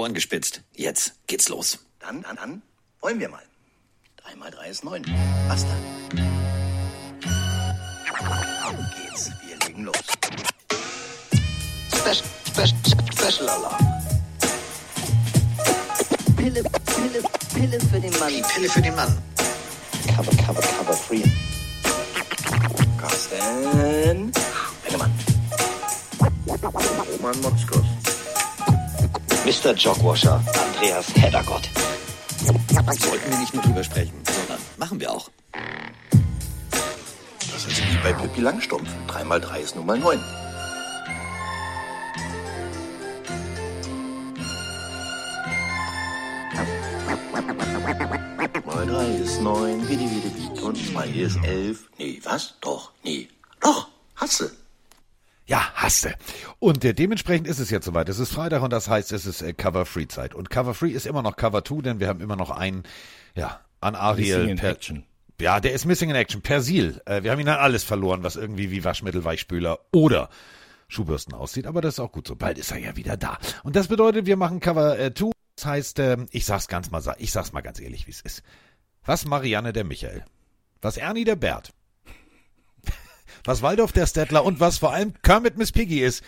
[0.00, 0.62] Ohren gespitzt.
[0.74, 1.78] Jetzt geht's los.
[1.98, 2.62] Dann, dann, dann
[3.02, 3.42] wollen wir mal.
[4.16, 5.04] 3 mal 3 ist 9.
[5.46, 5.68] Basta.
[8.64, 9.30] Auf geht's.
[9.44, 9.96] Wir legen los.
[11.94, 12.76] Special, special,
[13.12, 13.86] special Alarm.
[16.36, 17.22] Pille, Pille,
[17.54, 18.28] Pille für den Mann.
[18.30, 19.18] Die Pille für den Mann.
[20.16, 21.24] Cover, cover, cover free.
[22.96, 24.32] Carsten.
[24.82, 25.12] Bennemann.
[27.12, 27.99] Roman Motzkos.
[29.44, 29.74] Mr.
[29.74, 31.68] Jogwasher, Andreas Heddergott.
[32.98, 35.30] Sollten wir nicht nur drüber sprechen, sondern machen wir auch.
[37.52, 38.88] Das ist wie bei Pippi Langstumpf.
[39.06, 40.20] 3 mal 3 ist nun mal 9.
[48.66, 50.60] Mal 3 ist 9, wie die, wie die, wie.
[50.60, 51.88] Und 2 ist 11.
[51.98, 52.54] Nee, was?
[52.60, 53.28] Doch, nee.
[53.60, 54.52] Doch, hasse.
[55.90, 56.14] Hasste.
[56.60, 58.08] Und äh, dementsprechend ist es jetzt soweit.
[58.08, 60.34] Es ist Freitag und das heißt, es ist äh, Cover-Free-Zeit.
[60.34, 62.84] Und Cover-Free ist immer noch Cover-2, denn wir haben immer noch einen,
[63.34, 64.38] ja, an Ariel.
[64.38, 65.04] Missing in per, Action.
[65.40, 66.42] Ja, der ist Missing in Action.
[66.42, 67.00] Persil.
[67.06, 70.30] Äh, wir haben ihn an alles verloren, was irgendwie wie Waschmittel, Weichspüler oder
[70.86, 71.66] Schuhbürsten aussieht.
[71.66, 72.36] Aber das ist auch gut so.
[72.36, 73.38] Bald ist er ja wieder da.
[73.64, 75.32] Und das bedeutet, wir machen Cover 2.
[75.56, 78.42] das heißt, ähm, ich sag's ganz mal, ich sag's mal ganz ehrlich, wie es ist.
[79.04, 80.24] Was Marianne der Michael?
[80.82, 81.72] Was Ernie der Bert?
[83.44, 86.22] Was Waldorf der Stettler und was vor allem Kermit Miss Piggy ist,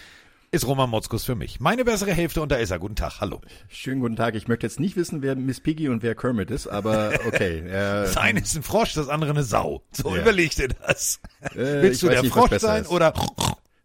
[0.51, 1.61] ist Roman Motzkus für mich.
[1.61, 2.79] Meine bessere Hälfte und da ist er.
[2.79, 3.41] Guten Tag, hallo.
[3.69, 4.35] Schönen guten Tag.
[4.35, 7.59] Ich möchte jetzt nicht wissen, wer Miss Piggy und wer Kermit ist, aber okay.
[7.61, 7.71] Äh,
[8.05, 9.83] Das eine ist ein Frosch, das andere eine Sau.
[9.93, 10.23] So Ja.
[10.23, 11.21] überleg dir das.
[11.41, 12.91] Äh, Willst du der nicht, Frosch sein ist.
[12.91, 13.15] oder...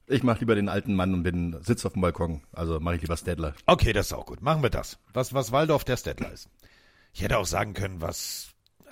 [0.07, 2.41] ich mache lieber den alten Mann und bin sitz auf dem Balkon.
[2.53, 3.53] Also mache ich lieber Stedler.
[3.65, 4.41] Okay, das ist auch gut.
[4.41, 4.99] Machen wir das.
[5.13, 6.49] Was, was Waldorf der Stettler ist.
[7.13, 8.49] Ich hätte auch sagen können, was
[8.85, 8.91] äh,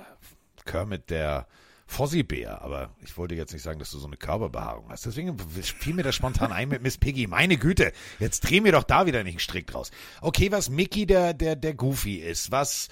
[0.66, 1.45] Kermit der
[1.88, 5.05] Fossi-Bär, aber ich wollte jetzt nicht sagen, dass du so eine Körperbehaarung hast.
[5.05, 7.28] Deswegen fiel mir das spontan ein mit Miss Piggy.
[7.28, 9.91] Meine Güte, jetzt dreh mir doch da wieder nicht einen Strick draus.
[10.22, 12.89] Okay, was Mickey der, der, der Goofy ist, was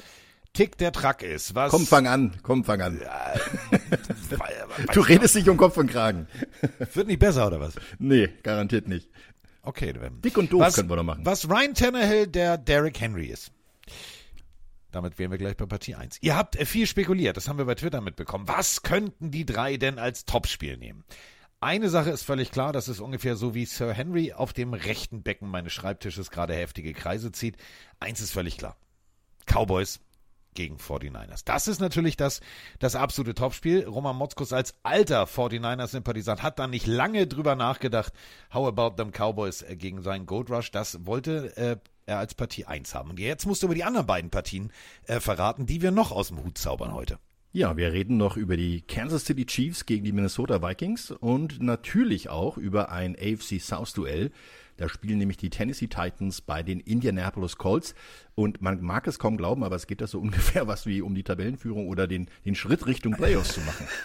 [0.53, 1.71] Tick der Truck ist, was...
[1.71, 2.35] Komm, fang an.
[2.43, 2.99] Komm, fang an.
[2.99, 6.27] Weiß Du redest nicht um Kopf und Kragen.
[6.93, 7.73] Wird nicht besser, oder was?
[7.97, 9.09] Nee, garantiert nicht.
[9.63, 9.93] Okay.
[10.23, 11.25] Dick und doof was, können wir noch machen.
[11.25, 13.51] Was Ryan Tannehill der Derrick Henry ist.
[14.93, 16.19] Damit wären wir gleich bei Partie 1.
[16.21, 18.47] Ihr habt äh, viel spekuliert, das haben wir bei Twitter mitbekommen.
[18.47, 21.03] Was könnten die drei denn als Topspiel nehmen?
[21.59, 25.23] Eine Sache ist völlig klar, das ist ungefähr so wie Sir Henry auf dem rechten
[25.23, 27.57] Becken meines Schreibtisches gerade heftige Kreise zieht.
[27.99, 28.75] Eins ist völlig klar.
[29.45, 29.99] Cowboys
[30.53, 31.43] gegen 49ers.
[31.45, 32.41] Das ist natürlich das,
[32.79, 33.85] das absolute Topspiel.
[33.85, 38.13] Roman Motzkus als alter 49ers-Sympathisant hat dann nicht lange drüber nachgedacht,
[38.53, 40.71] how about them Cowboys äh, gegen seinen Gold Rush.
[40.71, 43.11] Das wollte äh, er als Partie 1 haben.
[43.11, 44.71] Und jetzt musst du über die anderen beiden Partien
[45.07, 47.19] äh, verraten, die wir noch aus dem Hut zaubern heute.
[47.55, 52.29] Ja, wir reden noch über die Kansas City Chiefs gegen die Minnesota Vikings und natürlich
[52.29, 54.31] auch über ein AFC South Duell.
[54.77, 57.93] Da spielen nämlich die Tennessee Titans bei den Indianapolis Colts.
[58.33, 61.13] Und man mag es kaum glauben, aber es geht da so ungefähr was wie um
[61.13, 63.87] die Tabellenführung oder den, den Schritt Richtung Playoffs zu machen.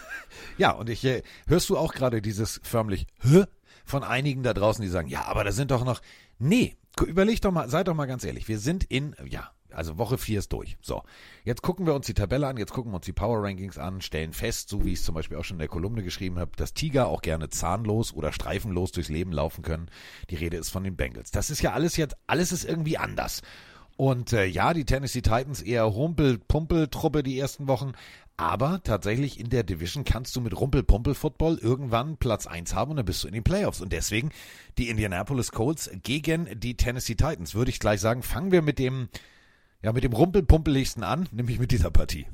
[0.59, 3.45] Ja, und ich äh, hörst du auch gerade dieses förmlich Hä?
[3.83, 6.01] von einigen da draußen, die sagen, ja, aber da sind doch noch.
[6.37, 10.17] Nee, überleg doch mal, sei doch mal ganz ehrlich, wir sind in, ja, also Woche
[10.17, 10.77] 4 ist durch.
[10.81, 11.03] So,
[11.43, 14.01] jetzt gucken wir uns die Tabelle an, jetzt gucken wir uns die Power Rankings an,
[14.01, 16.51] stellen fest, so wie ich es zum Beispiel auch schon in der Kolumne geschrieben habe,
[16.55, 19.89] dass Tiger auch gerne zahnlos oder streifenlos durchs Leben laufen können.
[20.29, 21.31] Die Rede ist von den Bengals.
[21.31, 23.41] Das ist ja alles jetzt, alles ist irgendwie anders.
[23.95, 27.91] Und äh, ja, die Tennessee Titans eher Rumpel-Pumpel-Truppe die ersten Wochen.
[28.39, 33.05] Aber tatsächlich in der Division kannst du mit Rumpel-Pumpel-Football irgendwann Platz 1 haben und dann
[33.05, 33.81] bist du in den Playoffs.
[33.81, 34.31] Und deswegen
[34.77, 37.53] die Indianapolis Colts gegen die Tennessee Titans.
[37.53, 39.09] Würde ich gleich sagen, fangen wir mit dem,
[39.83, 42.27] ja, mit dem Rumpel-Pumpeligsten an, nämlich mit dieser Partie.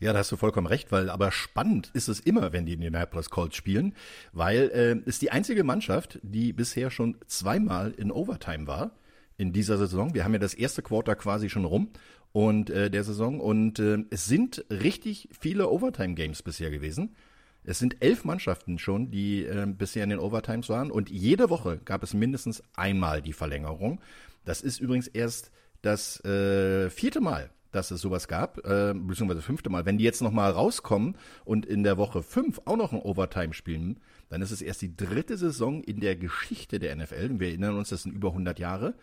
[0.00, 3.30] Ja, da hast du vollkommen recht, weil aber spannend ist es immer, wenn die Indianapolis
[3.30, 3.94] Colts spielen,
[4.32, 8.90] weil äh, ist die einzige Mannschaft, die bisher schon zweimal in Overtime war
[9.36, 10.14] in dieser Saison.
[10.14, 11.90] Wir haben ja das erste Quarter quasi schon rum
[12.32, 17.16] und äh, der Saison und äh, es sind richtig viele Overtime Games bisher gewesen.
[17.64, 21.80] Es sind elf Mannschaften schon, die äh, bisher in den Overtimes waren und jede Woche
[21.84, 24.00] gab es mindestens einmal die Verlängerung.
[24.44, 25.50] Das ist übrigens erst
[25.82, 29.84] das äh, vierte Mal, dass es sowas gab, äh, beziehungsweise fünfte Mal.
[29.84, 34.00] Wenn die jetzt nochmal rauskommen und in der Woche fünf auch noch ein Overtime spielen,
[34.28, 37.76] dann ist es erst die dritte Saison in der Geschichte der NFL, und wir erinnern
[37.76, 38.94] uns, das sind über 100 Jahre,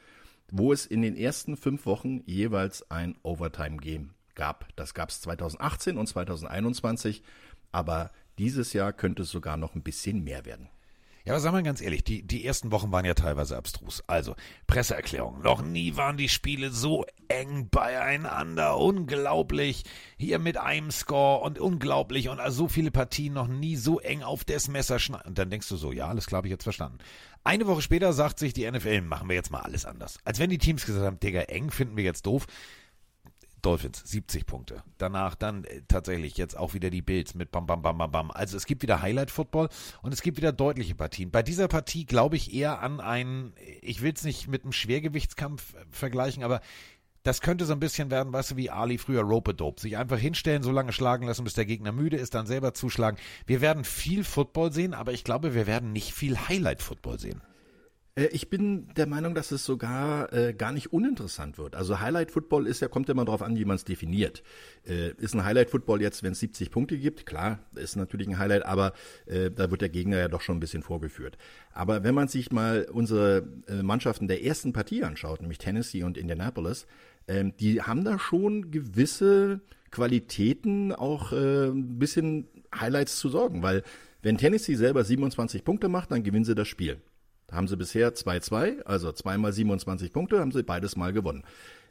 [0.51, 4.68] wo es in den ersten fünf Wochen jeweils ein Overtime-Game gab.
[4.75, 7.24] Das gab es 2018 und 2021,
[7.71, 10.69] aber dieses Jahr könnte es sogar noch ein bisschen mehr werden.
[11.25, 14.03] Ja, aber sagen wir ganz ehrlich, die, die ersten Wochen waren ja teilweise abstrus.
[14.06, 14.36] Also,
[14.68, 15.42] Presseerklärung.
[15.42, 18.77] Noch nie waren die Spiele so eng beieinander.
[18.77, 19.86] Unglaublich.
[20.18, 22.30] Hier mit einem Score und unglaublich.
[22.30, 25.30] Und so viele Partien noch nie so eng auf das Messer schneiden.
[25.30, 27.00] Und dann denkst du so, ja, alles klar, habe ich jetzt verstanden.
[27.45, 30.18] Eine Woche später sagt sich die NFL, machen wir jetzt mal alles anders.
[30.25, 32.47] Als wenn die Teams gesagt haben, Digga, eng finden wir jetzt doof.
[33.62, 34.83] Dolphins 70 Punkte.
[34.97, 38.31] Danach dann äh, tatsächlich jetzt auch wieder die Bills mit bam bam bam bam bam.
[38.31, 39.69] Also es gibt wieder Highlight Football
[40.01, 41.30] und es gibt wieder deutliche Partien.
[41.31, 45.74] Bei dieser Partie glaube ich eher an einen, ich will es nicht mit einem Schwergewichtskampf
[45.74, 46.62] äh, vergleichen, aber
[47.25, 49.81] das könnte so ein bisschen werden, weißt du, wie Ali früher Rope-Dope.
[49.81, 53.18] Sich einfach hinstellen, so lange schlagen lassen, bis der Gegner müde ist, dann selber zuschlagen.
[53.48, 57.42] Wir werden viel Football sehen, aber ich glaube, wir werden nicht viel Highlight-Football sehen.
[58.16, 61.75] Äh, ich bin der Meinung, dass es sogar äh, gar nicht uninteressant wird.
[61.75, 64.44] Also Highlight Football ist ja, kommt immer darauf an, wie man es definiert.
[64.88, 67.25] Äh, ist ein Highlight Football jetzt, wenn es 70 Punkte gibt?
[67.25, 68.94] Klar, ist natürlich ein Highlight, aber
[69.25, 71.38] äh, da wird der Gegner ja doch schon ein bisschen vorgeführt.
[71.74, 76.18] Aber wenn man sich mal unsere äh, Mannschaften der ersten Partie anschaut, nämlich Tennessee und
[76.18, 76.88] Indianapolis,
[77.27, 79.62] ähm, die haben da schon gewisse
[79.92, 83.83] Qualitäten, auch äh, ein bisschen Highlights zu sorgen, weil
[84.22, 87.00] wenn Tennessee selber 27 Punkte macht, dann gewinnen sie das Spiel.
[87.48, 91.44] Da haben sie bisher 2-2, also zweimal 27 Punkte, haben sie beides mal gewonnen.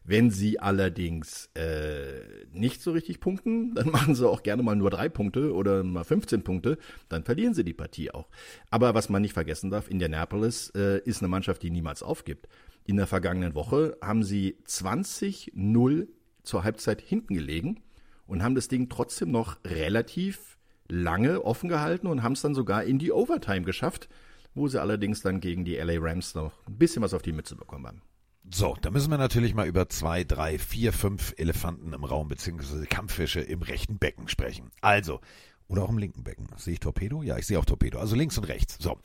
[0.07, 2.21] Wenn sie allerdings äh,
[2.53, 6.05] nicht so richtig punkten, dann machen sie auch gerne mal nur drei Punkte oder mal
[6.05, 6.77] 15 Punkte,
[7.09, 8.29] dann verlieren sie die Partie auch.
[8.71, 12.49] Aber was man nicht vergessen darf, Indianapolis äh, ist eine Mannschaft, die niemals aufgibt.
[12.85, 16.09] In der vergangenen Woche haben sie 20-0
[16.43, 17.83] zur Halbzeit hinten gelegen
[18.27, 20.59] und haben das Ding trotzdem noch relativ
[20.89, 24.09] lange offen gehalten und haben es dann sogar in die Overtime geschafft
[24.55, 27.57] wo sie allerdings dann gegen die LA Rams noch ein bisschen was auf die Mütze
[27.57, 28.03] bekommen haben.
[28.51, 32.87] So, da müssen wir natürlich mal über zwei, drei, vier, fünf Elefanten im Raum beziehungsweise
[32.87, 34.71] Kampffische im rechten Becken sprechen.
[34.83, 35.21] Also,
[35.69, 36.49] oder auch im linken Becken.
[36.57, 37.23] Sehe ich Torpedo?
[37.23, 37.99] Ja, ich sehe auch Torpedo.
[37.99, 38.77] Also links und rechts.
[38.81, 38.99] So.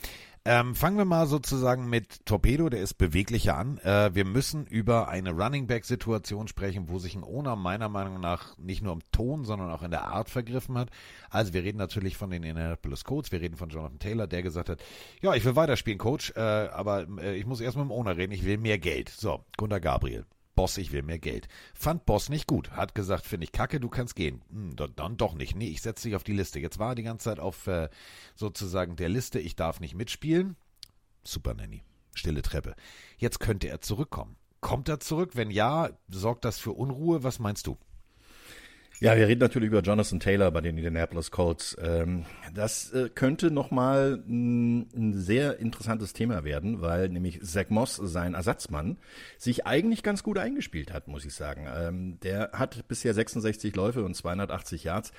[0.46, 3.78] Ähm, fangen wir mal sozusagen mit Torpedo, der ist beweglicher an.
[3.80, 8.22] Äh, wir müssen über eine Running Back Situation sprechen, wo sich ein Owner meiner Meinung
[8.22, 10.90] nach nicht nur im Ton, sondern auch in der Art vergriffen hat.
[11.30, 14.70] Also wir reden natürlich von den Indianapolis Colts, wir reden von Jonathan Taylor, der gesagt
[14.70, 14.82] hat,
[15.22, 18.32] ja, ich will weiterspielen, Coach, äh, aber äh, ich muss erst mit dem Owner reden,
[18.32, 19.10] ich will mehr Geld.
[19.10, 20.26] So, Gunter Gabriel.
[20.60, 21.48] Boss, ich will mehr Geld.
[21.74, 22.72] Fand Boss nicht gut.
[22.72, 24.42] Hat gesagt, finde ich kacke, du kannst gehen.
[24.50, 25.56] Hm, dann, dann, doch nicht.
[25.56, 26.60] Nee, ich setze dich auf die Liste.
[26.60, 27.88] Jetzt war er die ganze Zeit auf äh,
[28.36, 30.58] sozusagen der Liste, ich darf nicht mitspielen.
[31.24, 31.82] Super Nanny.
[32.14, 32.76] Stille Treppe.
[33.18, 34.36] Jetzt könnte er zurückkommen.
[34.60, 35.38] Kommt er zurück?
[35.38, 37.24] Wenn ja, sorgt das für Unruhe?
[37.24, 37.78] Was meinst du?
[39.02, 41.78] Ja, wir reden natürlich über Jonathan Taylor bei den Indianapolis Colts.
[41.82, 48.34] Ähm, das äh, könnte nochmal ein sehr interessantes Thema werden, weil nämlich Zach Moss, sein
[48.34, 48.98] Ersatzmann,
[49.38, 51.66] sich eigentlich ganz gut eingespielt hat, muss ich sagen.
[51.74, 55.14] Ähm, der hat bisher 66 Läufe und 280 Yards.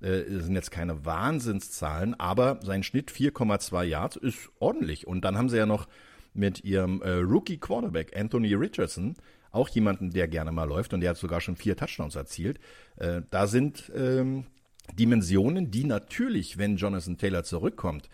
[0.00, 5.06] Äh, sind jetzt keine Wahnsinnszahlen, aber sein Schnitt 4,2 Yards ist ordentlich.
[5.06, 5.88] Und dann haben sie ja noch
[6.32, 9.14] mit ihrem äh, Rookie Quarterback Anthony Richardson
[9.56, 12.60] auch jemanden, der gerne mal läuft und der hat sogar schon vier Touchdowns erzielt.
[12.96, 14.44] Äh, da sind ähm,
[14.94, 18.08] Dimensionen, die natürlich, wenn Jonathan Taylor zurückkommt,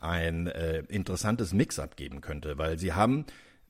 [0.00, 3.24] ein äh, interessantes Mix-up geben könnte, weil sie haben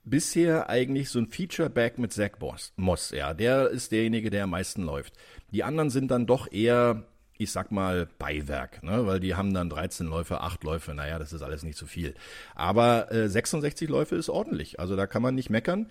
[0.05, 2.33] bisher eigentlich so ein Feature-Back mit Zach
[2.77, 3.11] Moss.
[3.11, 5.15] Ja, der ist derjenige, der am meisten läuft.
[5.53, 7.05] Die anderen sind dann doch eher
[7.39, 9.07] ich sag mal, Beiwerk, ne?
[9.07, 12.15] weil die haben dann 13 Läufe, 8 Läufe, naja, das ist alles nicht so viel.
[12.55, 15.91] Aber äh, 66 Läufe ist ordentlich, also da kann man nicht meckern.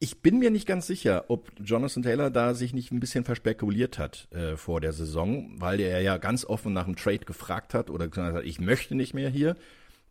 [0.00, 3.98] Ich bin mir nicht ganz sicher, ob Jonathan Taylor da sich nicht ein bisschen verspekuliert
[3.98, 7.90] hat äh, vor der Saison, weil er ja ganz offen nach dem Trade gefragt hat
[7.90, 9.56] oder gesagt hat, ich möchte nicht mehr hier.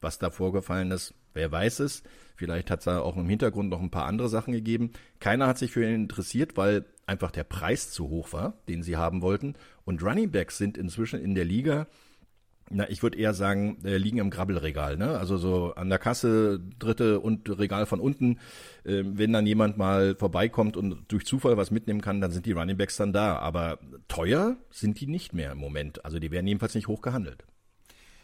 [0.01, 2.03] Was da vorgefallen ist, wer weiß es.
[2.35, 4.91] Vielleicht hat es da auch im Hintergrund noch ein paar andere Sachen gegeben.
[5.19, 8.97] Keiner hat sich für ihn interessiert, weil einfach der Preis zu hoch war, den sie
[8.97, 9.55] haben wollten.
[9.85, 11.87] Und Running Backs sind inzwischen in der Liga
[12.69, 15.17] na, ich würde eher sagen, äh, liegen im Grabbelregal, ne?
[15.17, 18.39] Also so an der Kasse, dritte und Regal von unten.
[18.83, 22.51] Äh, wenn dann jemand mal vorbeikommt und durch Zufall was mitnehmen kann, dann sind die
[22.51, 23.37] Runningbacks dann da.
[23.37, 26.03] Aber teuer sind die nicht mehr im Moment.
[26.03, 27.45] Also die werden jedenfalls nicht hoch gehandelt.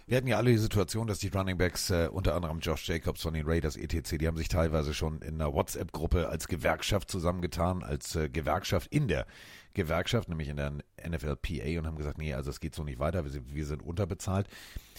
[0.05, 3.33] Wir hatten ja alle die Situation, dass die Runningbacks, äh, unter anderem Josh Jacobs von
[3.33, 8.15] den Raiders etc., die haben sich teilweise schon in einer WhatsApp-Gruppe als Gewerkschaft zusammengetan, als
[8.15, 9.25] äh, Gewerkschaft in der
[9.73, 10.73] Gewerkschaft, nämlich in der
[11.07, 13.81] NFLPA und haben gesagt, nee, also es geht so nicht weiter, wir sind, wir sind
[13.81, 14.47] unterbezahlt.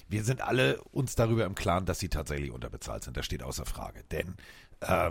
[0.08, 3.16] Wir sind alle uns darüber im Klaren, dass sie tatsächlich unterbezahlt sind.
[3.16, 4.04] Das steht außer Frage.
[4.10, 4.36] Denn
[4.80, 5.10] äh,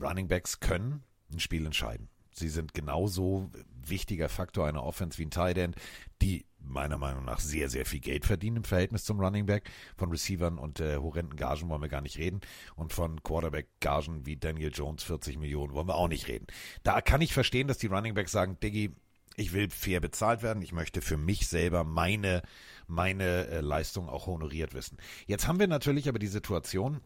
[0.00, 2.08] Running Backs können ein Spiel entscheiden.
[2.34, 3.50] Sie sind genauso
[3.86, 5.76] wichtiger Faktor einer Offense wie ein Tight End,
[6.20, 9.70] die meiner Meinung nach sehr, sehr viel Geld verdienen im Verhältnis zum Running Back.
[9.96, 12.40] Von Receivern und äh, horrenden Gagen wollen wir gar nicht reden.
[12.76, 16.46] Und von Quarterback-Gagen wie Daniel Jones 40 Millionen wollen wir auch nicht reden.
[16.82, 18.94] Da kann ich verstehen, dass die Running Backs sagen, Diggi,
[19.36, 20.62] ich will fair bezahlt werden.
[20.62, 22.42] Ich möchte für mich selber meine,
[22.86, 24.98] meine äh, Leistung auch honoriert wissen.
[25.26, 27.00] Jetzt haben wir natürlich aber die Situation,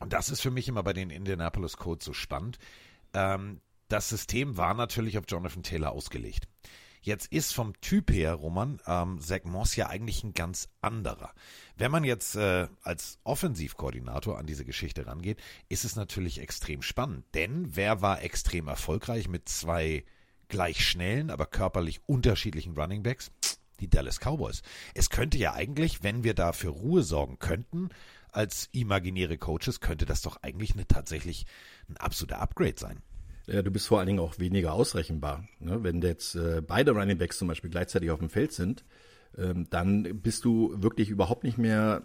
[0.00, 2.58] und das ist für mich immer bei den Indianapolis Codes so spannend,
[3.14, 6.48] ähm, das System war natürlich auf Jonathan Taylor ausgelegt.
[7.04, 11.34] Jetzt ist vom Typ her, Roman, ähm, Zach Moss ja eigentlich ein ganz anderer.
[11.76, 17.24] Wenn man jetzt äh, als Offensivkoordinator an diese Geschichte rangeht, ist es natürlich extrem spannend.
[17.34, 20.04] Denn wer war extrem erfolgreich mit zwei
[20.46, 23.32] gleich schnellen, aber körperlich unterschiedlichen Running Backs?
[23.80, 24.62] Die Dallas Cowboys.
[24.94, 27.88] Es könnte ja eigentlich, wenn wir da für Ruhe sorgen könnten,
[28.30, 31.46] als imaginäre Coaches, könnte das doch eigentlich eine, tatsächlich
[31.88, 33.02] ein absoluter Upgrade sein.
[33.46, 35.48] Ja, du bist vor allen Dingen auch weniger ausrechenbar.
[35.58, 35.82] Ne?
[35.82, 38.84] Wenn jetzt äh, beide Running Backs zum Beispiel gleichzeitig auf dem Feld sind,
[39.36, 42.02] ähm, dann bist du wirklich überhaupt nicht mehr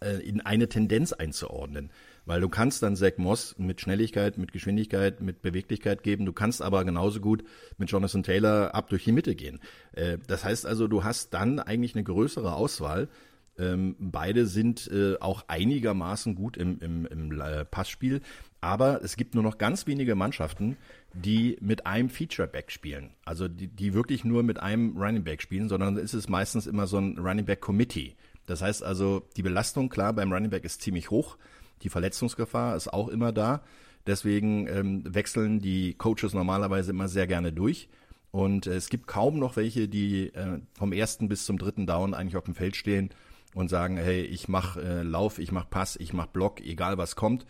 [0.00, 1.90] äh, in eine Tendenz einzuordnen.
[2.26, 6.24] Weil du kannst dann Zach Moss mit Schnelligkeit, mit Geschwindigkeit, mit Beweglichkeit geben.
[6.24, 7.44] Du kannst aber genauso gut
[7.76, 9.60] mit Jonathan Taylor ab durch die Mitte gehen.
[9.92, 13.08] Äh, das heißt also, du hast dann eigentlich eine größere Auswahl.
[13.56, 18.20] Ähm, beide sind äh, auch einigermaßen gut im, im, im äh, Passspiel,
[18.64, 20.78] aber es gibt nur noch ganz wenige Mannschaften,
[21.12, 23.10] die mit einem Feature-Back spielen.
[23.26, 26.86] Also die, die wirklich nur mit einem Running Back spielen, sondern es ist meistens immer
[26.86, 28.14] so ein Running Back Committee.
[28.46, 31.36] Das heißt also, die Belastung, klar, beim Running Back ist ziemlich hoch.
[31.82, 33.62] Die Verletzungsgefahr ist auch immer da.
[34.06, 37.90] Deswegen ähm, wechseln die Coaches normalerweise immer sehr gerne durch.
[38.30, 42.14] Und äh, es gibt kaum noch welche, die äh, vom ersten bis zum dritten Down
[42.14, 43.10] eigentlich auf dem Feld stehen
[43.52, 47.14] und sagen, hey, ich mach äh, Lauf, ich mach Pass, ich mach Block, egal was
[47.14, 47.44] kommt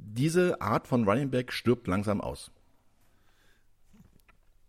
[0.00, 2.50] diese Art von Running Back stirbt langsam aus.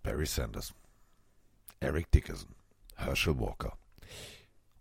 [0.04, 0.74] Barry Sanders,
[1.80, 2.56] Eric Dickerson,
[2.96, 3.78] Herschel Walker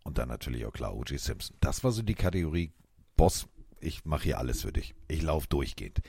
[0.04, 1.20] und dann natürlich auch klar O.J.
[1.20, 1.56] Simpson.
[1.60, 2.72] Das war so die Kategorie
[3.16, 3.46] Boss,
[3.80, 4.94] ich mache hier alles für dich.
[5.06, 6.00] Ich laufe durchgehend.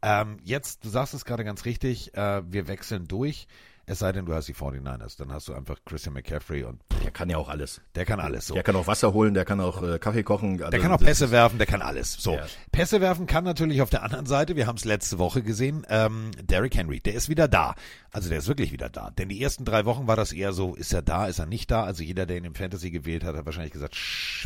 [0.00, 3.48] Ähm, jetzt, du sagst es gerade ganz richtig, äh, wir wechseln durch.
[3.88, 6.82] Es sei denn, du hast die 49ers, dann hast du einfach Christian McCaffrey und.
[7.02, 7.80] Der kann ja auch alles.
[7.94, 8.46] Der kann alles.
[8.46, 8.52] So.
[8.52, 10.58] Der kann auch Wasser holen, der kann auch äh, Kaffee kochen.
[10.58, 12.12] Also der kann auch Pässe werfen, der kann alles.
[12.12, 12.34] So.
[12.34, 12.44] Ja.
[12.70, 16.32] Pässe werfen kann natürlich auf der anderen Seite, wir haben es letzte Woche gesehen, ähm,
[16.42, 17.74] Derrick Henry, der ist wieder da.
[18.10, 19.10] Also der ist wirklich wieder da.
[19.10, 21.70] Denn die ersten drei Wochen war das eher so, ist er da, ist er nicht
[21.70, 21.84] da?
[21.84, 23.96] Also jeder, der ihn im Fantasy gewählt hat, hat wahrscheinlich gesagt,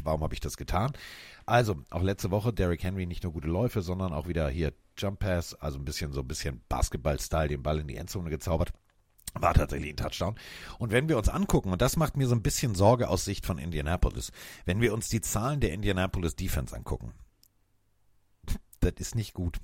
[0.04, 0.92] warum habe ich das getan?
[1.44, 5.20] Also, auch letzte Woche Derrick Henry nicht nur gute Läufe, sondern auch wieder hier Jump
[5.20, 8.72] Pass, also ein bisschen so ein bisschen Basketball-Style, den Ball in die Endzone gezaubert.
[9.34, 10.34] War tatsächlich ein Touchdown.
[10.78, 13.46] Und wenn wir uns angucken, und das macht mir so ein bisschen Sorge aus Sicht
[13.46, 14.30] von Indianapolis,
[14.66, 17.12] wenn wir uns die Zahlen der Indianapolis Defense angucken,
[18.82, 19.60] das ist nicht gut.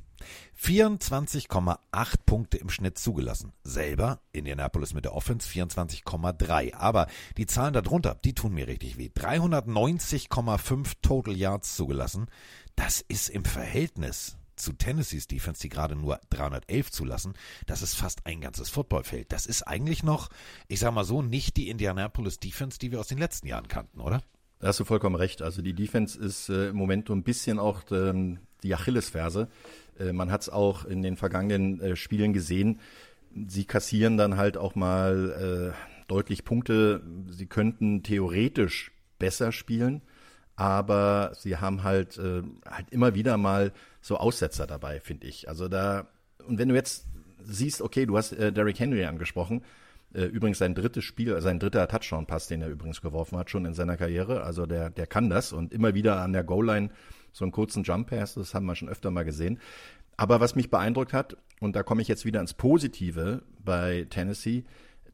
[0.61, 1.79] 24,8
[2.25, 3.53] Punkte im Schnitt zugelassen.
[3.65, 6.75] Selber Indianapolis mit der Offense 24,3.
[6.75, 9.11] Aber die Zahlen darunter, die tun mir richtig weh.
[9.15, 12.27] 390,5 Total Yards zugelassen.
[12.77, 17.35] Das ist im Verhältnis zu Tennessees Defense, die gerade nur 311 zulassen,
[17.67, 19.33] das ist fast ein ganzes Footballfeld.
[19.33, 20.29] Das ist eigentlich noch,
[20.69, 24.00] ich sag mal so, nicht die Indianapolis Defense, die wir aus den letzten Jahren kannten,
[24.00, 24.23] oder?
[24.61, 25.41] Da hast du vollkommen recht.
[25.43, 29.49] Also die Defense ist äh, im Moment so ein bisschen auch ähm, die Achillesferse.
[29.99, 32.81] Äh, man hat es auch in den vergangenen äh, Spielen gesehen.
[33.47, 37.03] Sie kassieren dann halt auch mal äh, deutlich Punkte.
[37.29, 40.03] Sie könnten theoretisch besser spielen,
[40.59, 45.49] aber sie haben halt, äh, halt immer wieder mal so Aussetzer dabei, finde ich.
[45.49, 46.09] Also da,
[46.49, 47.07] und wenn du jetzt
[47.45, 49.62] siehst, okay, du hast äh, Derrick Henry angesprochen,
[50.12, 53.75] äh, übrigens sein drittes Spiel, sein dritter Touchdown-Pass, den er übrigens geworfen hat, schon in
[53.75, 54.43] seiner Karriere.
[54.43, 56.91] Also der, der kann das und immer wieder an der Goal-Line
[57.33, 59.61] so einen kurzen Jump-Pass, das haben wir schon öfter mal gesehen.
[60.17, 64.65] Aber was mich beeindruckt hat, und da komme ich jetzt wieder ins Positive bei Tennessee,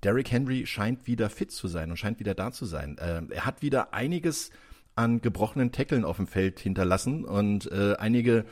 [0.02, 2.96] Derrick Henry scheint wieder fit zu sein und scheint wieder da zu sein.
[2.96, 4.50] Äh, er hat wieder einiges
[4.96, 8.44] an gebrochenen Tackeln auf dem Feld hinterlassen und äh, einige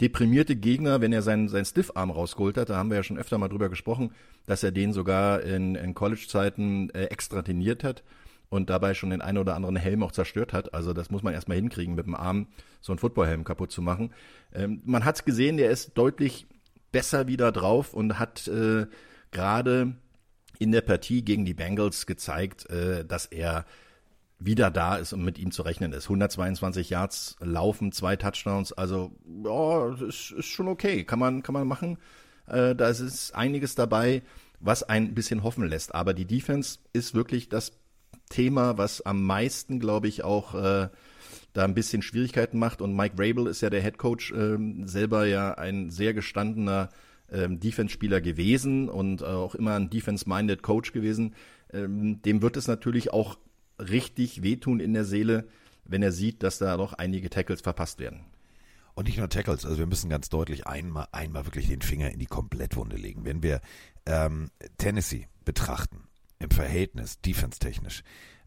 [0.00, 3.38] deprimierte Gegner, wenn er seinen, seinen Stiffarm rausgeholt hat, da haben wir ja schon öfter
[3.38, 4.10] mal drüber gesprochen,
[4.46, 8.02] dass er den sogar in, in College-Zeiten äh, extra trainiert hat
[8.48, 10.74] und dabei schon den einen oder anderen Helm auch zerstört hat.
[10.74, 12.48] Also das muss man erstmal hinkriegen, mit dem Arm
[12.80, 14.12] so einen Footballhelm kaputt zu machen.
[14.54, 16.46] Ähm, man hat es gesehen, der ist deutlich
[16.92, 18.86] besser wieder drauf und hat äh,
[19.30, 19.94] gerade
[20.58, 23.64] in der Partie gegen die Bengals gezeigt, äh, dass er
[24.38, 26.04] wieder da ist und mit ihm zu rechnen ist.
[26.04, 29.12] 122 Yards laufen, zwei Touchdowns, also
[29.44, 31.98] ja, ist, ist schon okay, kann man kann man machen.
[32.46, 34.22] Äh, da ist einiges dabei,
[34.60, 35.94] was ein bisschen hoffen lässt.
[35.94, 37.72] Aber die Defense ist wirklich das
[38.28, 40.88] Thema, was am meisten, glaube ich, auch äh,
[41.52, 42.82] da ein bisschen Schwierigkeiten macht.
[42.82, 46.90] Und Mike Rabel ist ja der Head Coach, äh, selber ja ein sehr gestandener
[47.32, 51.34] ähm, Defense-Spieler gewesen und äh, auch immer ein Defense-minded Coach gewesen.
[51.72, 53.38] Ähm, dem wird es natürlich auch
[53.78, 55.48] richtig wehtun in der Seele,
[55.84, 58.24] wenn er sieht, dass da doch einige Tackles verpasst werden.
[58.94, 62.18] Und nicht nur Tackles, also wir müssen ganz deutlich einmal, einmal wirklich den Finger in
[62.18, 63.24] die Komplettwunde legen.
[63.24, 63.60] Wenn wir
[64.06, 68.02] ähm, Tennessee betrachten, im Verhältnis, defense-technisch,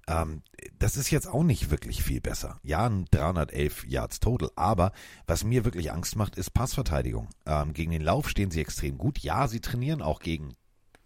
[0.07, 0.41] Ähm,
[0.79, 2.59] das ist jetzt auch nicht wirklich viel besser.
[2.63, 4.91] Ja, ein 311 Yards total, aber
[5.27, 7.29] was mir wirklich Angst macht, ist Passverteidigung.
[7.45, 9.19] Ähm, gegen den Lauf stehen sie extrem gut.
[9.19, 10.55] Ja, sie trainieren auch gegen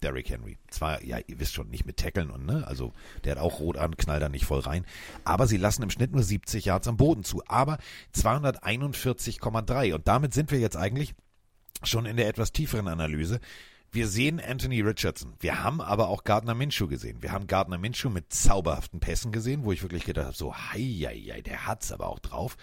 [0.03, 0.57] Derrick Henry.
[0.69, 2.93] Zwar, ja, ihr wisst schon, nicht mit Tackeln und, ne, also
[3.23, 4.85] der hat auch rot an, knallt da nicht voll rein.
[5.23, 7.41] Aber sie lassen im Schnitt nur 70 Yards am Boden zu.
[7.47, 7.77] Aber
[8.15, 9.93] 241,3.
[9.93, 11.15] Und damit sind wir jetzt eigentlich
[11.83, 13.39] schon in der etwas tieferen Analyse.
[13.91, 15.33] Wir sehen Anthony Richardson.
[15.39, 17.21] Wir haben aber auch Gardner Minshew gesehen.
[17.21, 20.79] Wir haben Gardner Minshew mit zauberhaften Pässen gesehen, wo ich wirklich gedacht habe, so, hei,
[20.79, 22.57] hei, hei der hat's aber auch drauf.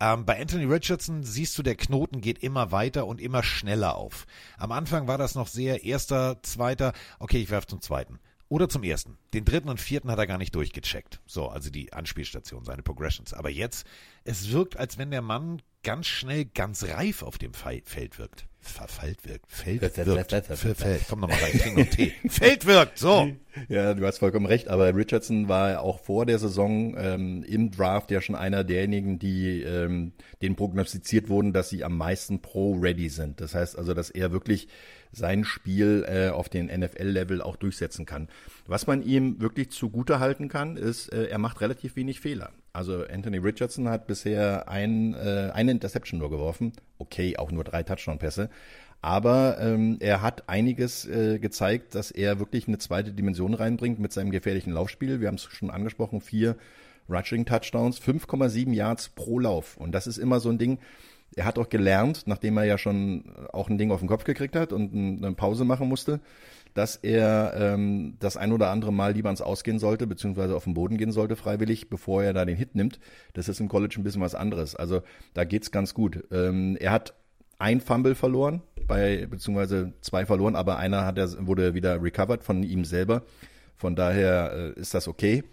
[0.00, 4.26] Ähm, bei Anthony Richardson siehst du, der Knoten geht immer weiter und immer schneller auf.
[4.56, 8.20] Am Anfang war das noch sehr erster, zweiter, okay, ich werfe zum zweiten.
[8.48, 9.18] Oder zum ersten.
[9.34, 11.20] Den dritten und vierten hat er gar nicht durchgecheckt.
[11.26, 13.34] So, also die Anspielstation, seine Progressions.
[13.34, 13.86] Aber jetzt,
[14.24, 18.46] es wirkt, als wenn der Mann ganz schnell ganz reif auf dem Feld wirkt.
[18.68, 19.50] Verfällt wirkt.
[19.50, 20.46] Feld wirkt.
[20.46, 21.02] Verfällt.
[21.08, 22.12] Komm nochmal rein, trink noch Tee.
[22.28, 23.30] Feld wirkt, so.
[23.68, 28.10] Ja, du hast vollkommen recht, aber Richardson war auch vor der Saison ähm, im Draft
[28.10, 33.40] ja schon einer derjenigen, die ähm, denen prognostiziert wurden, dass sie am meisten pro-ready sind.
[33.40, 34.68] Das heißt also, dass er wirklich
[35.12, 38.28] sein Spiel äh, auf den NFL-Level auch durchsetzen kann.
[38.66, 42.52] Was man ihm wirklich zugute halten kann, ist, äh, er macht relativ wenig Fehler.
[42.78, 46.74] Also Anthony Richardson hat bisher ein, äh, eine Interception nur geworfen.
[46.98, 48.50] Okay, auch nur drei Touchdown-Pässe.
[49.02, 54.12] Aber ähm, er hat einiges äh, gezeigt, dass er wirklich eine zweite Dimension reinbringt mit
[54.12, 55.20] seinem gefährlichen Laufspiel.
[55.20, 56.54] Wir haben es schon angesprochen, vier
[57.08, 59.76] Rushing Touchdowns, 5,7 Yards pro Lauf.
[59.76, 60.78] Und das ist immer so ein Ding,
[61.34, 64.54] er hat auch gelernt, nachdem er ja schon auch ein Ding auf den Kopf gekriegt
[64.54, 66.20] hat und eine Pause machen musste,
[66.78, 70.74] dass er ähm, das ein oder andere Mal lieber ans Ausgehen sollte, beziehungsweise auf den
[70.74, 73.00] Boden gehen sollte freiwillig, bevor er da den Hit nimmt.
[73.34, 74.76] Das ist im College ein bisschen was anderes.
[74.76, 75.02] Also
[75.34, 76.24] da geht's ganz gut.
[76.30, 77.14] Ähm, er hat
[77.58, 82.62] ein Fumble verloren, bei, beziehungsweise zwei verloren, aber einer hat er, wurde wieder recovered von
[82.62, 83.24] ihm selber.
[83.76, 85.44] Von daher äh, ist das okay.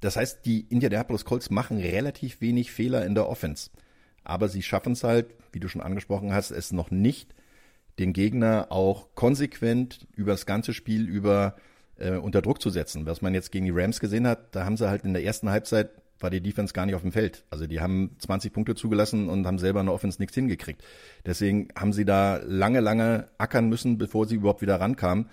[0.00, 3.70] Das heißt, die Indianapolis Colts machen relativ wenig Fehler in der Offense
[4.24, 7.34] aber sie schaffen es halt, wie du schon angesprochen hast, es noch nicht,
[8.00, 11.56] den Gegner auch konsequent über das ganze Spiel über
[11.98, 13.06] äh, unter Druck zu setzen.
[13.06, 15.50] Was man jetzt gegen die Rams gesehen hat, da haben sie halt in der ersten
[15.50, 15.90] Halbzeit
[16.20, 17.44] war die Defense gar nicht auf dem Feld.
[17.50, 20.82] Also die haben 20 Punkte zugelassen und haben selber in der Offense nichts hingekriegt.
[21.24, 25.30] Deswegen haben sie da lange, lange ackern müssen, bevor sie überhaupt wieder rankamen.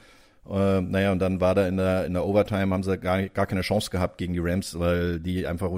[0.49, 3.47] Äh, naja, und dann war da in der, in der Overtime, haben sie gar, gar
[3.47, 5.69] keine Chance gehabt gegen die Rams, weil die einfach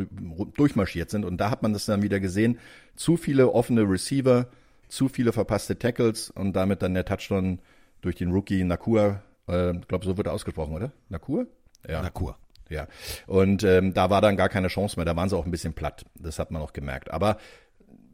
[0.56, 1.26] durchmarschiert sind.
[1.26, 2.60] Und da hat man das dann wieder gesehen.
[2.96, 4.48] Zu viele offene Receiver,
[4.90, 7.60] zu viele verpasste Tackles und damit dann der Touchdown
[8.02, 9.24] durch den Rookie Nakua.
[9.48, 10.92] Äh, glaube, so wird er ausgesprochen, oder?
[11.10, 11.46] Nakua?
[11.88, 12.02] Ja.
[12.02, 12.38] Nakua.
[12.70, 12.88] Ja.
[13.26, 15.06] Und ähm, da war dann gar keine Chance mehr.
[15.06, 16.06] Da waren sie auch ein bisschen platt.
[16.16, 17.12] Das hat man auch gemerkt.
[17.12, 17.38] Aber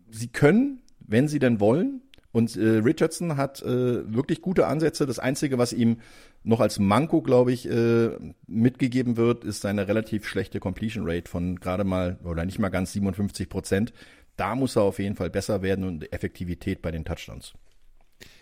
[0.09, 2.01] sie können, wenn sie denn wollen,
[2.35, 5.05] und äh, Richardson hat äh, wirklich gute Ansätze.
[5.05, 6.01] Das Einzige, was ihm
[6.43, 8.09] noch als Manko, glaube ich, äh,
[8.45, 12.91] mitgegeben wird, ist seine relativ schlechte Completion Rate von gerade mal oder nicht mal ganz
[12.91, 13.93] 57 Prozent.
[14.35, 17.53] Da muss er auf jeden Fall besser werden und Effektivität bei den Touchdowns.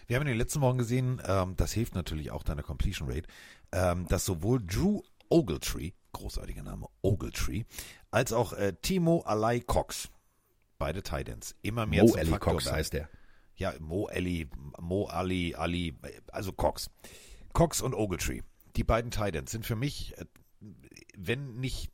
[0.07, 3.27] Wir haben in den letzten Wochen gesehen, ähm, das hilft natürlich auch deiner Completion Rate,
[3.71, 7.63] ähm, dass sowohl Drew Ogletree, großartiger Name, Ogletree,
[8.11, 10.09] als auch äh, Timo Alai Cox,
[10.77, 13.09] beide Titans, immer mehr Mo zum Ellie Cox heißt der
[13.55, 14.47] ja, Mo Ali,
[14.79, 15.95] Mo Ali, Ali,
[16.31, 16.89] also Cox.
[17.53, 18.41] Cox und Ogletree,
[18.75, 20.25] die beiden Titans sind für mich, äh,
[21.15, 21.91] wenn nicht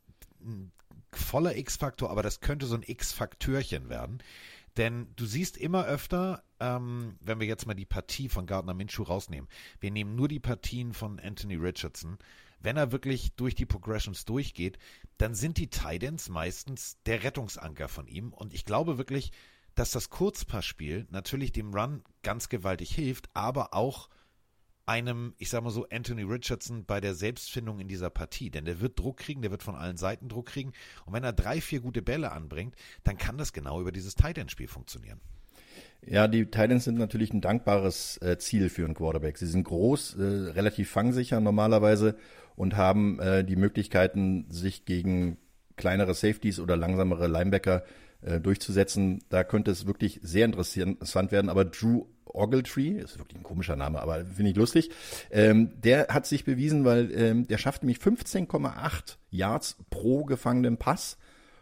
[1.11, 4.21] voller X-Faktor, aber das könnte so ein X-Faktörchen werden.
[4.77, 9.03] Denn du siehst immer öfter, ähm, wenn wir jetzt mal die Partie von Gardner Minshew
[9.03, 12.17] rausnehmen, wir nehmen nur die Partien von Anthony Richardson,
[12.61, 14.77] wenn er wirklich durch die Progressions durchgeht,
[15.17, 18.33] dann sind die Titans meistens der Rettungsanker von ihm.
[18.33, 19.31] Und ich glaube wirklich,
[19.75, 24.09] dass das Kurzpassspiel natürlich dem Run ganz gewaltig hilft, aber auch
[24.89, 28.49] einem, ich sag mal so, Anthony Richardson bei der Selbstfindung in dieser Partie.
[28.49, 30.73] Denn der wird Druck kriegen, der wird von allen Seiten Druck kriegen.
[31.05, 32.73] Und wenn er drei, vier gute Bälle anbringt,
[33.03, 35.21] dann kann das genau über dieses Tight End Spiel funktionieren.
[36.05, 39.37] Ja, die Titans sind natürlich ein dankbares äh, Ziel für einen Quarterback.
[39.37, 42.17] Sie sind groß, äh, relativ fangsicher normalerweise
[42.55, 45.37] und haben äh, die Möglichkeiten, sich gegen
[45.75, 47.83] kleinere Safeties oder langsamere Linebacker
[48.21, 49.23] äh, durchzusetzen.
[49.29, 51.49] Da könnte es wirklich sehr interessant werden.
[51.49, 54.91] Aber Drew Ogletree, ist wirklich ein komischer Name, aber finde ich lustig.
[55.31, 61.17] Ähm, der hat sich bewiesen, weil ähm, der schafft nämlich 15,8 Yards pro gefangenen Pass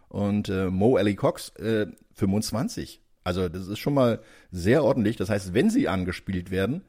[0.10, 3.02] und äh, Mo Ellie Cox äh, 25.
[3.24, 5.18] Also das ist schon mal sehr ordentlich.
[5.18, 6.84] Das heißt, wenn sie angespielt werden,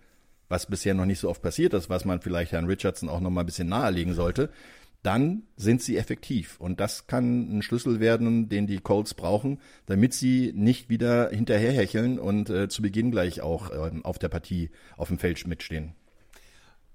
[0.48, 3.30] was bisher noch nicht so oft passiert ist, was man vielleicht Herrn Richardson auch noch
[3.30, 4.50] mal ein bisschen nahelegen sollte,
[5.02, 6.58] dann sind sie effektiv.
[6.60, 12.18] Und das kann ein Schlüssel werden, den die Colts brauchen, damit sie nicht wieder hinterherhecheln
[12.18, 15.94] und äh, zu Beginn gleich auch äh, auf der Partie auf dem Feld mitstehen.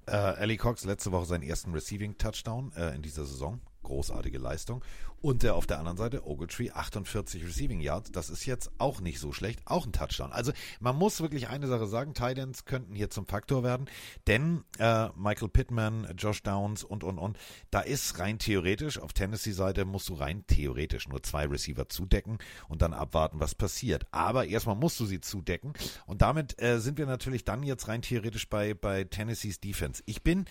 [0.06, 3.62] Äh, Ellie Cox letzte Woche seinen ersten Receiving Touchdown äh, in dieser Saison.
[3.84, 4.84] Großartige Leistung.
[5.24, 9.22] Und der auf der anderen Seite Ogletree 48 Receiving Yards, das ist jetzt auch nicht
[9.22, 10.34] so schlecht, auch ein Touchdown.
[10.34, 13.90] Also man muss wirklich eine Sache sagen, Titans könnten hier zum Faktor werden,
[14.28, 17.38] denn äh, Michael Pittman, Josh Downs und und und,
[17.72, 22.82] da ist rein theoretisch auf Tennessee-Seite musst du rein theoretisch nur zwei Receiver zudecken und
[22.82, 24.06] dann abwarten, was passiert.
[24.12, 25.72] Aber erstmal musst du sie zudecken
[26.06, 30.04] und damit äh, sind wir natürlich dann jetzt rein theoretisch bei bei Tennessees Defense.
[30.06, 30.44] Ich bin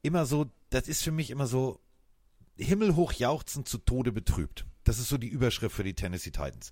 [0.00, 1.80] immer so, das ist für mich immer so
[2.56, 4.64] himmelhoch jauchzend zu Tode betrübt.
[4.84, 6.70] Das ist so die Überschrift für die Tennessee Titans.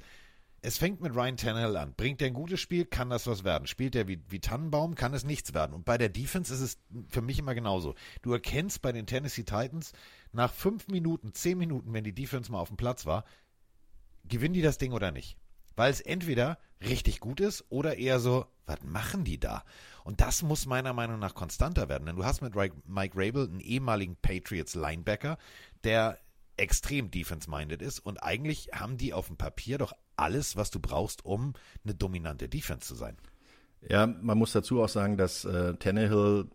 [0.64, 1.95] Es fängt mit Ryan Tannehill an.
[1.97, 3.66] Bringt er ein gutes Spiel, kann das was werden.
[3.66, 5.75] Spielt er wie, wie Tannenbaum, kann es nichts werden.
[5.75, 7.97] Und bei der Defense ist es für mich immer genauso.
[8.23, 9.92] Du erkennst bei den Tennessee Titans
[10.31, 13.25] nach fünf Minuten, zehn Minuten, wenn die Defense mal auf dem Platz war,
[14.25, 15.37] gewinnen die das Ding oder nicht.
[15.75, 19.64] Weil es entweder richtig gut ist oder eher so, was machen die da?
[20.05, 23.61] Und das muss meiner Meinung nach konstanter werden, denn du hast mit Mike Rabel einen
[23.61, 25.38] ehemaligen Patriots Linebacker,
[25.85, 26.19] der
[26.57, 31.25] extrem defense-minded ist und eigentlich haben die auf dem Papier doch alles, was du brauchst,
[31.25, 33.17] um eine dominante Defense zu sein.
[33.88, 36.49] Ja, man muss dazu auch sagen, dass äh, Tannehill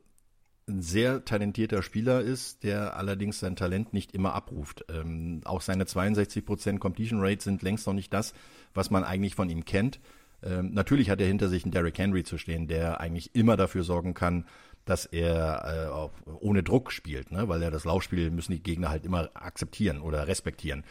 [0.70, 4.86] ein sehr talentierter Spieler ist, der allerdings sein Talent nicht immer abruft.
[4.90, 8.34] Ähm, auch seine 62% Completion Rate sind längst noch nicht das,
[8.74, 10.00] was man eigentlich von ihm kennt.
[10.44, 13.84] Ähm, natürlich hat er hinter sich einen Derrick Henry zu stehen, der eigentlich immer dafür
[13.84, 14.46] sorgen kann,
[14.86, 17.50] dass er äh, auch ohne Druck spielt, ne?
[17.50, 20.84] weil er das Laufspiel müssen die Gegner halt immer akzeptieren oder respektieren.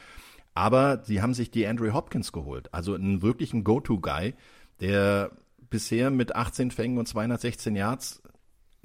[0.55, 4.35] Aber sie haben sich die Andrew Hopkins geholt, also einen wirklichen Go-To-Guy,
[4.81, 5.31] der
[5.71, 8.23] bisher mit 18 Fängen und 216 Yards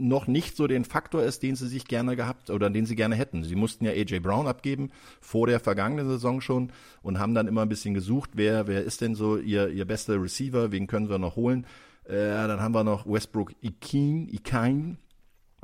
[0.02, 3.16] noch nicht so den Faktor ist, den sie sich gerne gehabt oder den sie gerne
[3.16, 3.44] hätten.
[3.44, 7.62] Sie mussten ja AJ Brown abgeben vor der vergangenen Saison schon und haben dann immer
[7.62, 11.20] ein bisschen gesucht, wer wer ist denn so ihr ihr bester Receiver, wen können wir
[11.20, 11.66] noch holen?
[12.06, 14.98] Äh, dann haben wir noch Westbrook Ikin, Ikain,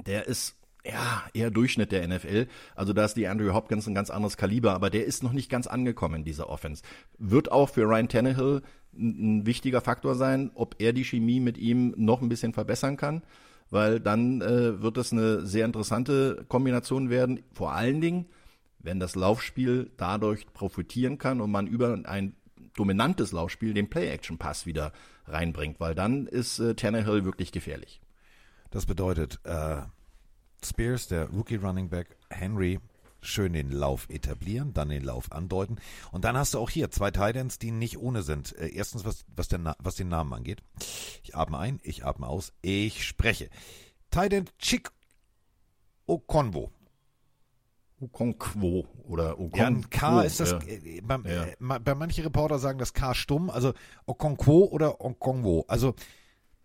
[0.06, 2.48] der ist ja, eher Durchschnitt der NFL.
[2.76, 5.50] Also da ist die Andrew Hopkins ein ganz anderes Kaliber, aber der ist noch nicht
[5.50, 6.82] ganz angekommen in dieser Offense.
[7.18, 8.62] Wird auch für Ryan Tannehill
[8.98, 12.96] ein, ein wichtiger Faktor sein, ob er die Chemie mit ihm noch ein bisschen verbessern
[12.96, 13.22] kann
[13.70, 17.44] weil dann äh, wird es eine sehr interessante Kombination werden.
[17.54, 18.28] Vor allen Dingen,
[18.80, 22.36] wenn das Laufspiel dadurch profitieren kann und man über ein
[22.76, 24.94] dominantes Laufspiel den Play-Action-Pass wieder
[25.26, 28.02] reinbringt, weil dann ist äh, Tannehill wirklich gefährlich.
[28.72, 29.82] Das bedeutet, äh,
[30.64, 32.80] Spears, der Rookie Running Back, Henry
[33.28, 35.78] schön den Lauf etablieren, dann den Lauf andeuten.
[36.12, 38.56] Und dann hast du auch hier zwei Titans, die nicht ohne sind.
[38.58, 40.64] Äh, erstens, was, was, der, was den Namen angeht.
[41.24, 43.50] Ich atme ein, ich atme aus, ich spreche.
[44.12, 44.92] Titan Chick
[46.06, 46.72] Okonwo.
[48.00, 49.58] Okonkwo oder Okonkwo.
[49.58, 50.60] Ja, ein K ist das, ja.
[50.68, 51.46] äh, bei, ja.
[51.46, 53.74] äh, bei manchen Reporter sagen das K stumm, also
[54.06, 55.66] Okonkwo oder Okonkwo.
[55.68, 55.96] Also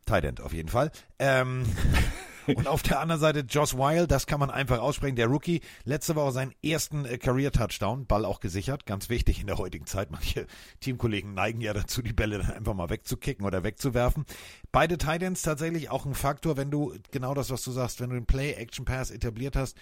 [0.04, 0.90] Titan auf jeden Fall.
[1.18, 1.64] Ähm,
[2.46, 5.16] Und auf der anderen Seite Josh Wild, das kann man einfach aussprechen.
[5.16, 8.86] Der Rookie, letzte Woche seinen ersten äh, Career-Touchdown, Ball auch gesichert.
[8.86, 10.10] Ganz wichtig in der heutigen Zeit.
[10.10, 10.46] Manche
[10.80, 14.24] Teamkollegen neigen ja dazu, die Bälle dann einfach mal wegzukicken oder wegzuwerfen.
[14.70, 18.16] Beide Titans tatsächlich auch ein Faktor, wenn du genau das, was du sagst, wenn du
[18.16, 19.76] den Play-Action-Pass etabliert hast,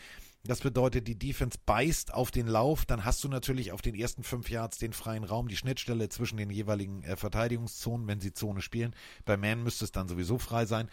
[0.44, 4.22] das bedeutet, die Defense beißt auf den Lauf, dann hast du natürlich auf den ersten
[4.22, 8.62] fünf Yards den freien Raum, die Schnittstelle zwischen den jeweiligen äh, Verteidigungszonen, wenn sie Zone
[8.62, 8.96] spielen.
[9.26, 10.88] Bei Man müsste es dann sowieso frei sein.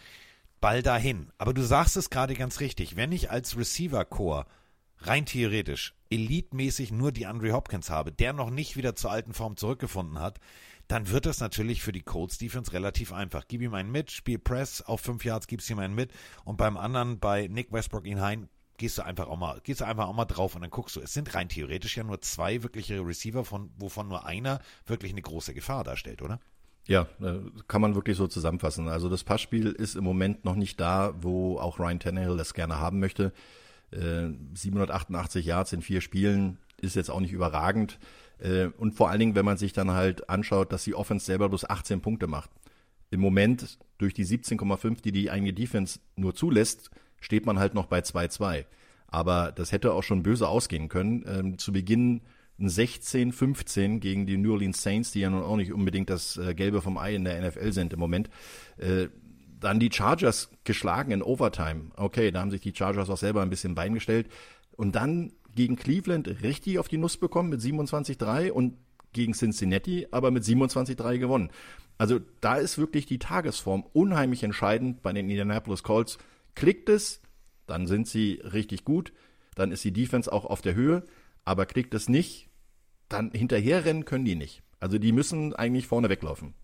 [0.60, 1.30] Ball dahin.
[1.38, 2.96] Aber du sagst es gerade ganz richtig.
[2.96, 4.46] Wenn ich als Receiver-Core
[4.98, 9.56] rein theoretisch elitmäßig nur die Andre Hopkins habe, der noch nicht wieder zur alten Form
[9.56, 10.40] zurückgefunden hat,
[10.88, 13.44] dann wird das natürlich für die Colts Defense relativ einfach.
[13.46, 16.12] Gib ihm einen mit, spiel Press auf fünf Yards, gibst ihm einen mit
[16.44, 19.84] und beim anderen bei Nick Westbrook ihn hein, gehst du einfach auch mal, gehst du
[19.84, 21.00] einfach auch mal drauf und dann guckst du.
[21.00, 25.20] Es sind rein theoretisch ja nur zwei wirkliche Receiver, von, wovon nur einer wirklich eine
[25.22, 26.40] große Gefahr darstellt, oder?
[26.88, 27.34] Ja, äh,
[27.68, 28.88] kann man wirklich so zusammenfassen.
[28.88, 32.80] Also das Passspiel ist im Moment noch nicht da, wo auch Ryan Tannehill das gerne
[32.80, 33.32] haben möchte.
[33.90, 37.98] 788 äh, Yards in vier Spielen ist jetzt auch nicht überragend.
[38.38, 41.48] Äh, und vor allen Dingen, wenn man sich dann halt anschaut, dass die Offense selber
[41.48, 42.50] bloß 18 Punkte macht.
[43.10, 47.86] Im Moment, durch die 17,5, die die eigene Defense nur zulässt, steht man halt noch
[47.86, 48.64] bei 2-2.
[49.08, 51.24] Aber das hätte auch schon böse ausgehen können.
[51.26, 52.22] Ähm, zu Beginn
[52.58, 56.54] ein 16-15 gegen die New Orleans Saints, die ja nun auch nicht unbedingt das äh,
[56.54, 58.30] Gelbe vom Ei in der NFL sind im Moment.
[58.78, 59.08] Äh,
[59.60, 61.90] dann die Chargers geschlagen in Overtime.
[61.96, 64.28] Okay, da haben sich die Chargers auch selber ein bisschen Bein gestellt.
[64.76, 68.74] Und dann gegen Cleveland richtig auf die Nuss bekommen mit 27-3 und
[69.12, 71.50] gegen Cincinnati aber mit 27-3 gewonnen.
[71.96, 76.18] Also da ist wirklich die Tagesform unheimlich entscheidend bei den Indianapolis Colts.
[76.54, 77.20] Klickt es,
[77.66, 79.12] dann sind sie richtig gut,
[79.54, 81.02] dann ist die Defense auch auf der Höhe,
[81.44, 82.47] aber klickt es nicht,
[83.08, 84.62] dann hinterherrennen können die nicht.
[84.80, 86.54] Also die müssen eigentlich vorne weglaufen.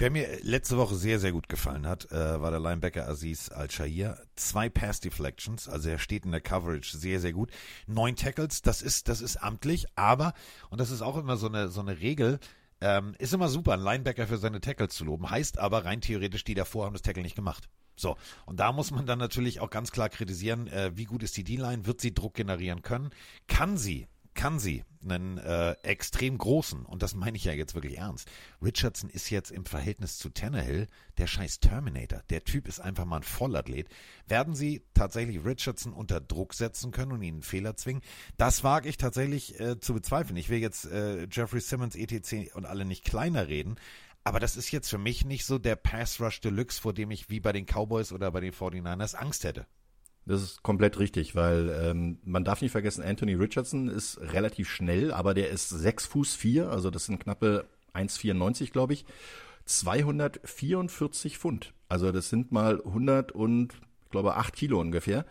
[0.00, 4.16] Wer mir letzte Woche sehr, sehr gut gefallen hat, äh, war der Linebacker Aziz Al-Shahir.
[4.36, 7.50] Zwei Pass Deflections, also er steht in der Coverage sehr, sehr gut.
[7.88, 10.34] Neun Tackles, das ist, das ist amtlich, aber,
[10.70, 12.38] und das ist auch immer so eine, so eine Regel,
[12.80, 16.44] ähm, ist immer super, einen Linebacker für seine Tackles zu loben, heißt aber rein theoretisch,
[16.44, 17.68] die davor haben das Tackle nicht gemacht.
[17.96, 21.36] So, und da muss man dann natürlich auch ganz klar kritisieren, äh, wie gut ist
[21.36, 23.10] die D-Line, wird sie Druck generieren können,
[23.48, 24.06] kann sie
[24.38, 28.30] kann sie einen äh, extrem großen, und das meine ich ja jetzt wirklich ernst,
[28.62, 30.86] Richardson ist jetzt im Verhältnis zu Tannehill
[31.18, 32.22] der scheiß Terminator.
[32.30, 33.88] Der Typ ist einfach mal ein Vollathlet.
[34.28, 38.00] Werden sie tatsächlich Richardson unter Druck setzen können und ihn einen Fehler zwingen?
[38.36, 40.36] Das wage ich tatsächlich äh, zu bezweifeln.
[40.36, 43.74] Ich will jetzt äh, Jeffrey Simmons, ETC und alle nicht kleiner reden,
[44.22, 47.28] aber das ist jetzt für mich nicht so der Pass Rush Deluxe, vor dem ich
[47.28, 49.66] wie bei den Cowboys oder bei den 49ers Angst hätte.
[50.28, 55.10] Das ist komplett richtig, weil ähm, man darf nicht vergessen, Anthony Richardson ist relativ schnell,
[55.10, 57.64] aber der ist sechs Fuß vier, also das sind knappe
[57.94, 59.06] 1,94, glaube ich.
[59.64, 61.72] 244 Pfund.
[61.88, 63.72] Also das sind mal 100 und,
[64.04, 65.24] ich glaube, 8 Kilo ungefähr.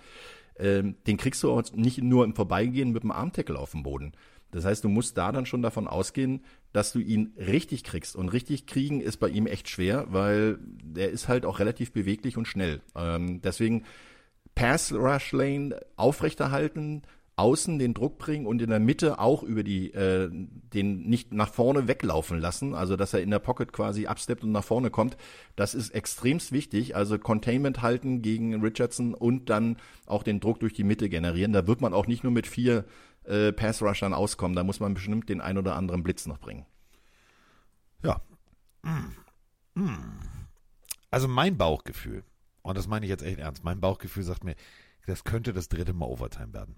[0.58, 4.14] Ähm, den kriegst du auch nicht nur im Vorbeigehen mit dem Armtackle auf dem Boden.
[4.50, 8.16] Das heißt, du musst da dann schon davon ausgehen, dass du ihn richtig kriegst.
[8.16, 12.38] Und richtig kriegen ist bei ihm echt schwer, weil der ist halt auch relativ beweglich
[12.38, 12.82] und schnell.
[12.96, 13.84] Ähm, deswegen
[14.58, 17.04] Pass Rush Lane aufrechterhalten,
[17.36, 21.54] außen den Druck bringen und in der Mitte auch über die äh, den nicht nach
[21.54, 25.16] vorne weglaufen lassen, also dass er in der Pocket quasi absteppt und nach vorne kommt.
[25.56, 26.96] Das ist extremst wichtig.
[26.96, 31.54] Also Containment halten gegen Richardson und dann auch den Druck durch die Mitte generieren.
[31.54, 32.86] Da wird man auch nicht nur mit vier
[33.26, 34.56] äh, Pass Rushern auskommen.
[34.56, 36.66] Da muss man bestimmt den ein oder anderen Blitz noch bringen.
[38.04, 38.22] Ja.
[41.12, 42.24] Also mein Bauchgefühl
[42.68, 43.64] und das meine ich jetzt echt ernst.
[43.64, 44.56] Mein Bauchgefühl sagt mir,
[45.06, 46.76] das könnte das dritte Mal Overtime werden.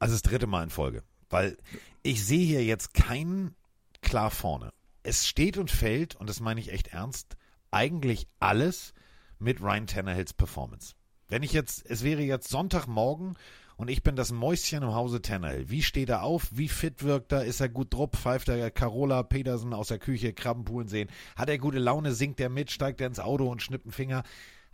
[0.00, 1.04] Also das dritte Mal in Folge.
[1.30, 1.56] Weil
[2.02, 3.54] ich sehe hier jetzt keinen
[4.02, 4.72] klar vorne.
[5.04, 7.36] Es steht und fällt, und das meine ich echt ernst,
[7.70, 8.94] eigentlich alles
[9.38, 10.94] mit Ryan Tannehills Performance.
[11.28, 13.36] Wenn ich jetzt, es wäre jetzt Sonntagmorgen
[13.76, 15.70] und ich bin das Mäuschen im Hause Tannehill.
[15.70, 16.48] Wie steht er auf?
[16.50, 17.44] Wie fit wirkt er?
[17.44, 18.16] Ist er gut drupp?
[18.16, 21.08] Pfeift er Carola Petersen aus der Küche Krabbenpulen sehen?
[21.36, 22.12] Hat er gute Laune?
[22.12, 22.72] Singt er mit?
[22.72, 24.24] Steigt er ins Auto und schnippt einen Finger?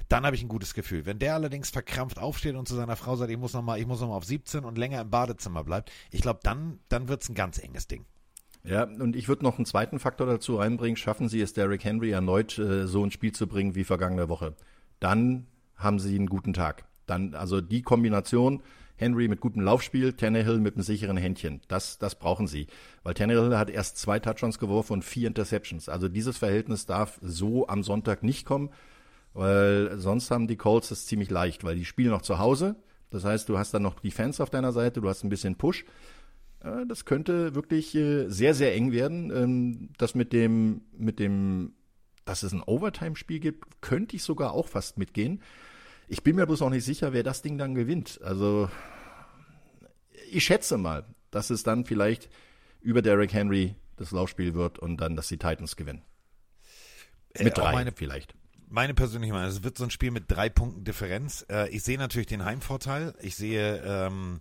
[0.09, 1.07] Dann habe ich ein gutes Gefühl.
[1.07, 4.01] Wenn der allerdings verkrampft aufsteht und zu seiner Frau sagt, ich muss nochmal, ich muss
[4.01, 7.29] noch mal auf 17 und länger im Badezimmer bleibt, ich glaube, dann, dann wird es
[7.29, 8.05] ein ganz enges Ding.
[8.65, 10.97] Ja, und ich würde noch einen zweiten Faktor dazu reinbringen.
[10.97, 14.55] Schaffen Sie es, Derrick Henry erneut äh, so ins Spiel zu bringen wie vergangene Woche.
[15.01, 16.85] Dann haben Sie einen guten Tag.
[17.07, 18.63] Dann, also die Kombination,
[18.97, 21.61] Henry mit gutem Laufspiel, Tannehill mit einem sicheren Händchen.
[21.69, 22.69] Das, das brauchen sie.
[23.03, 25.89] Weil Tannehill hat erst zwei Touchdowns geworfen und vier Interceptions.
[25.89, 28.71] Also dieses Verhältnis darf so am Sonntag nicht kommen
[29.35, 32.77] weil sonst haben die Colts es ziemlich leicht, weil die spielen noch zu Hause.
[33.11, 35.57] Das heißt, du hast dann noch die Fans auf deiner Seite, du hast ein bisschen
[35.57, 35.85] Push.
[36.89, 39.31] Das könnte wirklich äh, sehr, sehr eng werden.
[39.31, 41.75] Ähm, das mit dem, mit dem,
[42.25, 45.43] dass es ein Overtime-Spiel gibt, könnte ich sogar auch fast mitgehen.
[46.09, 48.21] Ich bin mir bloß auch nicht sicher, wer das Ding dann gewinnt.
[48.23, 48.71] Also,
[50.31, 52.31] ich schätze mal, dass es dann vielleicht
[52.81, 56.03] über Derrick Henry das Laufspiel wird und dann, dass die Titans gewinnen.
[57.39, 58.35] Mit äh, drei meine, vielleicht
[58.75, 61.47] meine persönliche Meinung, es wird so ein Spiel mit drei Punkten Differenz.
[61.49, 63.15] Äh, ich sehe natürlich den Heimvorteil.
[63.23, 64.41] Ich sehe, ähm,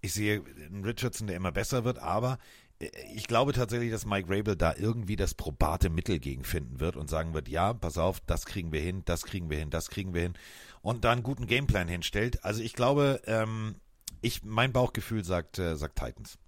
[0.00, 2.38] ich sehe einen Richardson, der immer besser wird, aber
[2.80, 6.96] äh, ich glaube tatsächlich, dass Mike Rabel da irgendwie das probate Mittel gegen finden wird
[6.96, 9.90] und sagen wird, ja, pass auf, das kriegen wir hin, das kriegen wir hin, das
[9.90, 10.34] kriegen wir hin
[10.80, 12.44] und da einen guten Gameplan hinstellt.
[12.44, 13.76] Also ich glaube, ähm,
[14.22, 16.38] ich, mein Bauchgefühl sagt, äh, sagt Titans.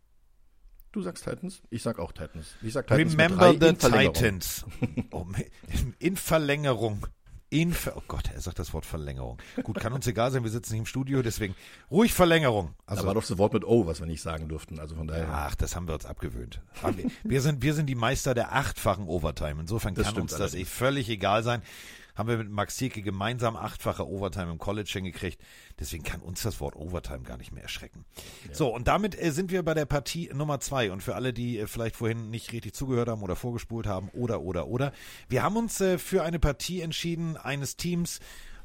[0.92, 2.54] Du sagst Titans, ich sag auch Titans.
[2.62, 4.64] Ich sag Titans Remember the Titans.
[5.10, 5.26] Oh,
[5.98, 7.06] in Verlängerung.
[7.50, 9.38] In Ver oh Gott, er sagt das Wort Verlängerung.
[9.62, 11.54] Gut, kann uns egal sein, wir sitzen nicht im Studio, deswegen
[11.90, 12.74] ruhig Verlängerung.
[12.84, 15.06] Also, da war doch das Wort mit O, was wir nicht sagen durften, also von
[15.06, 15.28] daher.
[15.30, 16.60] Ach, das haben wir uns abgewöhnt.
[17.24, 19.60] Wir sind, wir sind die Meister der achtfachen Overtime.
[19.60, 21.62] Insofern das kann uns das eh völlig egal sein
[22.18, 25.40] haben wir mit Max Thielke gemeinsam achtfache Overtime im College hingekriegt.
[25.78, 28.04] Deswegen kann uns das Wort Overtime gar nicht mehr erschrecken.
[28.48, 28.54] Ja.
[28.54, 30.90] So, und damit äh, sind wir bei der Partie Nummer zwei.
[30.90, 34.40] Und für alle, die äh, vielleicht vorhin nicht richtig zugehört haben oder vorgespult haben oder,
[34.40, 34.92] oder, oder.
[35.28, 38.18] Wir haben uns äh, für eine Partie entschieden eines Teams,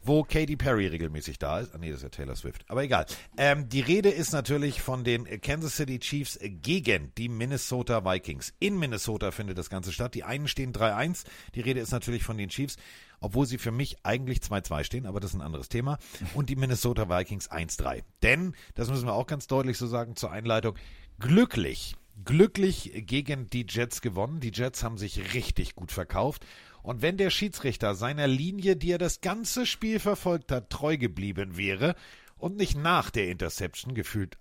[0.03, 1.73] wo Katy Perry regelmäßig da ist.
[1.73, 2.65] Ah, nee, das ist ja Taylor Swift.
[2.67, 3.05] Aber egal.
[3.37, 8.53] Ähm, die Rede ist natürlich von den Kansas City Chiefs gegen die Minnesota Vikings.
[8.59, 10.13] In Minnesota findet das Ganze statt.
[10.15, 11.23] Die einen stehen 3-1.
[11.55, 12.75] Die Rede ist natürlich von den Chiefs
[13.23, 15.97] obwohl sie für mich eigentlich 2-2 stehen, aber das ist ein anderes Thema.
[16.33, 18.03] Und die Minnesota Vikings 1-3.
[18.21, 20.77] Denn, das müssen wir auch ganz deutlich so sagen zur Einleitung,
[21.19, 24.41] glücklich, glücklich gegen die Jets gewonnen.
[24.41, 26.45] Die Jets haben sich richtig gut verkauft.
[26.81, 31.55] Und wenn der Schiedsrichter seiner Linie, die er das ganze Spiel verfolgt hat, treu geblieben
[31.55, 31.95] wäre
[32.35, 34.37] und nicht nach der Interception gefühlt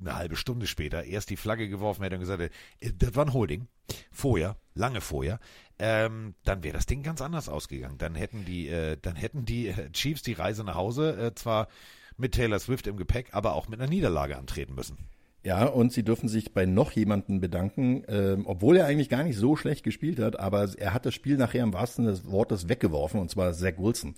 [0.00, 3.26] eine halbe Stunde später erst die Flagge geworfen hätte und gesagt hätte, äh, das war
[3.26, 3.68] ein Holding,
[4.10, 5.40] vorher, lange vorher,
[5.78, 7.98] ähm, dann wäre das Ding ganz anders ausgegangen.
[7.98, 11.68] Dann hätten die, äh, dann hätten die äh, Chiefs die Reise nach Hause äh, zwar
[12.16, 14.98] mit Taylor Swift im Gepäck, aber auch mit einer Niederlage antreten müssen.
[15.44, 19.38] Ja, und sie dürfen sich bei noch jemanden bedanken, ähm, obwohl er eigentlich gar nicht
[19.38, 23.20] so schlecht gespielt hat, aber er hat das Spiel nachher im wahrsten des Wortes weggeworfen,
[23.20, 24.14] und zwar Zach Wilson.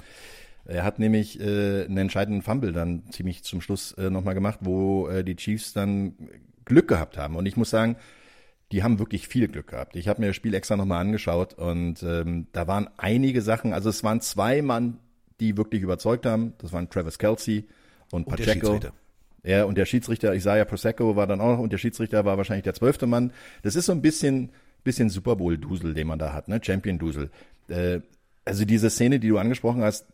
[0.64, 5.08] Er hat nämlich äh, einen entscheidenden Fumble dann ziemlich zum Schluss äh, nochmal gemacht, wo
[5.08, 6.14] äh, die Chiefs dann
[6.64, 7.36] Glück gehabt haben.
[7.36, 7.96] Und ich muss sagen,
[8.72, 9.96] die haben wirklich viel Glück gehabt.
[9.96, 13.90] Ich habe mir das Spiel extra nochmal angeschaut und ähm, da waren einige Sachen, also
[13.90, 14.98] es waren zwei Mann,
[15.40, 16.54] die wirklich überzeugt haben.
[16.58, 17.66] Das waren Travis Kelsey
[18.12, 18.78] und, Und der Pacheco.
[19.42, 22.64] Ja, und der Schiedsrichter, Isaiah Prosecco war dann auch noch, und der Schiedsrichter war wahrscheinlich
[22.64, 23.32] der zwölfte Mann.
[23.62, 24.50] Das ist so ein bisschen,
[24.84, 26.60] bisschen Super Bowl-Dusel, den man da hat, ne?
[26.62, 27.30] Champion-Dusel.
[27.68, 28.00] Äh,
[28.44, 30.06] also diese Szene, die du angesprochen hast,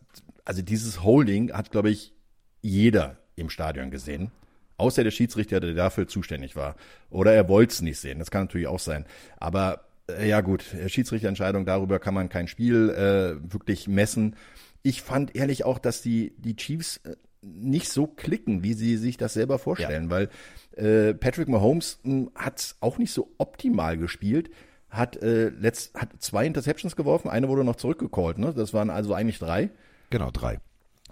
[0.47, 2.13] also dieses Holding hat, glaube ich,
[2.61, 4.31] jeder im Stadion gesehen.
[4.77, 6.77] Außer der Schiedsrichter, der dafür zuständig war.
[7.09, 8.19] Oder er wollte es nicht sehen.
[8.19, 9.05] Das kann natürlich auch sein.
[9.37, 14.37] Aber äh, ja gut, Schiedsrichterentscheidung, darüber kann man kein Spiel äh, wirklich messen.
[14.83, 19.17] Ich fand ehrlich auch, dass die, die Chiefs äh, nicht so klicken, wie sie sich
[19.17, 20.29] das selber vorstellen, weil
[20.77, 24.49] äh, Patrick Mahomes mh, hat auch nicht so optimal gespielt,
[24.89, 28.53] hat, äh, letzt, hat zwei Interceptions geworfen, eine wurde noch zurückgecallt, ne?
[28.53, 29.71] Das waren also eigentlich drei.
[30.09, 30.59] Genau, drei.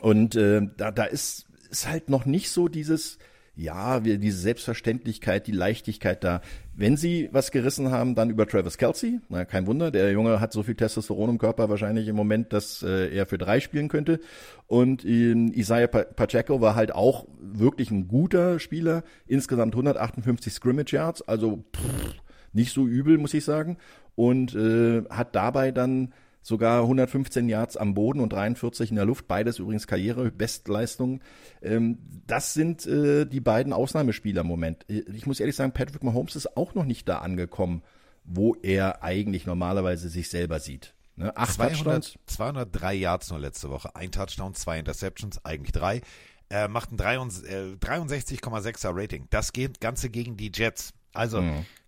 [0.01, 3.17] Und äh, da, da ist, ist halt noch nicht so dieses,
[3.55, 6.41] ja, wir, diese Selbstverständlichkeit, die Leichtigkeit da.
[6.73, 9.19] Wenn sie was gerissen haben, dann über Travis Kelsey.
[9.29, 12.84] Na, kein Wunder, der Junge hat so viel Testosteron im Körper wahrscheinlich im Moment, dass
[12.84, 14.19] äh, er für drei spielen könnte.
[14.67, 19.03] Und ähm, Isaiah Pa- Pacheco war halt auch wirklich ein guter Spieler.
[19.25, 22.15] Insgesamt 158 Scrimmage Yards, also pff,
[22.51, 23.77] nicht so übel, muss ich sagen.
[24.15, 26.13] Und äh, hat dabei dann
[26.45, 31.23] sogar 115 Yards am Boden und 43 in der Luft, beides übrigens Karrierebestleistungen.
[31.63, 34.88] Ähm, das sind äh, die beiden Ausnahmespieler im Moment.
[34.88, 37.81] Äh, Ich muss ehrlich sagen, Patrick Mahomes ist auch noch nicht da angekommen,
[38.23, 40.93] wo er eigentlich normalerweise sich selber sieht.
[41.15, 41.36] Ne?
[41.36, 42.13] Acht 200, Touchdowns.
[42.27, 43.95] 203 Yards nur letzte Woche.
[43.95, 46.01] Ein Touchdown, zwei Interceptions, eigentlich drei.
[46.49, 49.25] Er macht ein 63, äh, 63,6er Rating.
[49.31, 50.93] Das geht Ganze gegen die Jets.
[51.12, 51.41] Also,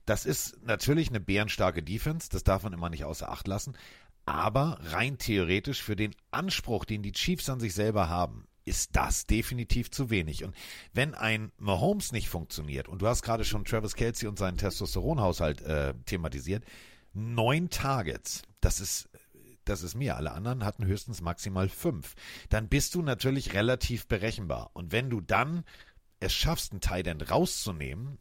[0.07, 2.29] das ist natürlich eine bärenstarke Defense.
[2.31, 3.75] Das darf man immer nicht außer Acht lassen.
[4.27, 9.25] Aber rein theoretisch für den Anspruch, den die Chiefs an sich selber haben, ist das
[9.25, 10.43] definitiv zu wenig.
[10.43, 10.53] Und
[10.91, 15.61] wenn ein Mahomes nicht funktioniert, und du hast gerade schon Travis Kelsey und seinen Testosteronhaushalt
[15.61, 16.65] äh, thematisiert,
[17.13, 19.09] neun Targets, das ist
[19.63, 20.17] das ist mir.
[20.17, 22.15] Alle anderen hatten höchstens maximal fünf.
[22.49, 24.71] Dann bist du natürlich relativ berechenbar.
[24.73, 25.63] Und wenn du dann
[26.19, 28.17] es schaffst, einen Tight End rauszunehmen,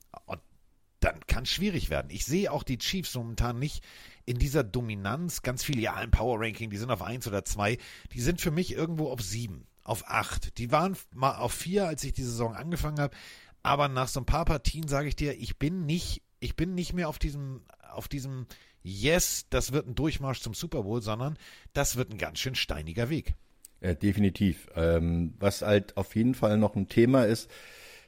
[1.00, 2.10] dann kann es schwierig werden.
[2.10, 3.84] Ich sehe auch die Chiefs momentan nicht
[4.26, 5.42] in dieser Dominanz.
[5.42, 7.78] Ganz viele, ja, im Power Ranking, die sind auf eins oder zwei.
[8.12, 10.58] Die sind für mich irgendwo auf sieben, auf acht.
[10.58, 13.16] Die waren mal auf vier, als ich die Saison angefangen habe.
[13.62, 16.92] Aber nach so ein paar Partien sage ich dir, ich bin nicht, ich bin nicht
[16.92, 18.46] mehr auf diesem, auf diesem
[18.82, 21.36] Yes, das wird ein Durchmarsch zum Super Bowl, sondern
[21.72, 23.34] das wird ein ganz schön steiniger Weg.
[23.80, 24.68] Ja, definitiv.
[24.76, 27.50] Ähm, was halt auf jeden Fall noch ein Thema ist,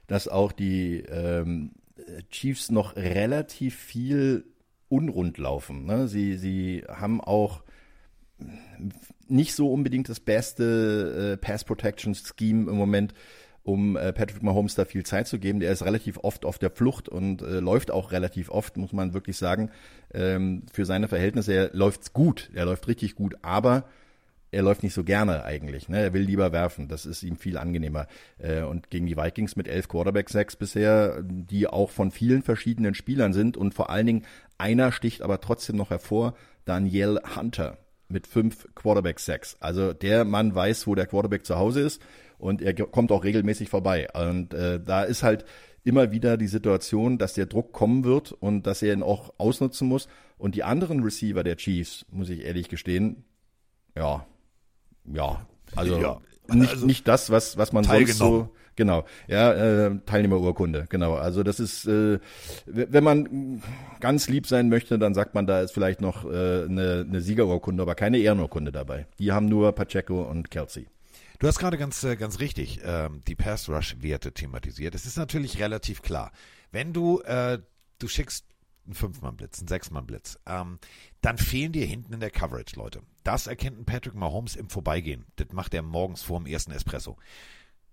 [0.07, 1.73] dass auch die ähm,
[2.31, 4.47] Chiefs noch relativ viel
[4.89, 5.85] unrund laufen.
[5.85, 6.09] Ne?
[6.09, 7.63] Sie, sie haben auch
[9.29, 13.15] nicht so unbedingt das beste äh, Pass Protection Scheme im Moment,
[13.63, 15.61] um äh, Patrick Mahomes da viel Zeit zu geben.
[15.61, 19.13] Der ist relativ oft auf der Flucht und äh, läuft auch relativ oft, muss man
[19.13, 19.71] wirklich sagen.
[20.15, 23.85] Ähm, für seine Verhältnisse, er läuft gut, er läuft richtig gut, aber
[24.51, 25.89] er läuft nicht so gerne eigentlich.
[25.89, 26.01] Ne?
[26.01, 26.89] Er will lieber werfen.
[26.89, 28.07] Das ist ihm viel angenehmer.
[28.39, 33.33] Äh, und gegen die Vikings mit elf Quarterback-Sacks bisher, die auch von vielen verschiedenen Spielern
[33.33, 34.25] sind und vor allen Dingen
[34.59, 39.57] einer sticht aber trotzdem noch hervor, Daniel Hunter mit fünf Quarterback-Sacks.
[39.61, 42.03] Also der Mann weiß, wo der Quarterback zu Hause ist
[42.39, 44.09] und er kommt auch regelmäßig vorbei.
[44.13, 45.45] Und äh, da ist halt
[45.85, 49.89] immer wieder die Situation, dass der Druck kommen wird und dass er ihn auch ausnutzen
[49.89, 50.09] muss.
[50.37, 53.25] Und die anderen Receiver der Chiefs, muss ich ehrlich gestehen,
[53.97, 54.27] ja,
[55.05, 59.99] ja, also, Ja, nicht, also nicht das, was, was man sonst so, genau, ja, äh,
[60.07, 61.17] Teilnehmerurkunde, genau.
[61.17, 62.19] Also das ist, äh,
[62.65, 63.61] wenn man
[64.01, 67.83] ganz lieb sein möchte, dann sagt man, da ist vielleicht noch äh, eine, eine Siegerurkunde,
[67.83, 69.07] aber keine Ehrenurkunde dabei.
[69.19, 70.87] Die haben nur Pacheco und Kelsey.
[71.41, 74.95] Du hast gerade ganz, äh, ganz richtig ähm, die Pass-Rush-Werte thematisiert.
[74.95, 76.33] Es ist natürlich relativ klar.
[76.71, 77.59] Wenn du, äh,
[77.99, 78.47] du schickst
[78.87, 80.79] einen Fünf-Mann-Blitz, einen Sechs-Mann-Blitz, ähm,
[81.21, 83.03] dann fehlen dir hinten in der Coverage, Leute.
[83.25, 85.27] Das erkennt ein Patrick Mahomes im Vorbeigehen.
[85.37, 87.17] Das macht er morgens vor dem ersten Espresso.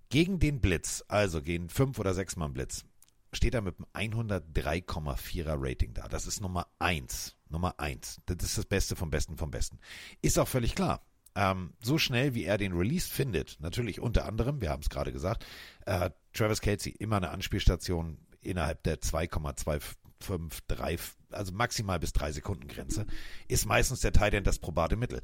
[0.10, 2.86] Gegen den Blitz, also gegen Fünf- oder Sechs-Mann-Blitz,
[3.34, 6.08] steht er mit einem 103,4er Rating da.
[6.08, 7.36] Das ist Nummer eins.
[7.50, 8.22] Nummer eins.
[8.26, 9.80] Das ist das Beste vom Besten vom Besten.
[10.22, 11.06] Ist auch völlig klar.
[11.36, 15.12] Ähm, so schnell wie er den Release findet, natürlich unter anderem, wir haben es gerade
[15.12, 15.46] gesagt,
[15.86, 19.02] äh, Travis Kelsey immer eine Anspielstation, innerhalb der
[20.26, 23.06] 2,253, also maximal bis 3 Sekunden Grenze,
[23.48, 25.22] ist meistens der Tight das probate Mittel.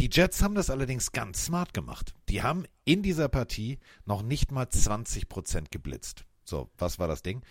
[0.00, 2.14] Die Jets haben das allerdings ganz smart gemacht.
[2.28, 6.24] Die haben in dieser Partie noch nicht mal 20 Prozent geblitzt.
[6.44, 7.42] So, was war das Ding?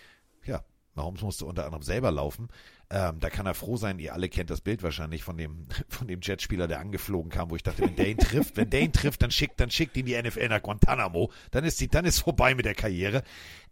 [0.45, 0.63] Ja,
[0.95, 2.49] Mahomes musste unter anderem selber laufen.
[2.89, 6.07] Ähm, da kann er froh sein, ihr alle kennt das Bild wahrscheinlich von dem, von
[6.07, 8.93] dem Jetspieler, der angeflogen kam, wo ich dachte, wenn der ihn trifft, wenn der ihn
[8.93, 11.31] trifft, dann schickt, dann schickt ihn die NFL nach Guantanamo.
[11.51, 13.23] Dann ist die, dann ist vorbei mit der Karriere.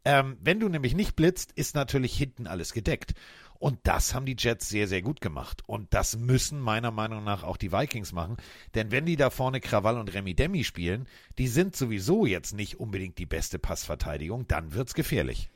[0.03, 3.13] Ähm, wenn du nämlich nicht blitzt, ist natürlich hinten alles gedeckt.
[3.59, 5.61] Und das haben die Jets sehr, sehr gut gemacht.
[5.67, 8.37] Und das müssen meiner Meinung nach auch die Vikings machen.
[8.73, 12.79] Denn wenn die da vorne Krawall und Remi Demi spielen, die sind sowieso jetzt nicht
[12.79, 15.51] unbedingt die beste Passverteidigung, dann wird's gefährlich.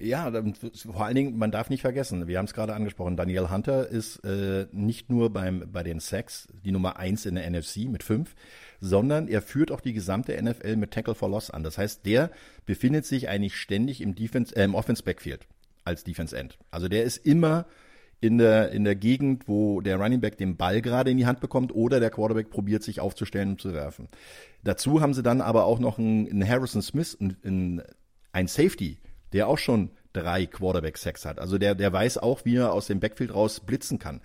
[0.00, 0.32] Ja,
[0.74, 4.24] vor allen Dingen, man darf nicht vergessen, wir haben es gerade angesprochen, Daniel Hunter ist
[4.24, 8.34] äh, nicht nur beim, bei den Sacks die Nummer eins in der NFC mit fünf,
[8.80, 11.62] sondern er führt auch die gesamte NFL mit Tackle for Loss an.
[11.62, 12.30] Das heißt, der
[12.64, 15.46] befindet sich eigentlich ständig im Defense, äh, im Offense Backfield
[15.84, 16.58] als Defense End.
[16.70, 17.66] Also der ist immer
[18.20, 21.40] in der, in der Gegend, wo der Running Back den Ball gerade in die Hand
[21.40, 24.08] bekommt oder der Quarterback probiert, sich aufzustellen und zu werfen.
[24.64, 27.82] Dazu haben sie dann aber auch noch einen, einen Harrison Smith, einen,
[28.32, 28.98] einen Safety,
[29.32, 31.38] der auch schon drei Quarterback-Sacks hat.
[31.38, 34.20] Also der, der weiß auch, wie er aus dem Backfield raus blitzen kann.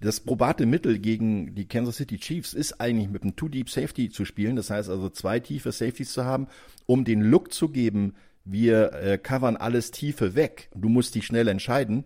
[0.00, 4.24] Das probate Mittel gegen die Kansas City Chiefs ist eigentlich mit einem Two-Deep Safety zu
[4.24, 4.56] spielen.
[4.56, 6.48] Das heißt also zwei tiefe Safeties zu haben,
[6.84, 10.70] um den Look zu geben, wir äh, covern alles Tiefe weg.
[10.74, 12.04] Du musst dich schnell entscheiden.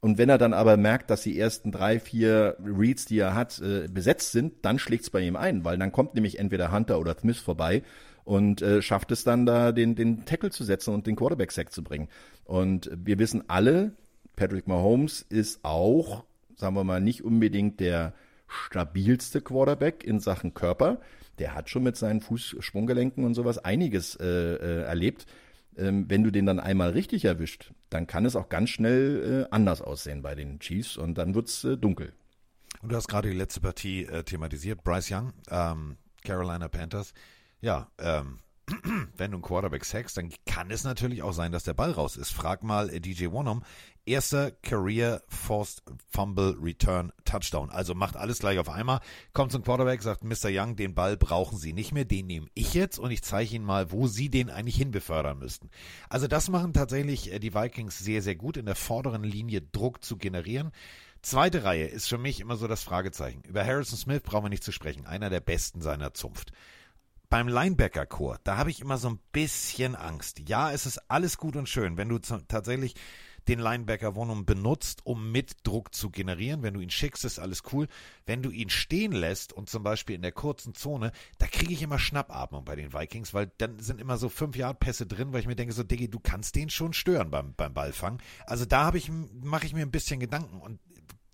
[0.00, 3.60] Und wenn er dann aber merkt, dass die ersten drei, vier Reads, die er hat,
[3.60, 7.16] äh, besetzt sind, dann schlägt's bei ihm ein, weil dann kommt nämlich entweder Hunter oder
[7.18, 7.82] Smith vorbei
[8.30, 11.82] und äh, schafft es dann da, den, den Tackle zu setzen und den Quarterback-Sack zu
[11.82, 12.06] bringen.
[12.44, 13.96] Und wir wissen alle,
[14.36, 16.22] Patrick Mahomes ist auch,
[16.54, 18.14] sagen wir mal, nicht unbedingt der
[18.46, 21.00] stabilste Quarterback in Sachen Körper.
[21.40, 25.26] Der hat schon mit seinen Fußsprunggelenken und sowas einiges äh, äh, erlebt.
[25.76, 29.52] Ähm, wenn du den dann einmal richtig erwischt, dann kann es auch ganz schnell äh,
[29.52, 32.12] anders aussehen bei den Chiefs und dann wird's äh, dunkel.
[32.80, 37.12] Und du hast gerade die letzte Partie äh, thematisiert, Bryce Young, ähm, Carolina Panthers.
[37.60, 38.40] Ja, ähm,
[39.16, 42.16] wenn du einen Quarterback sackst, dann kann es natürlich auch sein, dass der Ball raus
[42.16, 42.32] ist.
[42.32, 43.62] Frag mal äh, DJ Wonham.
[44.06, 47.70] Erster Career Forced Fumble Return Touchdown.
[47.70, 49.00] Also macht alles gleich auf einmal.
[49.34, 50.48] Kommt zum Quarterback, sagt Mr.
[50.48, 53.64] Young, den Ball brauchen Sie nicht mehr, den nehme ich jetzt und ich zeige Ihnen
[53.64, 55.70] mal, wo Sie den eigentlich hinbefördern müssten.
[56.08, 60.02] Also das machen tatsächlich äh, die Vikings sehr, sehr gut, in der vorderen Linie Druck
[60.02, 60.72] zu generieren.
[61.22, 63.42] Zweite Reihe ist für mich immer so das Fragezeichen.
[63.42, 65.06] Über Harrison Smith brauchen wir nicht zu sprechen.
[65.06, 66.52] Einer der besten seiner Zunft
[67.30, 70.40] beim Linebacker-Core, da habe ich immer so ein bisschen Angst.
[70.48, 72.94] Ja, es ist alles gut und schön, wenn du tatsächlich
[73.48, 76.62] den Linebacker Wohnung benutzt, um mit Druck zu generieren.
[76.62, 77.88] Wenn du ihn schickst, ist alles cool.
[78.26, 81.82] Wenn du ihn stehen lässt und zum Beispiel in der kurzen Zone, da kriege ich
[81.82, 85.40] immer Schnappatmung bei den Vikings, weil dann sind immer so fünf Yard Pässe drin, weil
[85.40, 88.20] ich mir denke so, Diggi, du kannst den schon stören beim, beim Ballfang.
[88.44, 90.80] Also da habe ich, mache ich mir ein bisschen Gedanken und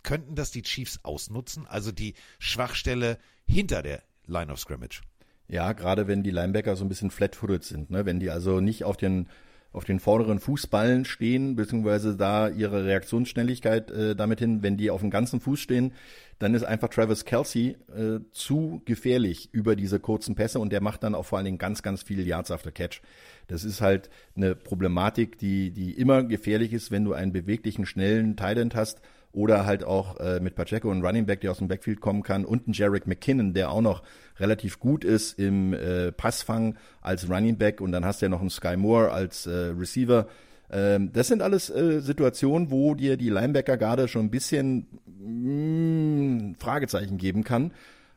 [0.03, 1.67] könnten das die Chiefs ausnutzen?
[1.67, 5.01] Also die Schwachstelle hinter der Line of Scrimmage.
[5.49, 8.05] Ja, gerade wenn die Linebacker so ein bisschen flat-footed sind, ne?
[8.05, 9.29] wenn die also nicht auf den
[9.77, 15.03] auf den vorderen Fußballen stehen, beziehungsweise da ihre Reaktionsschnelligkeit äh, damit hin, wenn die auf
[15.03, 15.93] dem ganzen Fuß stehen,
[16.39, 21.03] dann ist einfach Travis Kelsey äh, zu gefährlich über diese kurzen Pässe und der macht
[21.03, 23.03] dann auch vor allen Dingen ganz, ganz viele Yards after Catch.
[23.49, 28.35] Das ist halt eine Problematik, die, die immer gefährlich ist, wenn du einen beweglichen, schnellen
[28.35, 32.01] Tident hast oder halt auch äh, mit Pacheco und Running Back, der aus dem Backfield
[32.01, 34.03] kommen kann und ein Jarek McKinnon, der auch noch
[34.39, 38.41] relativ gut ist im äh, Passfang als Running Back und dann hast du ja noch
[38.41, 40.27] einen Sky Moore als äh, Receiver.
[40.71, 46.51] Ähm, das sind alles äh, Situationen, wo dir die Linebacker gerade schon ein bisschen mh,
[46.51, 47.73] mm, Fragezeichen geben kann.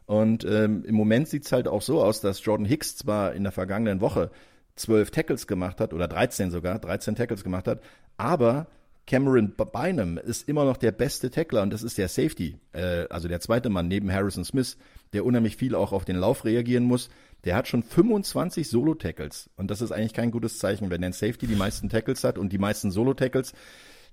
[0.06, 3.52] Und ähm, im Moment sieht's halt auch so aus, dass Jordan Hicks zwar in der
[3.52, 4.32] vergangenen Woche
[4.76, 7.82] zwölf Tackles gemacht hat oder 13 sogar, 13 Tackles gemacht hat,
[8.18, 8.68] aber
[9.10, 13.28] Cameron Bynum ist immer noch der beste Tackler und das ist der Safety, äh, also
[13.28, 14.78] der zweite Mann neben Harrison Smith,
[15.14, 17.10] der unheimlich viel auch auf den Lauf reagieren muss.
[17.44, 20.92] Der hat schon 25 Solo-Tackles und das ist eigentlich kein gutes Zeichen.
[20.92, 23.54] Wenn ein Safety die meisten Tackles hat und die meisten Solo-Tackles,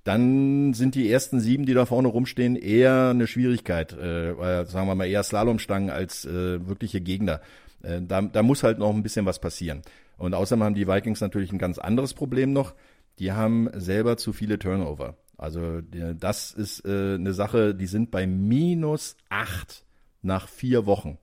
[0.05, 3.93] dann sind die ersten sieben, die da vorne rumstehen, eher eine Schwierigkeit.
[3.93, 7.43] Äh, sagen wir mal eher Slalomstangen als äh, wirkliche Gegner.
[7.83, 9.83] Äh, da, da muss halt noch ein bisschen was passieren.
[10.17, 12.73] Und außerdem haben die Vikings natürlich ein ganz anderes Problem noch
[13.19, 15.17] die haben selber zu viele Turnover.
[15.39, 19.85] Also das ist äh, eine Sache, die sind bei minus acht
[20.23, 21.19] nach vier Wochen.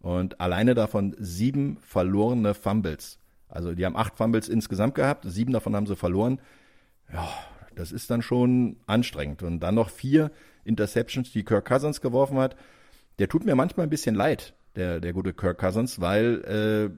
[0.00, 3.18] Und alleine davon sieben verlorene Fumbles.
[3.48, 6.40] Also die haben acht Fumbles insgesamt gehabt, sieben davon haben sie verloren.
[7.12, 7.28] Ja,
[7.74, 9.42] das ist dann schon anstrengend.
[9.42, 10.30] Und dann noch vier
[10.64, 12.56] Interceptions, die Kirk Cousins geworfen hat.
[13.18, 16.90] Der tut mir manchmal ein bisschen leid, der, der gute Kirk Cousins, weil äh,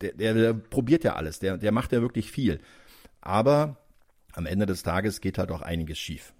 [0.00, 2.60] der, der, der probiert ja alles, der, der macht ja wirklich viel.
[3.20, 3.76] Aber
[4.32, 6.34] am Ende des Tages geht halt auch einiges schief.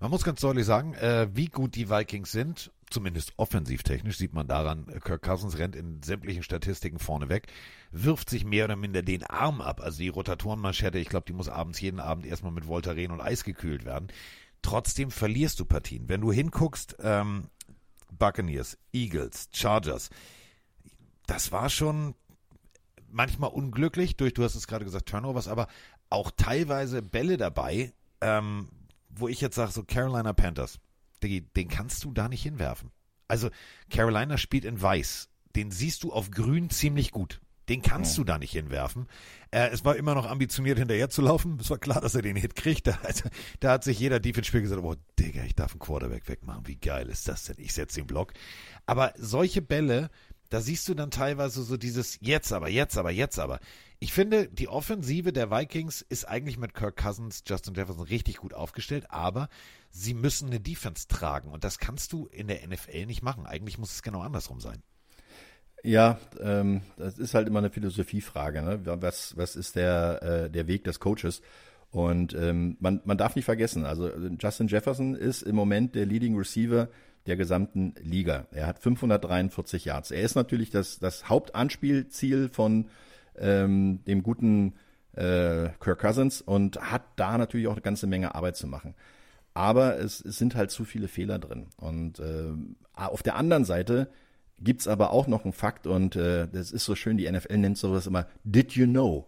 [0.00, 4.46] Man muss ganz deutlich sagen, äh, wie gut die Vikings sind, zumindest offensivtechnisch, sieht man
[4.46, 7.48] daran, Kirk Cousins rennt in sämtlichen Statistiken vorne weg,
[7.90, 9.80] wirft sich mehr oder minder den Arm ab.
[9.80, 13.42] Also die Rotatorenmanschette, ich glaube, die muss abends jeden Abend erstmal mit Voltaren und Eis
[13.42, 14.08] gekühlt werden.
[14.62, 16.08] Trotzdem verlierst du Partien.
[16.08, 17.48] Wenn du hinguckst, ähm,
[18.16, 20.10] Buccaneers, Eagles, Chargers,
[21.26, 22.14] das war schon
[23.10, 25.68] manchmal unglücklich durch, du hast es gerade gesagt, Turnovers, aber
[26.10, 28.68] auch teilweise Bälle dabei, ähm,
[29.08, 30.78] wo ich jetzt sage, so Carolina Panthers,
[31.22, 32.90] den, den kannst du da nicht hinwerfen.
[33.26, 33.50] Also
[33.90, 35.28] Carolina spielt in weiß.
[35.56, 37.40] Den siehst du auf grün ziemlich gut.
[37.68, 38.22] Den kannst ja.
[38.22, 39.08] du da nicht hinwerfen.
[39.50, 41.58] Äh, es war immer noch ambitioniert, hinterher zu laufen.
[41.60, 42.86] Es war klar, dass er den Hit kriegt.
[42.86, 43.28] Da, also,
[43.60, 46.66] da hat sich jeder Defense-Spiel gesagt, oh, Digga, ich darf einen Quarterback wegmachen.
[46.66, 47.56] Wie geil ist das denn?
[47.58, 48.32] Ich setze den Block.
[48.86, 50.08] Aber solche Bälle,
[50.48, 53.60] da siehst du dann teilweise so dieses jetzt aber, jetzt aber, jetzt aber.
[54.00, 58.54] Ich finde, die Offensive der Vikings ist eigentlich mit Kirk Cousins, Justin Jefferson richtig gut
[58.54, 59.48] aufgestellt, aber
[59.90, 63.46] sie müssen eine Defense tragen und das kannst du in der NFL nicht machen.
[63.46, 64.82] Eigentlich muss es genau andersrum sein.
[65.82, 68.62] Ja, ähm, das ist halt immer eine Philosophiefrage.
[68.62, 68.80] Ne?
[68.84, 71.40] Was, was ist der, äh, der Weg des Coaches?
[71.90, 76.36] Und ähm, man, man darf nicht vergessen, also Justin Jefferson ist im Moment der Leading
[76.36, 76.88] Receiver
[77.28, 78.46] der gesamten Liga.
[78.52, 80.10] Er hat 543 Yards.
[80.10, 82.86] Er ist natürlich das, das Hauptanspielziel von
[83.38, 84.74] ähm, dem guten
[85.12, 88.94] äh, Kirk Cousins und hat da natürlich auch eine ganze Menge Arbeit zu machen.
[89.54, 91.66] Aber es, es sind halt zu viele Fehler drin.
[91.76, 92.52] Und äh,
[92.94, 94.08] auf der anderen Seite
[94.60, 97.78] gibt's aber auch noch einen Fakt und äh, das ist so schön, die NFL nennt
[97.78, 99.26] sowas immer Did you know?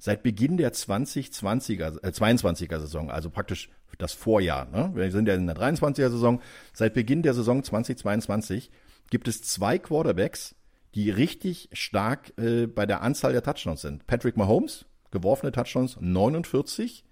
[0.00, 4.90] Seit Beginn der 2020er, äh, 22er Saison, also praktisch das Vorjahr, ne?
[4.94, 6.40] wir sind ja in der 23er Saison,
[6.72, 8.70] seit Beginn der Saison 2022
[9.10, 10.54] gibt es zwei Quarterbacks,
[10.94, 14.06] die richtig stark äh, bei der Anzahl der Touchdowns sind.
[14.06, 17.04] Patrick Mahomes, geworfene Touchdowns 49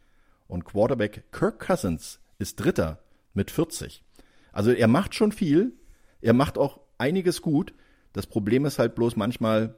[0.46, 3.00] und Quarterback Kirk Cousins ist Dritter
[3.34, 4.02] mit 40.
[4.50, 5.74] Also er macht schon viel,
[6.22, 7.74] er macht auch einiges gut.
[8.14, 9.76] Das Problem ist halt bloß manchmal,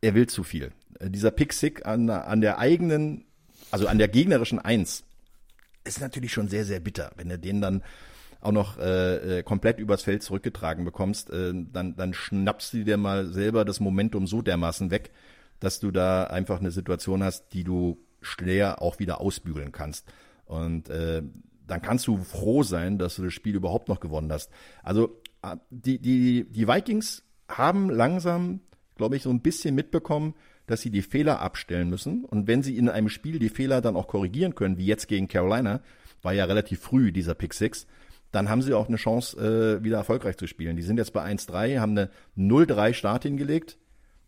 [0.00, 0.72] er will zu viel.
[0.98, 3.24] Äh, dieser Pick-Sick an, an der eigenen,
[3.70, 5.04] also an der gegnerischen Eins,
[5.84, 7.12] ist natürlich schon sehr, sehr bitter.
[7.16, 7.82] Wenn er den dann
[8.40, 12.96] auch noch äh, äh, komplett übers Feld zurückgetragen bekommst, äh, dann, dann schnappst du dir
[12.96, 15.10] mal selber das Momentum so dermaßen weg,
[15.58, 20.06] dass du da einfach eine Situation hast, die du schwer auch wieder ausbügeln kannst.
[20.46, 21.22] Und äh,
[21.66, 24.50] dann kannst du froh sein, dass du das Spiel überhaupt noch gewonnen hast.
[24.82, 28.60] Also äh, die, die, die Vikings haben langsam,
[28.96, 30.34] glaube ich, so ein bisschen mitbekommen,
[30.70, 32.24] dass sie die Fehler abstellen müssen.
[32.24, 35.26] Und wenn sie in einem Spiel die Fehler dann auch korrigieren können, wie jetzt gegen
[35.26, 35.80] Carolina,
[36.22, 37.88] war ja relativ früh dieser Pick 6,
[38.30, 39.36] dann haben sie auch eine Chance,
[39.80, 40.76] äh, wieder erfolgreich zu spielen.
[40.76, 43.78] Die sind jetzt bei 1-3, haben eine 0-3 Start hingelegt.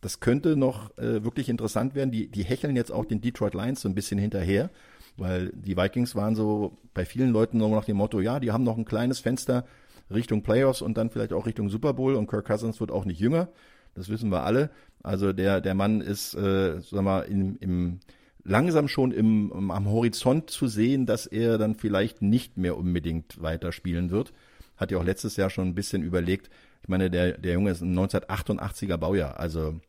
[0.01, 2.11] Das könnte noch äh, wirklich interessant werden.
[2.11, 4.71] Die, die hecheln jetzt auch den Detroit Lions so ein bisschen hinterher,
[5.17, 8.65] weil die Vikings waren so bei vielen Leuten nur nach dem Motto, ja, die haben
[8.65, 9.65] noch ein kleines Fenster
[10.11, 13.21] Richtung Playoffs und dann vielleicht auch Richtung Super Bowl und Kirk Cousins wird auch nicht
[13.21, 13.49] jünger.
[13.95, 14.71] Das wissen wir alle.
[15.03, 18.01] Also der, der Mann ist, äh, sag mal, im, im
[18.45, 23.41] langsam schon im, im, am Horizont zu sehen, dass er dann vielleicht nicht mehr unbedingt
[23.43, 24.33] weiterspielen wird.
[24.77, 26.51] Hat ja auch letztes Jahr schon ein bisschen überlegt.
[26.83, 29.81] Ich meine, der, der Junge ist ein 1988er Baujahr, also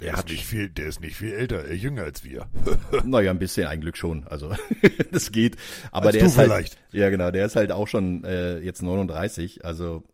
[0.00, 2.46] der, der hat nicht viel, der ist nicht viel älter, äh, jünger als wir.
[3.04, 4.26] naja, ein bisschen ein Glück schon.
[4.28, 4.54] Also
[5.12, 5.56] das geht.
[5.90, 6.78] Aber als der ist halt, vielleicht.
[6.92, 9.64] ja genau, der ist halt auch schon äh, jetzt 39.
[9.64, 10.04] Also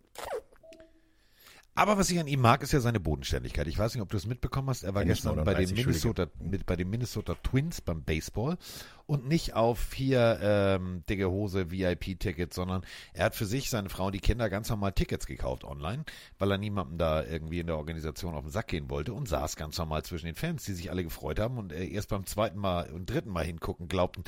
[1.76, 3.66] aber was ich an ihm mag, ist ja seine Bodenständigkeit.
[3.66, 4.84] Ich weiß nicht, ob du es mitbekommen hast.
[4.84, 8.58] Er war gestern bei den, Minnesota, mit, bei den Minnesota Twins beim Baseball
[9.06, 14.06] und nicht auf hier ähm, dicke Hose VIP-Tickets, sondern er hat für sich, seine Frau
[14.06, 16.04] und die Kinder ganz normal Tickets gekauft online,
[16.38, 19.56] weil er niemandem da irgendwie in der Organisation auf den Sack gehen wollte und saß
[19.56, 22.58] ganz normal zwischen den Fans, die sich alle gefreut haben und äh, erst beim zweiten
[22.58, 24.22] Mal und dritten Mal hingucken glaubten,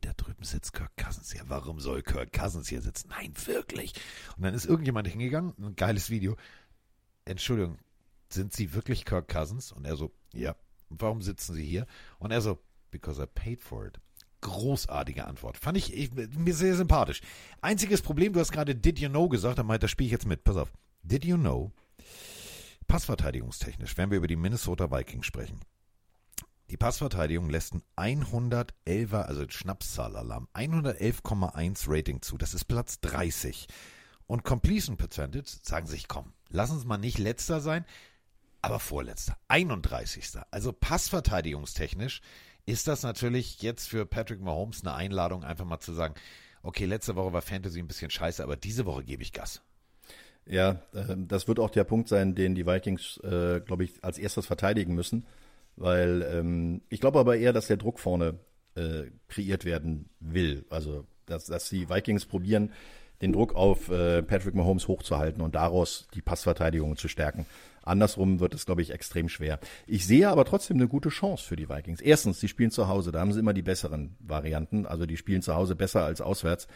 [0.00, 1.32] da drüben sitzt Kirk Cousins.
[1.34, 3.08] Ja, warum soll Kirk Cousins hier sitzen?
[3.10, 3.94] Nein, wirklich.
[4.36, 6.36] Und dann ist irgendjemand hingegangen, ein geiles Video,
[7.24, 7.78] Entschuldigung,
[8.28, 9.72] sind Sie wirklich Kirk Cousins?
[9.72, 10.56] Und er so, ja.
[10.88, 11.86] Warum sitzen Sie hier?
[12.18, 12.58] Und er so,
[12.90, 13.98] because I paid for it.
[14.42, 15.56] Großartige Antwort.
[15.56, 17.20] Fand ich, ich mir sehr sympathisch.
[17.60, 20.26] Einziges Problem, du hast gerade Did you know gesagt, da meint, das spiele ich jetzt
[20.26, 20.44] mit.
[20.44, 20.72] Pass auf.
[21.02, 21.72] Did you know?
[22.88, 25.60] Passverteidigungstechnisch, wenn wir über die Minnesota Vikings sprechen.
[26.70, 32.38] Die Passverteidigung lässt ein 111er, also Schnapszahlalarm, 111,1 Rating zu.
[32.38, 33.66] Das ist Platz 30.
[34.32, 37.84] Und Completion Percentage sagen sich, komm, lass uns mal nicht letzter sein,
[38.62, 40.26] aber vorletzter, 31.
[40.50, 42.22] Also passverteidigungstechnisch
[42.64, 46.14] ist das natürlich jetzt für Patrick Mahomes eine Einladung, einfach mal zu sagen,
[46.62, 49.60] okay, letzte Woche war Fantasy ein bisschen scheiße, aber diese Woche gebe ich Gas.
[50.46, 54.16] Ja, ähm, das wird auch der Punkt sein, den die Vikings, äh, glaube ich, als
[54.16, 55.26] erstes verteidigen müssen,
[55.76, 58.38] weil ähm, ich glaube aber eher, dass der Druck vorne
[58.76, 60.64] äh, kreiert werden will.
[60.70, 62.72] Also, dass, dass die Vikings probieren,
[63.22, 67.46] den Druck auf äh, Patrick Mahomes hochzuhalten und daraus die Passverteidigung zu stärken.
[67.84, 69.58] Andersrum wird es, glaube ich, extrem schwer.
[69.86, 72.00] Ich sehe aber trotzdem eine gute Chance für die Vikings.
[72.00, 74.86] Erstens, sie spielen zu Hause, da haben sie immer die besseren Varianten.
[74.86, 76.66] Also die spielen zu Hause besser als auswärts.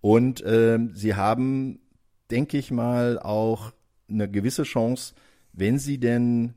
[0.00, 1.80] Und äh, sie haben,
[2.30, 3.72] denke ich mal, auch
[4.08, 5.14] eine gewisse Chance,
[5.52, 6.54] wenn sie denn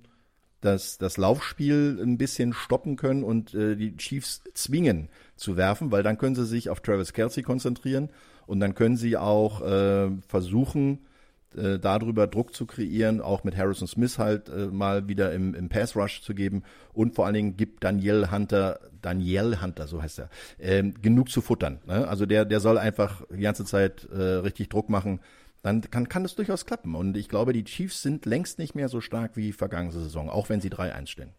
[0.62, 6.04] das, das Laufspiel ein bisschen stoppen können und äh, die Chiefs zwingen zu werfen, weil
[6.04, 8.10] dann können sie sich auf Travis Kelsey konzentrieren
[8.50, 11.06] und dann können sie auch äh, versuchen,
[11.56, 15.70] äh, darüber Druck zu kreieren, auch mit Harrison Smith halt äh, mal wieder im, im
[15.70, 20.20] Pass Rush zu geben und vor allen Dingen gibt Daniel Hunter, Daniel Hunter, so heißt
[20.20, 20.30] er,
[20.60, 21.80] ähm, genug zu futtern.
[21.86, 22.08] Ne?
[22.08, 25.20] Also der, der soll einfach die ganze Zeit äh, richtig Druck machen.
[25.62, 26.96] Dann kann, kann das durchaus klappen.
[26.96, 30.50] Und ich glaube, die Chiefs sind längst nicht mehr so stark wie vergangene Saison, auch
[30.50, 31.34] wenn sie 3-1 stehen.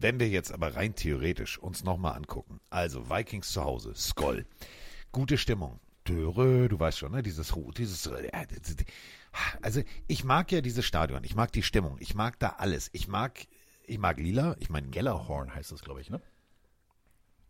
[0.00, 4.46] Wenn wir jetzt aber rein theoretisch uns nochmal angucken, also Vikings zu Hause, Skoll,
[5.12, 5.78] gute Stimmung,
[6.08, 7.22] Döre, du weißt schon, ne?
[7.22, 8.10] Dieses, dieses,
[9.60, 13.08] also ich mag ja dieses Stadion, ich mag die Stimmung, ich mag da alles, ich
[13.08, 13.46] mag,
[13.84, 16.22] ich mag Lila, ich meine Gellerhorn heißt das, glaube ich, ne?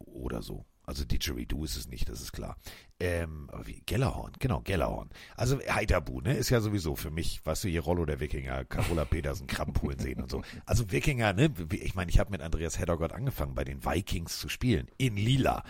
[0.01, 0.66] Oder so.
[0.91, 2.57] Also Didgeridoo ist es nicht, das ist klar.
[2.99, 5.09] Ähm, wie, Gellerhorn, genau, Gellerhorn.
[5.36, 9.05] Also Heiterbu, ne, ist ja sowieso für mich, weißt du, hier Rollo der Wikinger, Carola
[9.05, 10.43] Petersen, Krabbenpoolen sehen und so.
[10.66, 14.49] Also Wikinger, ne, ich meine, ich habe mit Andreas Heddergott angefangen, bei den Vikings zu
[14.49, 15.62] spielen, in Lila.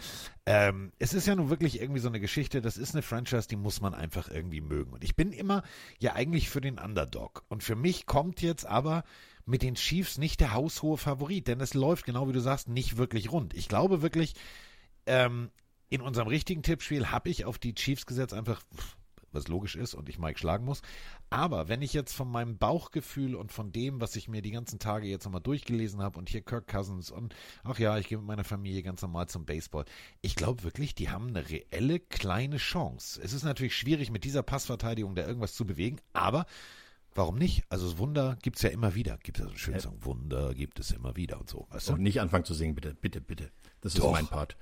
[0.47, 3.57] Ähm, es ist ja nun wirklich irgendwie so eine Geschichte, das ist eine Franchise, die
[3.57, 4.95] muss man einfach irgendwie mögen.
[4.95, 5.63] Und ich bin immer
[5.99, 7.45] ja eigentlich für den Underdog.
[7.49, 9.05] Und für mich kommt jetzt aber
[9.47, 12.97] mit den Chiefs nicht der haushohe Favorit, denn es läuft, genau wie du sagst, nicht
[12.97, 13.53] wirklich rund.
[13.55, 14.35] Ich glaube wirklich,
[15.11, 15.51] ähm,
[15.89, 18.63] in unserem richtigen Tippspiel habe ich auf die Chiefs gesetzt, einfach
[19.33, 20.83] was logisch ist und ich Mike schlagen muss.
[21.31, 24.79] Aber wenn ich jetzt von meinem Bauchgefühl und von dem, was ich mir die ganzen
[24.79, 28.27] Tage jetzt nochmal durchgelesen habe und hier Kirk Cousins und ach ja, ich gehe mit
[28.27, 29.85] meiner Familie ganz normal zum Baseball.
[30.21, 33.21] Ich glaube wirklich, die haben eine reelle kleine Chance.
[33.23, 36.47] Es ist natürlich schwierig, mit dieser Passverteidigung da irgendwas zu bewegen, aber
[37.13, 37.65] Warum nicht?
[37.69, 39.19] Also Wunder gibt es ja immer wieder.
[39.19, 41.67] Gibt es ja so einen schönen Song, Wunder gibt es immer wieder und so.
[41.71, 41.95] Weißt du?
[41.95, 43.51] Und nicht anfangen zu singen, bitte, bitte, bitte.
[43.81, 44.13] Das ist Doch.
[44.13, 44.57] mein Part.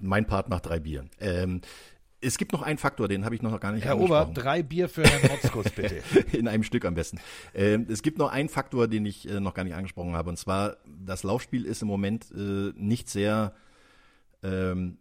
[0.00, 1.10] Mein Part nach drei Bieren.
[1.20, 1.60] Ähm,
[2.20, 3.98] es gibt noch einen Faktor, den habe ich noch gar nicht Herr.
[3.98, 6.02] Ober, drei Bier für Herrn Motzkus, bitte.
[6.32, 7.20] In einem Stück am besten.
[7.54, 10.30] Ähm, es gibt noch einen Faktor, den ich äh, noch gar nicht angesprochen habe.
[10.30, 13.54] Und zwar, das Laufspiel ist im Moment äh, nicht sehr
[14.42, 14.98] ähm,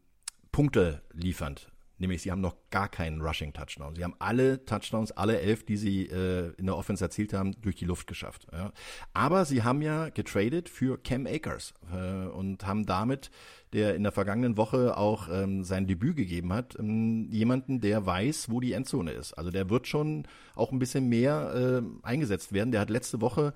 [0.51, 1.72] Punkte liefernd.
[1.99, 3.95] Nämlich, sie haben noch gar keinen Rushing-Touchdown.
[3.95, 7.75] Sie haben alle Touchdowns, alle elf, die sie äh, in der Offense erzielt haben, durch
[7.75, 8.47] die Luft geschafft.
[8.51, 8.71] Ja.
[9.13, 13.29] Aber sie haben ja getradet für Cam Akers äh, und haben damit,
[13.73, 18.49] der in der vergangenen Woche auch ähm, sein Debüt gegeben hat, ähm, jemanden, der weiß,
[18.49, 19.33] wo die Endzone ist.
[19.33, 22.71] Also der wird schon auch ein bisschen mehr äh, eingesetzt werden.
[22.71, 23.53] Der hat letzte Woche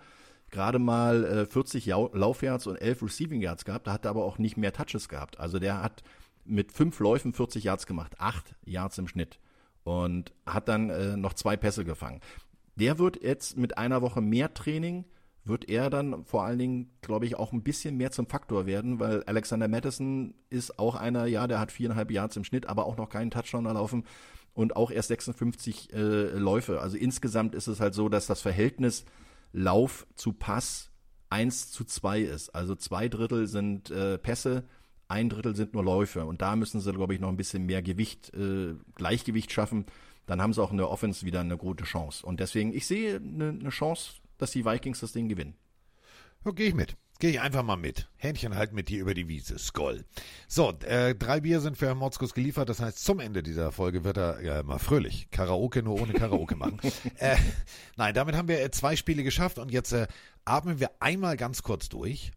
[0.50, 4.38] gerade mal äh, 40 Laufyards und 11 Receiving Yards gehabt, da hat er aber auch
[4.38, 5.40] nicht mehr Touches gehabt.
[5.40, 6.04] Also der hat
[6.48, 9.40] mit fünf Läufen 40 Yards gemacht, acht Yards im Schnitt
[9.84, 12.22] und hat dann äh, noch zwei Pässe gefangen.
[12.76, 15.06] Der wird jetzt mit einer Woche mehr Training,
[15.46, 19.00] wird er dann vor allen Dingen, glaube ich, auch ein bisschen mehr zum Faktor werden,
[19.00, 22.98] weil Alexander Madison ist auch einer, ja, der hat viereinhalb Yards im Schnitt, aber auch
[22.98, 24.04] noch keinen Touchdown erlaufen
[24.54, 26.82] und auch erst 56 äh, Läufe.
[26.82, 29.06] Also insgesamt ist es halt so, dass das Verhältnis
[29.54, 30.92] Lauf zu Pass
[31.30, 32.50] 1 zu 2 ist.
[32.56, 34.64] Also zwei Drittel sind äh, Pässe,
[35.08, 36.26] ein Drittel sind nur Läufe.
[36.26, 39.86] Und da müssen sie, glaube ich, noch ein bisschen mehr Gewicht, äh, Gleichgewicht schaffen.
[40.26, 42.26] Dann haben sie auch in der Offense wieder eine gute Chance.
[42.26, 45.56] Und deswegen, ich sehe eine, eine Chance, dass die Vikings das Ding gewinnen.
[46.46, 46.96] Ja, gehe ich mit.
[47.20, 48.08] Gehe ich einfach mal mit.
[48.18, 49.58] Händchen halt mit dir über die Wiese.
[49.58, 50.06] Skoll.
[50.48, 52.70] So, äh, drei Bier sind für Herrn Motzkus geliefert.
[52.70, 55.32] Das heißt, zum Ende dieser Folge wird er ja mal fröhlich.
[55.32, 56.80] Karaoke nur ohne Karaoke machen.
[57.16, 57.38] äh,
[57.96, 60.08] nein, damit haben wir äh, zwei Spiele geschafft und jetzt äh,
[60.46, 62.32] atmen wir einmal ganz kurz durch.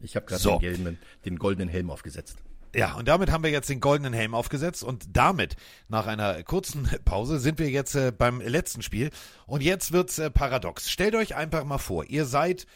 [0.00, 0.58] Ich habe gerade so.
[0.58, 2.36] den, den goldenen Helm aufgesetzt.
[2.74, 5.56] Ja, und damit haben wir jetzt den goldenen Helm aufgesetzt und damit,
[5.88, 9.10] nach einer kurzen Pause, sind wir jetzt äh, beim letzten Spiel.
[9.46, 10.90] Und jetzt wird's äh, paradox.
[10.90, 12.66] Stellt euch einfach mal vor, ihr seid,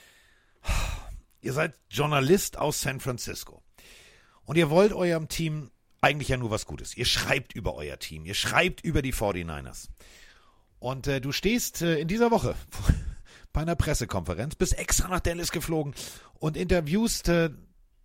[1.41, 3.63] ihr seid Journalist aus San Francisco.
[4.45, 5.71] Und ihr wollt eurem Team
[6.01, 6.97] eigentlich ja nur was Gutes.
[6.97, 9.89] Ihr schreibt über euer Team, ihr schreibt über die 49ers.
[10.81, 12.57] Und äh, du stehst äh, in dieser Woche
[13.55, 15.95] bei einer Pressekonferenz, bist extra nach Dallas geflogen
[16.39, 17.51] und interviewst äh,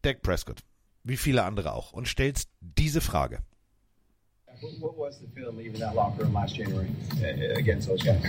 [0.03, 0.59] Dak Prescott,
[1.03, 3.39] wie viele andere auch, und stellst diese Frage.
[4.79, 6.89] What was the feeling leaving that locker room last January
[7.21, 8.21] uh, against those guys?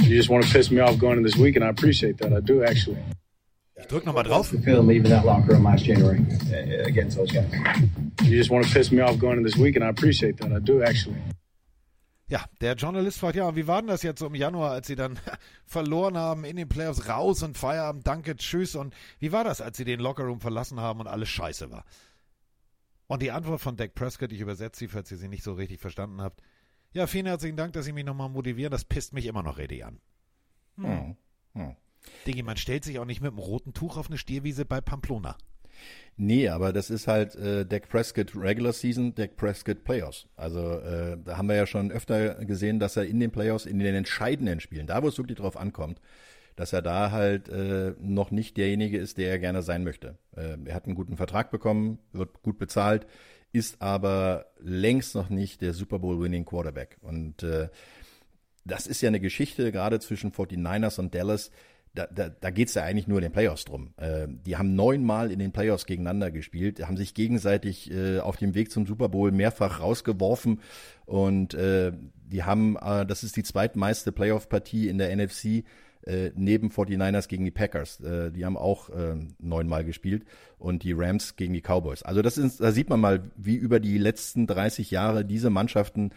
[0.00, 2.32] You just want to piss me off going in this week, and I appreciate that.
[2.32, 2.98] I do actually.
[3.76, 4.50] Ich drück nochmal drauf.
[4.50, 6.24] The feeling leaving that locker room last January
[6.84, 7.50] against those guys.
[8.22, 10.52] You just want to piss me off going in this week, and I appreciate that.
[10.52, 11.16] I do actually.
[12.28, 14.96] Ja, der Journalist fragt, ja, wie war denn das jetzt so im Januar, als sie
[14.96, 15.18] dann
[15.64, 18.74] verloren haben in den Playoffs, raus und Feierabend, danke, tschüss.
[18.74, 21.84] Und wie war das, als sie den Lockerroom verlassen haben und alles scheiße war?
[23.06, 25.78] Und die Antwort von Dak Prescott, ich übersetze sie, falls ihr sie nicht so richtig
[25.78, 26.42] verstanden habt.
[26.92, 28.70] Ja, vielen herzlichen Dank, dass Sie mich nochmal motivieren.
[28.70, 30.00] Das pisst mich immer noch richtig an.
[30.76, 31.16] Hm.
[31.54, 31.76] Hm.
[32.26, 35.36] Diggi, man stellt sich auch nicht mit einem roten Tuch auf eine Stierwiese bei Pamplona.
[36.18, 40.26] Nee, aber das ist halt äh, Dak Prescott Regular Season, Dak Prescott Playoffs.
[40.36, 43.78] Also äh, da haben wir ja schon öfter gesehen, dass er in den Playoffs, in
[43.78, 46.00] den entscheidenden Spielen, da wo es wirklich drauf ankommt,
[46.56, 50.16] dass er da halt äh, noch nicht derjenige ist, der er gerne sein möchte.
[50.34, 53.06] Äh, er hat einen guten Vertrag bekommen, wird gut bezahlt,
[53.52, 56.96] ist aber längst noch nicht der Super Bowl Winning Quarterback.
[57.02, 57.68] Und äh,
[58.64, 61.50] das ist ja eine Geschichte gerade zwischen 49ers und Dallas
[61.96, 63.94] da, da, da geht es ja eigentlich nur in den Playoffs drum.
[63.96, 68.54] Äh, die haben neunmal in den Playoffs gegeneinander gespielt, haben sich gegenseitig äh, auf dem
[68.54, 70.60] Weg zum Super Bowl mehrfach rausgeworfen
[71.06, 71.92] und äh,
[72.26, 75.64] die haben, äh, das ist die zweitmeiste Playoff-Partie in der NFC
[76.06, 78.00] äh, neben 49ers gegen die Packers.
[78.00, 80.24] Äh, die haben auch äh, neunmal gespielt
[80.58, 82.02] und die Rams gegen die Cowboys.
[82.02, 86.10] Also das ist, da sieht man mal, wie über die letzten 30 Jahre diese Mannschaften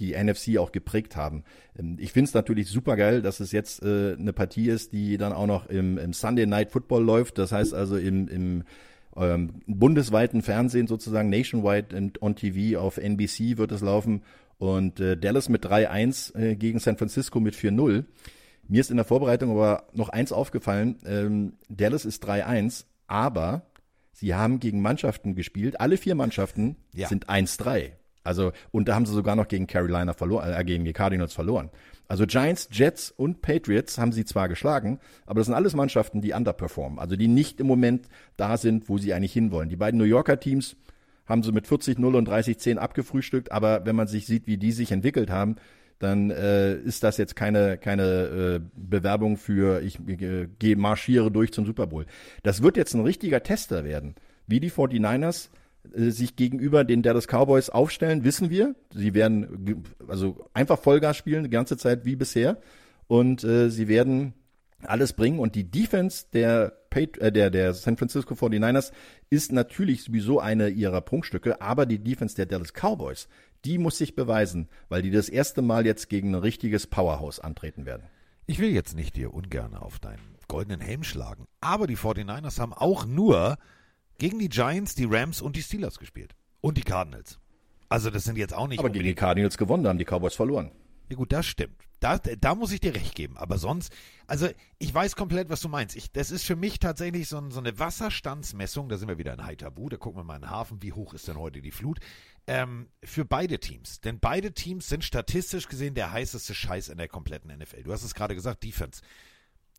[0.00, 1.44] die NFC auch geprägt haben.
[1.78, 5.16] Ähm, ich finde es natürlich super geil, dass es jetzt äh, eine Partie ist, die
[5.18, 7.38] dann auch noch im, im Sunday Night Football läuft.
[7.38, 8.64] Das heißt also im, im
[9.16, 14.22] ähm, bundesweiten Fernsehen sozusagen, nationwide on TV auf NBC wird es laufen.
[14.58, 18.04] Und äh, Dallas mit 3-1 äh, gegen San Francisco mit 4-0.
[18.68, 20.96] Mir ist in der Vorbereitung aber noch eins aufgefallen.
[21.04, 23.66] Ähm, Dallas ist 3-1, aber
[24.12, 25.80] sie haben gegen Mannschaften gespielt.
[25.80, 27.08] Alle vier Mannschaften ja.
[27.08, 27.92] sind 1-3.
[28.24, 31.70] Also, und da haben sie sogar noch gegen Carolina verloren, äh, gegen die Cardinals verloren.
[32.08, 36.32] Also Giants, Jets und Patriots haben sie zwar geschlagen, aber das sind alles Mannschaften, die
[36.32, 39.68] underperformen, also die nicht im Moment da sind, wo sie eigentlich hinwollen.
[39.68, 40.76] Die beiden New Yorker Teams
[41.26, 44.92] haben sie mit 40-0 und 30-10 abgefrühstückt, aber wenn man sich sieht, wie die sich
[44.92, 45.56] entwickelt haben,
[45.98, 51.52] dann äh, ist das jetzt keine, keine äh, Bewerbung für ich äh, gehe marschiere durch
[51.52, 52.04] zum Super Bowl.
[52.42, 54.14] Das wird jetzt ein richtiger Tester werden,
[54.46, 58.74] wie die 49ers äh, sich gegenüber den Dallas Cowboys aufstellen, wissen wir.
[58.92, 62.58] Sie werden also einfach Vollgas spielen, die ganze Zeit wie bisher.
[63.06, 64.34] Und äh, sie werden
[64.82, 65.38] alles bringen.
[65.38, 68.92] Und die Defense der, äh, der, der San Francisco 49ers
[69.30, 73.28] ist natürlich sowieso eine ihrer Prunkstücke, aber die Defense der Dallas Cowboys,
[73.64, 77.86] die muss sich beweisen, weil die das erste Mal jetzt gegen ein richtiges Powerhouse antreten
[77.86, 78.04] werden.
[78.46, 82.74] Ich will jetzt nicht dir ungern auf deinen goldenen Helm schlagen, aber die 49ers haben
[82.74, 83.56] auch nur
[84.18, 86.34] gegen die Giants, die Rams und die Steelers gespielt.
[86.60, 87.38] Und die Cardinals.
[87.88, 88.78] Also das sind jetzt auch nicht.
[88.78, 90.70] Aber gegen die Cardinals gewonnen, haben die Cowboys verloren.
[91.08, 91.84] Ja gut, das stimmt.
[92.00, 93.36] Da, da muss ich dir recht geben.
[93.36, 93.92] Aber sonst,
[94.26, 94.48] also
[94.78, 95.96] ich weiß komplett, was du meinst.
[95.96, 98.88] Ich, das ist für mich tatsächlich so, so eine Wasserstandsmessung.
[98.88, 99.88] Da sind wir wieder in Haitabu.
[99.88, 100.82] Da gucken wir mal in den Hafen.
[100.82, 102.00] Wie hoch ist denn heute die Flut?
[102.46, 104.00] Ähm, für beide Teams.
[104.00, 107.84] Denn beide Teams sind statistisch gesehen der heißeste Scheiß in der kompletten NFL.
[107.84, 109.02] Du hast es gerade gesagt, Defense.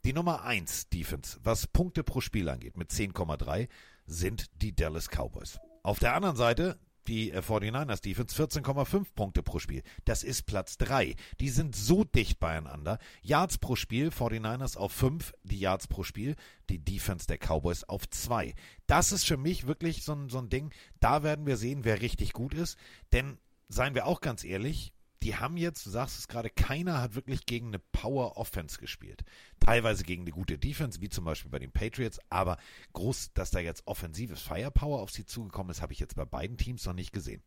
[0.04, 3.68] Die Nummer 1 Defense, was Punkte pro Spiel angeht, mit 10,3
[4.06, 5.60] sind die Dallas Cowboys.
[5.84, 9.84] Auf der anderen Seite die 49ers äh, Defense 14,5 Punkte pro Spiel.
[10.06, 11.16] Das ist Platz 3.
[11.40, 13.00] Die sind so dicht beieinander.
[13.22, 16.36] Yards pro Spiel, 49ers auf 5, die Yards pro Spiel,
[16.70, 18.54] die Defense der Cowboys auf 2.
[18.88, 22.02] Das ist für mich wirklich so ein, so ein Ding, da werden wir sehen, wer
[22.02, 22.78] richtig gut ist.
[23.14, 23.38] Denn,
[23.68, 24.94] seien wir auch ganz ehrlich,
[25.26, 29.24] die haben jetzt, du sagst es gerade, keiner hat wirklich gegen eine Power Offense gespielt.
[29.60, 32.58] Teilweise gegen eine gute Defense, wie zum Beispiel bei den Patriots, aber
[32.94, 36.58] groß, dass da jetzt offensives Firepower auf sie zugekommen ist, habe ich jetzt bei beiden
[36.58, 37.42] Teams noch nicht gesehen.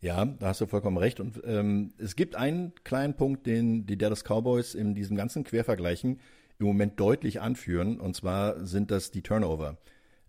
[0.00, 1.20] Ja, da hast du vollkommen recht.
[1.20, 6.18] Und ähm, es gibt einen kleinen Punkt, den die Dallas Cowboys in diesem ganzen Quervergleichen
[6.58, 9.78] im Moment deutlich anführen, und zwar sind das die Turnover.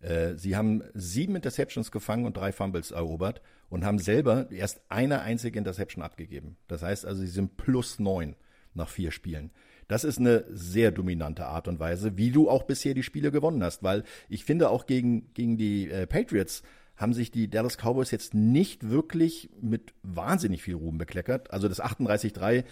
[0.04, 5.22] Äh, sie haben sieben Interceptions gefangen und drei Fumbles erobert und haben selber erst eine
[5.22, 6.58] einzige Interception abgegeben.
[6.68, 8.36] Das heißt also, sie sind plus neun
[8.74, 9.52] nach vier Spielen.
[9.88, 13.64] Das ist eine sehr dominante Art und Weise, wie du auch bisher die Spiele gewonnen
[13.64, 16.64] hast, weil ich finde auch gegen, gegen die äh, Patriots
[16.96, 21.52] haben sich die Dallas Cowboys jetzt nicht wirklich mit wahnsinnig viel Ruhm bekleckert.
[21.52, 22.64] Also das 38-3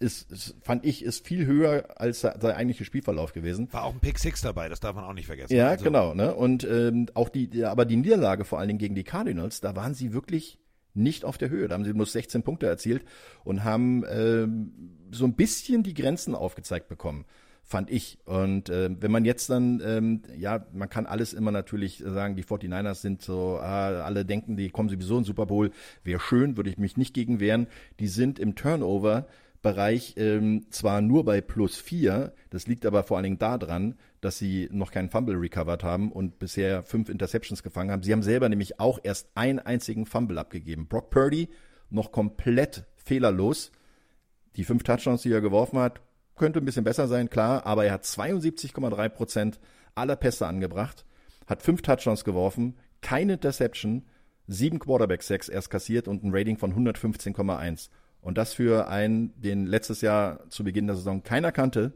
[0.00, 3.72] ist, ist, fand ich, ist viel höher als der eigentliche Spielverlauf gewesen.
[3.72, 5.54] War auch ein Pick Six dabei, das darf man auch nicht vergessen.
[5.54, 5.84] Ja, also.
[5.84, 6.14] genau.
[6.14, 6.34] Ne?
[6.34, 9.94] Und ähm, auch die, aber die Niederlage vor allen Dingen gegen die Cardinals, da waren
[9.94, 10.58] sie wirklich
[10.94, 11.68] nicht auf der Höhe.
[11.68, 13.04] Da haben sie nur 16 Punkte erzielt
[13.44, 17.26] und haben ähm, so ein bisschen die Grenzen aufgezeigt bekommen
[17.70, 18.18] fand ich.
[18.24, 22.42] Und äh, wenn man jetzt dann, ähm, ja, man kann alles immer natürlich sagen, die
[22.42, 25.70] 49ers sind so, ah, alle denken, die kommen sowieso in Super Bowl,
[26.02, 27.68] wäre schön, würde ich mich nicht gegen wehren.
[28.00, 29.28] Die sind im Turnover
[29.62, 34.38] Bereich ähm, zwar nur bei plus vier, das liegt aber vor allen Dingen daran, dass
[34.38, 38.02] sie noch keinen Fumble recovered haben und bisher fünf Interceptions gefangen haben.
[38.02, 40.88] Sie haben selber nämlich auch erst einen einzigen Fumble abgegeben.
[40.88, 41.48] Brock Purdy
[41.90, 43.70] noch komplett fehlerlos.
[44.56, 46.00] Die fünf Touchdowns, die er geworfen hat,
[46.36, 49.60] könnte ein bisschen besser sein, klar, aber er hat 72,3 Prozent
[49.94, 51.04] aller Pässe angebracht,
[51.46, 54.06] hat fünf Touchdowns geworfen, keine Interception,
[54.46, 57.90] sieben Quarterback-Sacks erst kassiert und ein Rating von 115,1.
[58.20, 61.92] Und das für einen, den letztes Jahr zu Beginn der Saison keiner kannte,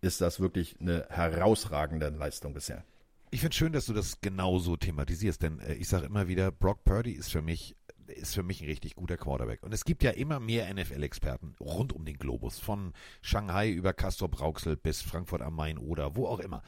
[0.00, 2.84] ist das wirklich eine herausragende Leistung bisher.
[3.30, 6.84] Ich finde schön, dass du das genauso thematisierst, denn äh, ich sage immer wieder, Brock
[6.84, 7.76] Purdy ist für mich
[8.08, 9.62] ist für mich ein richtig guter Quarterback.
[9.62, 12.92] Und es gibt ja immer mehr NFL-Experten rund um den Globus, von
[13.22, 16.62] Shanghai über Castor Brauxel bis Frankfurt am Main oder wo auch immer.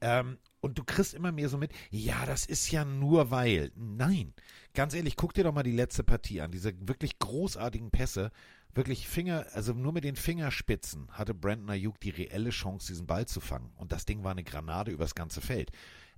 [0.00, 3.70] Ähm, und du kriegst immer mehr so mit, ja, das ist ja nur weil.
[3.74, 4.34] Nein,
[4.74, 8.30] ganz ehrlich, guck dir doch mal die letzte Partie an, diese wirklich großartigen Pässe.
[8.74, 13.26] Wirklich Finger, also nur mit den Fingerspitzen hatte Brandon Ayuk die reelle Chance, diesen Ball
[13.26, 13.72] zu fangen.
[13.76, 15.70] Und das Ding war eine Granate übers ganze Feld.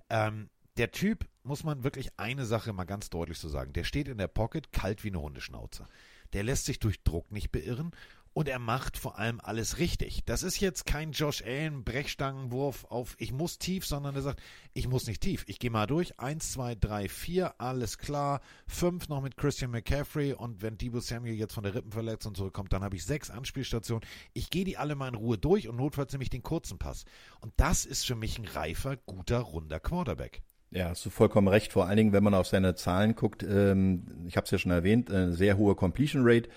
[0.09, 4.07] Ähm, der Typ, muss man wirklich eine Sache mal ganz deutlich so sagen, der steht
[4.07, 5.85] in der Pocket kalt wie eine Hundeschnauze.
[6.33, 7.91] Der lässt sich durch Druck nicht beirren
[8.33, 10.23] und er macht vor allem alles richtig.
[10.25, 14.41] Das ist jetzt kein Josh Allen Brechstangenwurf auf ich muss tief, sondern er sagt,
[14.73, 15.43] ich muss nicht tief.
[15.47, 16.17] Ich gehe mal durch.
[16.19, 18.41] Eins, zwei, drei, vier, alles klar.
[18.67, 22.83] Fünf noch mit Christian McCaffrey und wenn Debo Samuel jetzt von der Rippenverletzung zurückkommt, dann
[22.83, 24.07] habe ich sechs Anspielstationen.
[24.33, 27.03] Ich gehe die alle mal in Ruhe durch und notfalls nämlich den kurzen Pass.
[27.41, 30.41] Und das ist für mich ein reifer, guter, runder Quarterback.
[30.73, 31.73] Ja, hast du vollkommen recht.
[31.73, 34.71] Vor allen Dingen, wenn man auf seine Zahlen guckt, ähm, ich habe es ja schon
[34.71, 36.49] erwähnt, eine sehr hohe Completion Rate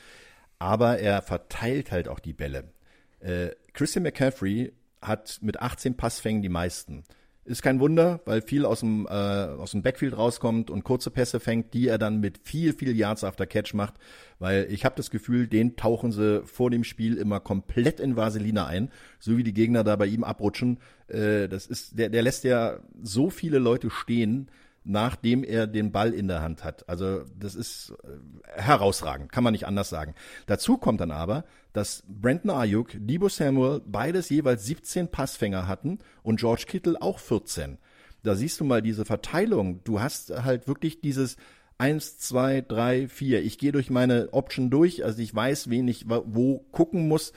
[0.64, 2.72] aber er verteilt halt auch die Bälle.
[3.20, 7.04] Äh, Christian McCaffrey hat mit 18 Passfängen die meisten.
[7.44, 11.38] Ist kein Wunder, weil viel aus dem, äh, aus dem Backfield rauskommt und kurze Pässe
[11.38, 13.92] fängt, die er dann mit viel, viel Yards after Catch macht.
[14.38, 18.64] Weil ich habe das Gefühl, den tauchen sie vor dem Spiel immer komplett in Vaseline
[18.64, 20.78] ein, so wie die Gegner da bei ihm abrutschen.
[21.08, 24.48] Äh, das ist, der, der lässt ja so viele Leute stehen,
[24.85, 26.89] nachdem er den Ball in der Hand hat.
[26.89, 30.14] Also das ist äh, herausragend, kann man nicht anders sagen.
[30.47, 36.39] Dazu kommt dann aber, dass Brandon Ayuk, Debo Samuel beides jeweils 17 Passfänger hatten und
[36.39, 37.78] George Kittle auch 14.
[38.22, 39.82] Da siehst du mal diese Verteilung.
[39.85, 41.37] Du hast halt wirklich dieses
[41.78, 43.43] eins, zwei, drei, vier.
[43.43, 47.32] Ich gehe durch meine Option durch, also ich weiß, wen ich wo gucken muss.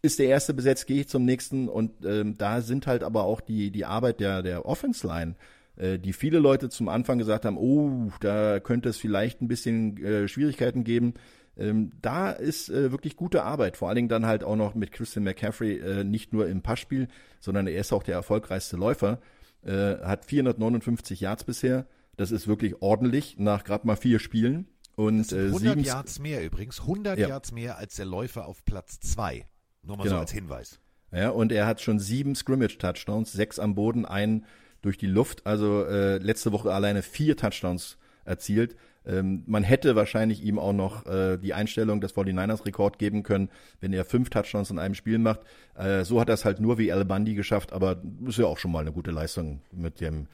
[0.00, 3.40] Ist der erste besetzt, gehe ich zum nächsten und ähm, da sind halt aber auch
[3.40, 7.58] die die Arbeit der der Offense Line äh, die viele Leute zum Anfang gesagt haben,
[7.58, 11.14] oh, da könnte es vielleicht ein bisschen äh, Schwierigkeiten geben.
[11.56, 14.92] Ähm, da ist äh, wirklich gute Arbeit, vor allen Dingen dann halt auch noch mit
[14.92, 17.08] Christian McCaffrey, äh, nicht nur im Passspiel,
[17.40, 19.20] sondern er ist auch der erfolgreichste Läufer,
[19.62, 21.86] äh, hat 459 Yards bisher.
[22.16, 24.68] Das ist wirklich ordentlich nach gerade mal vier Spielen.
[24.96, 27.28] Und, das 100 Yards mehr übrigens, 100 ja.
[27.28, 29.46] Yards mehr als der Läufer auf Platz zwei.
[29.82, 30.16] Nur mal genau.
[30.16, 30.80] so als Hinweis.
[31.12, 34.46] Ja, und er hat schon sieben Scrimmage-Touchdowns, sechs am Boden, einen
[34.84, 35.46] durch die Luft.
[35.46, 38.76] Also äh, letzte Woche alleine vier Touchdowns erzielt.
[39.06, 43.92] Ähm, man hätte wahrscheinlich ihm auch noch äh, die Einstellung des 49ers-Rekord geben können, wenn
[43.92, 45.40] er fünf Touchdowns in einem Spiel macht.
[45.74, 48.56] Äh, so hat er es halt nur wie Al Bundy geschafft, aber ist ja auch
[48.56, 50.26] schon mal eine gute Leistung mit dem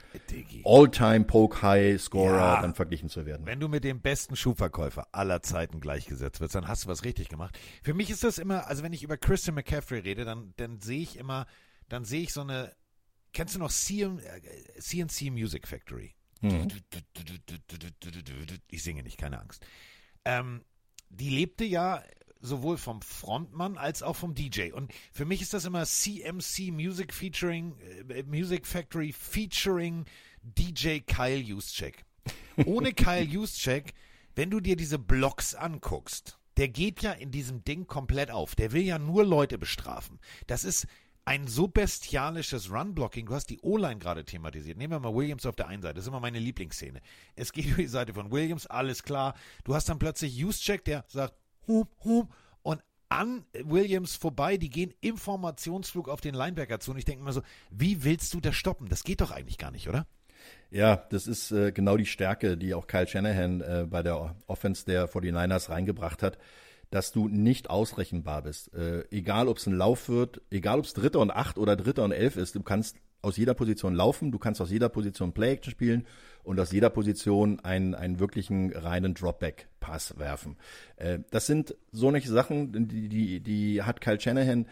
[0.64, 3.44] All-Time Poke-High-Scorer ja, dann verglichen zu werden.
[3.44, 7.28] Wenn du mit dem besten Schuhverkäufer aller Zeiten gleichgesetzt wirst, dann hast du was richtig
[7.28, 7.58] gemacht.
[7.82, 11.00] Für mich ist das immer, also wenn ich über Christian McCaffrey rede, dann, dann sehe
[11.00, 11.46] ich immer,
[11.88, 12.70] dann sehe ich so eine
[13.32, 16.14] Kennst du noch CNC äh, Music Factory?
[16.40, 16.68] Mhm.
[18.68, 19.64] Ich singe nicht, keine Angst.
[20.24, 20.64] Ähm,
[21.10, 22.02] die lebte ja
[22.40, 24.72] sowohl vom Frontmann als auch vom DJ.
[24.72, 27.76] Und für mich ist das immer CMC Music Featuring,
[28.08, 30.06] äh, Music Factory featuring
[30.42, 32.04] DJ Kyle Juszczyk.
[32.64, 33.94] Ohne Kyle Juszczyk,
[34.34, 38.54] wenn du dir diese Blocks anguckst, der geht ja in diesem Ding komplett auf.
[38.54, 40.18] Der will ja nur Leute bestrafen.
[40.46, 40.86] Das ist
[41.30, 43.26] ein so bestialisches Run-Blocking.
[43.26, 44.76] Du hast die O-Line gerade thematisiert.
[44.76, 45.94] Nehmen wir mal Williams auf der einen Seite.
[45.94, 47.00] Das ist immer meine Lieblingsszene.
[47.36, 49.36] Es geht über die Seite von Williams, alles klar.
[49.62, 51.34] Du hast dann plötzlich Juszczyk, der sagt,
[51.68, 52.28] hum, hum,
[52.62, 56.90] und an Williams vorbei, die gehen im Formationsflug auf den Linebacker zu.
[56.90, 58.88] Und ich denke mir so, wie willst du das stoppen?
[58.88, 60.08] Das geht doch eigentlich gar nicht, oder?
[60.72, 64.84] Ja, das ist äh, genau die Stärke, die auch Kyle Shanahan äh, bei der Offense
[64.84, 66.38] der 49ers reingebracht hat
[66.90, 68.74] dass du nicht ausrechenbar bist.
[68.74, 72.04] Äh, egal, ob es ein Lauf wird, egal, ob es Dritter und Acht oder Dritter
[72.04, 75.70] und Elf ist, du kannst aus jeder Position laufen, du kannst aus jeder Position Play-Action
[75.70, 76.06] spielen
[76.42, 80.56] und aus jeder Position einen, einen wirklichen reinen Dropback-Pass werfen.
[80.96, 84.66] Äh, das sind so solche Sachen, die, die, die hat Kyle Shanahan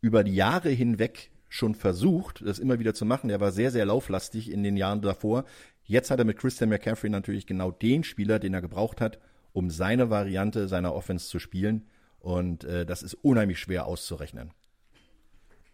[0.00, 3.30] über die Jahre hinweg schon versucht, das immer wieder zu machen.
[3.30, 5.44] Er war sehr, sehr lauflastig in den Jahren davor.
[5.84, 9.18] Jetzt hat er mit Christian McCaffrey natürlich genau den Spieler, den er gebraucht hat,
[9.52, 11.88] um seine Variante seiner Offense zu spielen.
[12.18, 14.52] Und äh, das ist unheimlich schwer auszurechnen.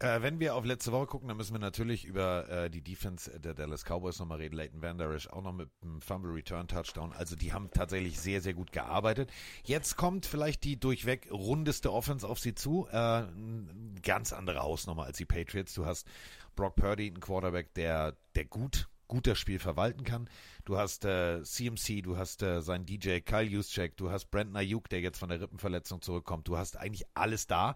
[0.01, 3.39] Äh, wenn wir auf letzte Woche gucken, dann müssen wir natürlich über äh, die Defense
[3.41, 4.57] der Dallas Cowboys nochmal reden.
[4.57, 7.13] Leighton Van Der Esch auch noch mit einem Fumble Return Touchdown.
[7.13, 9.31] Also die haben tatsächlich sehr, sehr gut gearbeitet.
[9.63, 12.89] Jetzt kommt vielleicht die durchweg rundeste Offense auf sie zu.
[12.91, 13.23] Äh,
[14.03, 15.75] ganz andere Hausnummer als die Patriots.
[15.75, 16.07] Du hast
[16.57, 20.29] Brock Purdy, ein Quarterback, der, der gut gut das Spiel verwalten kann.
[20.65, 24.89] Du hast äh, CMC, du hast äh, seinen DJ Kyle Juszczyk, du hast Brandon Ayuk,
[24.89, 26.49] der jetzt von der Rippenverletzung zurückkommt.
[26.49, 27.75] Du hast eigentlich alles da.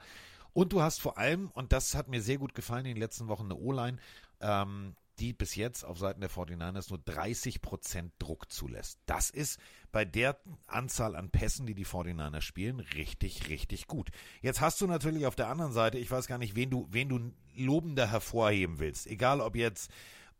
[0.54, 3.28] Und du hast vor allem, und das hat mir sehr gut gefallen in den letzten
[3.28, 3.98] Wochen, eine O-Line,
[4.40, 8.98] ähm, die bis jetzt auf Seiten der 49ers nur 30% Druck zulässt.
[9.04, 9.60] Das ist
[9.92, 14.10] bei der Anzahl an Pässen, die die 49ers spielen, richtig, richtig gut.
[14.40, 17.08] Jetzt hast du natürlich auf der anderen Seite, ich weiß gar nicht, wen du, wen
[17.08, 19.06] du lobender hervorheben willst.
[19.06, 19.90] Egal ob jetzt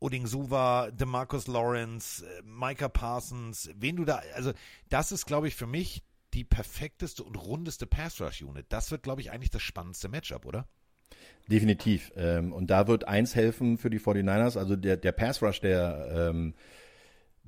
[0.01, 4.53] Oding Suva, DeMarcus Lawrence, äh, Micah Parsons, wen du da, also
[4.89, 6.03] das ist, glaube ich, für mich
[6.35, 8.67] die perfekteste und rundeste Pass-Rush-Unit.
[8.69, 10.69] Das wird, glaube ich, eigentlich das spannendste Matchup, oder?
[11.49, 12.13] Definitiv.
[12.17, 16.55] Ähm, und da wird eins helfen für die 49ers, also der, der Pass-Rush der ähm,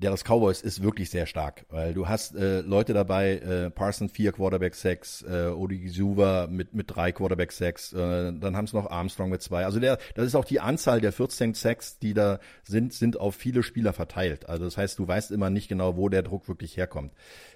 [0.00, 4.32] Dallas Cowboys ist wirklich sehr stark, weil du hast äh, Leute dabei, äh, Parson vier
[4.32, 9.30] Quarterback Sacks, äh, Odigisuva mit mit drei Quarterback Sacks, äh, dann haben es noch Armstrong
[9.30, 9.64] mit zwei.
[9.64, 13.34] Also der, das ist auch die Anzahl der 14 Sacks, die da sind, sind auf
[13.34, 14.48] viele Spieler verteilt.
[14.48, 17.12] Also das heißt, du weißt immer nicht genau, wo der Druck wirklich herkommt.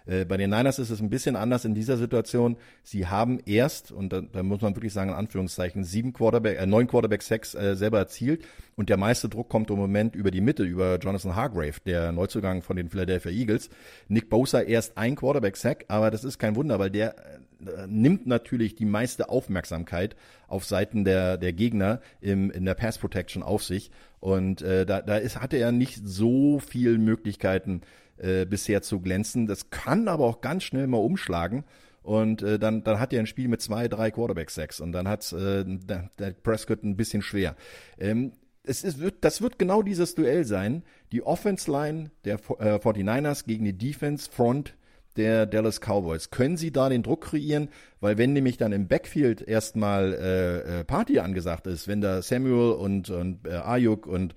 [0.06, 2.56] Äh, bei den Niners ist es ein bisschen anders in dieser Situation.
[2.82, 6.66] Sie haben erst und da, da muss man wirklich sagen in Anführungszeichen sieben Quarterback, äh,
[6.66, 8.44] neun Quarterback Sacks äh, selber erzielt
[8.76, 12.24] und der meiste Druck kommt im Moment über die Mitte über Jonathan Hargrave, der neu
[12.24, 13.68] Neuzugang von den Philadelphia Eagles.
[14.08, 18.74] Nick Bosa erst ein Quarterback-Sack, aber das ist kein Wunder, weil der äh, nimmt natürlich
[18.74, 20.16] die meiste Aufmerksamkeit
[20.48, 23.90] auf Seiten der, der Gegner im, in der Pass Protection auf sich.
[24.20, 27.82] Und äh, da, da ist, hatte er nicht so viel Möglichkeiten
[28.18, 29.46] äh, bisher zu glänzen.
[29.46, 31.64] Das kann aber auch ganz schnell mal umschlagen.
[32.02, 35.32] Und äh, dann, dann hat er ein Spiel mit zwei, drei Quarterback-Sacks und dann hat
[35.32, 37.56] äh, der, Prescott ein bisschen schwer.
[37.98, 40.82] Ähm, es ist, wird, das wird genau dieses Duell sein.
[41.12, 44.74] Die Offense Line der äh, 49ers gegen die Defense Front
[45.16, 46.30] der Dallas Cowboys.
[46.30, 47.68] Können sie da den Druck kreieren?
[48.00, 52.72] Weil wenn nämlich dann im Backfield erstmal äh, äh, Party angesagt ist, wenn da Samuel
[52.72, 54.34] und, und äh, Ayuk und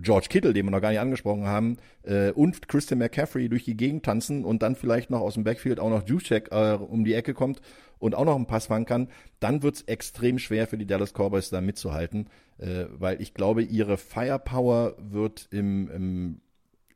[0.00, 3.76] George Kittle, den wir noch gar nicht angesprochen haben, äh, und Christian McCaffrey durch die
[3.76, 7.14] Gegend tanzen und dann vielleicht noch aus dem Backfield auch noch Juszczyk äh, um die
[7.14, 7.60] Ecke kommt
[7.98, 9.08] und auch noch einen Pass fangen kann,
[9.40, 12.28] dann wird's extrem schwer für die Dallas Cowboys da mitzuhalten,
[12.58, 16.40] äh, weil ich glaube, ihre Firepower wird im, im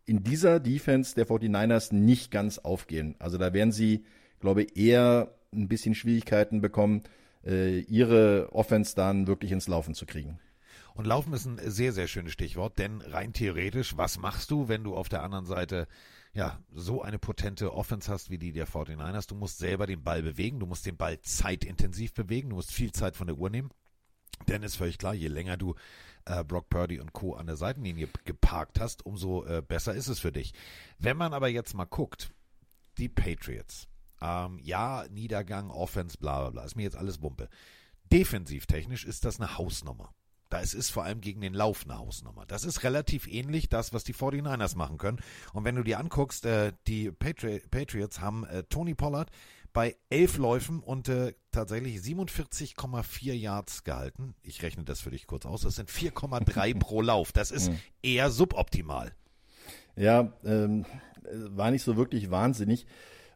[0.06, 3.14] in dieser Defense der 49ers nicht ganz aufgehen.
[3.20, 4.04] Also da werden sie,
[4.40, 7.02] glaube ich, eher ein bisschen Schwierigkeiten bekommen,
[7.46, 10.40] äh, ihre Offense dann wirklich ins Laufen zu kriegen.
[11.00, 14.84] Und Laufen ist ein sehr, sehr schönes Stichwort, denn rein theoretisch, was machst du, wenn
[14.84, 15.88] du auf der anderen Seite
[16.34, 19.26] ja so eine potente Offense hast wie die der 49ers?
[19.26, 22.92] Du musst selber den Ball bewegen, du musst den Ball zeitintensiv bewegen, du musst viel
[22.92, 23.70] Zeit von der Uhr nehmen.
[24.46, 25.74] Denn ist völlig klar, je länger du
[26.26, 27.32] äh, Brock Purdy und Co.
[27.32, 30.52] an der Seitenlinie geparkt hast, umso äh, besser ist es für dich.
[30.98, 32.30] Wenn man aber jetzt mal guckt,
[32.98, 33.88] die Patriots,
[34.20, 37.48] ähm, ja, Niedergang, Offense, bla bla bla, ist mir jetzt alles Wumpe.
[38.12, 40.12] Defensivtechnisch ist das eine Hausnummer.
[40.50, 42.44] Da es ist vor allem gegen den Lauf eine Hausnummer.
[42.44, 45.20] Das ist relativ ähnlich das, was die 49ers machen können.
[45.52, 49.30] Und wenn du dir anguckst, äh, die Patri Patriots haben äh, Tony Pollard
[49.72, 54.34] bei elf Läufen und äh, tatsächlich 47,4 Yards gehalten.
[54.42, 55.62] Ich rechne das für dich kurz aus.
[55.62, 57.30] Das sind 4,3 pro Lauf.
[57.32, 57.70] Das ist
[58.02, 59.12] eher suboptimal.
[59.94, 60.84] Ja, ähm,
[61.22, 62.86] war nicht so wirklich wahnsinnig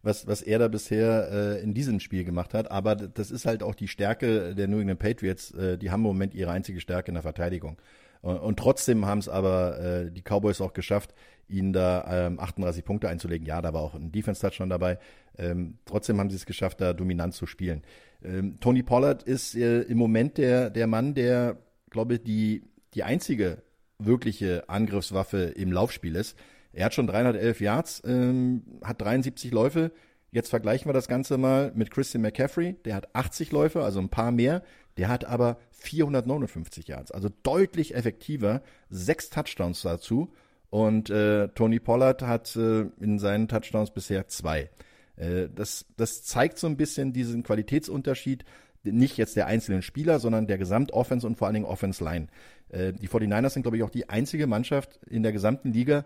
[0.05, 2.71] was, was er da bisher äh, in diesem Spiel gemacht hat.
[2.71, 5.51] Aber das ist halt auch die Stärke der New England Patriots.
[5.53, 7.79] Äh, die haben im Moment ihre einzige Stärke in der Verteidigung.
[8.21, 11.15] Und, und trotzdem haben es aber äh, die Cowboys auch geschafft,
[11.49, 13.47] ihnen da ähm, 38 Punkte einzulegen.
[13.47, 14.99] Ja, da war auch ein Defense-Touchdown dabei.
[15.39, 17.83] Ähm, trotzdem haben sie es geschafft, da dominant zu spielen.
[18.23, 21.59] Ähm, Tony Pollard ist äh, im Moment der, der Mann, der,
[21.91, 22.63] glaube ich, die,
[22.95, 23.63] die einzige
[23.99, 26.37] wirkliche Angriffswaffe im Laufspiel ist.
[26.75, 29.93] Er hat schon 311 Yards, ähm, hat 73 Läufe.
[30.31, 32.75] Jetzt vergleichen wir das Ganze mal mit Christian McCaffrey.
[32.85, 34.63] Der hat 80 Läufe, also ein paar mehr.
[34.97, 38.63] Der hat aber 459 Yards, also deutlich effektiver.
[38.91, 40.33] Sechs Touchdowns dazu.
[40.71, 44.71] Und äh, Tony Pollard hat äh, in seinen Touchdowns bisher zwei.
[45.17, 48.45] Äh, das, das zeigt so ein bisschen diesen Qualitätsunterschied,
[48.83, 52.27] nicht jetzt der einzelnen Spieler, sondern der Gesamtoffense und vor allen Dingen Offense Line.
[52.71, 56.05] Äh, die 49ers sind, glaube ich, auch die einzige Mannschaft in der gesamten Liga,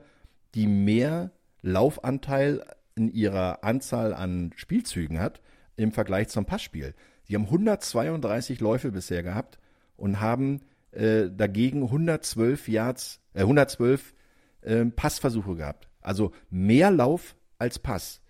[0.55, 1.33] die mehr
[1.63, 5.41] Laufanteil in ihrer Anzahl an Spielzügen hat
[5.77, 6.95] im Vergleich zum Passspiel.
[7.25, 9.59] Sie haben 132 Läufe bisher gehabt
[9.97, 14.15] und haben äh, dagegen 112 Yards, äh, 112
[14.63, 15.89] äh, Passversuche gehabt.
[16.01, 18.21] Also mehr Lauf als Pass.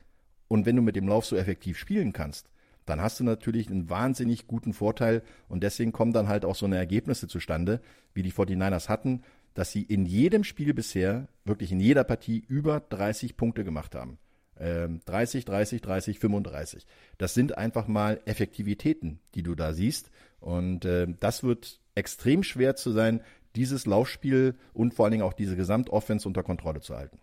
[0.49, 2.49] Und wenn du mit dem Lauf so effektiv spielen kannst,
[2.87, 6.65] dann hast du natürlich einen wahnsinnig guten Vorteil und deswegen kommen dann halt auch so
[6.65, 7.81] eine Ergebnisse zustande,
[8.15, 9.23] wie die 49ers hatten,
[9.55, 14.19] dass sie in jedem Spiel bisher, wirklich in jeder Partie über 30 Punkte gemacht haben.
[14.59, 16.87] 30, 30, 30, 35.
[17.17, 20.11] Das sind einfach mal Effektivitäten, die du da siehst.
[20.41, 23.23] Und äh, das wird extrem schwer zu sein,
[23.57, 27.19] dieses Laufspiel und vor allen Dingen auch diese Gesamtoffense unter Kontrolle zu halten.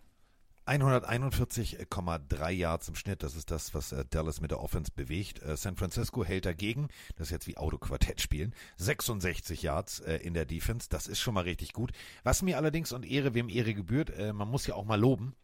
[0.66, 5.40] 141,3 Yards im Schnitt, das ist das, was äh, Dallas mit der Offense bewegt.
[5.42, 10.34] Äh, San Francisco hält dagegen, das ist jetzt wie Autoquartett spielen, 66 Yards äh, in
[10.34, 11.92] der Defense, das ist schon mal richtig gut.
[12.24, 15.34] Was mir allerdings und Ehre wem Ehre gebührt, man muss ja auch mal loben,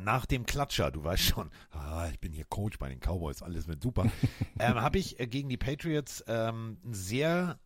[0.00, 3.66] nach dem Klatscher, du weißt schon, ah, ich bin hier Coach bei den Cowboys, alles
[3.66, 4.10] mit super,
[4.58, 7.58] ähm, habe ich gegen die Patriots ähm, ein sehr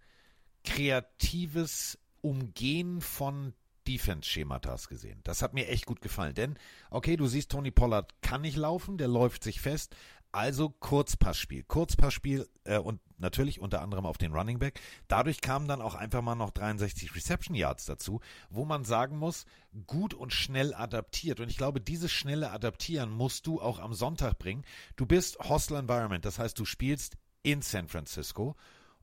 [0.64, 3.54] kreatives Umgehen von
[3.86, 5.20] Defense-Schematas gesehen.
[5.24, 6.34] Das hat mir echt gut gefallen.
[6.34, 6.58] Denn,
[6.90, 9.94] okay, du siehst, Tony Pollard kann nicht laufen, der läuft sich fest.
[10.32, 11.62] Also Kurzpassspiel.
[11.62, 14.80] Kurzpassspiel äh, und natürlich unter anderem auf den Running Back.
[15.08, 18.20] Dadurch kamen dann auch einfach mal noch 63 Reception Yards dazu,
[18.50, 19.46] wo man sagen muss,
[19.86, 21.40] gut und schnell adaptiert.
[21.40, 24.64] Und ich glaube, dieses schnelle Adaptieren musst du auch am Sonntag bringen.
[24.96, 28.56] Du bist Hostile Environment, das heißt, du spielst in San Francisco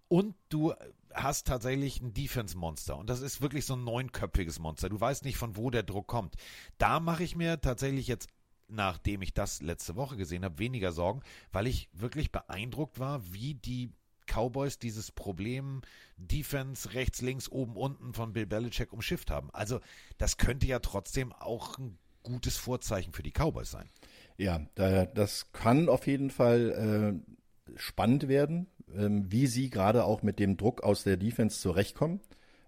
[0.07, 0.73] und du
[1.13, 4.89] hast tatsächlich ein Defense-Monster und das ist wirklich so ein neunköpfiges Monster.
[4.89, 6.35] Du weißt nicht, von wo der Druck kommt.
[6.77, 8.29] Da mache ich mir tatsächlich jetzt,
[8.67, 13.55] nachdem ich das letzte Woche gesehen habe, weniger Sorgen, weil ich wirklich beeindruckt war, wie
[13.55, 13.91] die
[14.25, 15.81] Cowboys dieses Problem
[16.17, 19.49] Defense rechts, links, oben, unten von Bill Belichick umschifft haben.
[19.51, 19.79] Also
[20.17, 23.89] das könnte ja trotzdem auch ein gutes Vorzeichen für die Cowboys sein.
[24.37, 30.39] Ja, das kann auf jeden Fall äh, spannend werden, ähm, wie sie gerade auch mit
[30.39, 32.19] dem Druck aus der Defense zurechtkommen,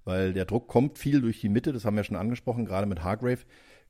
[0.04, 3.04] weil der Druck kommt viel durch die Mitte, das haben wir schon angesprochen, gerade mit
[3.04, 3.40] Hargrave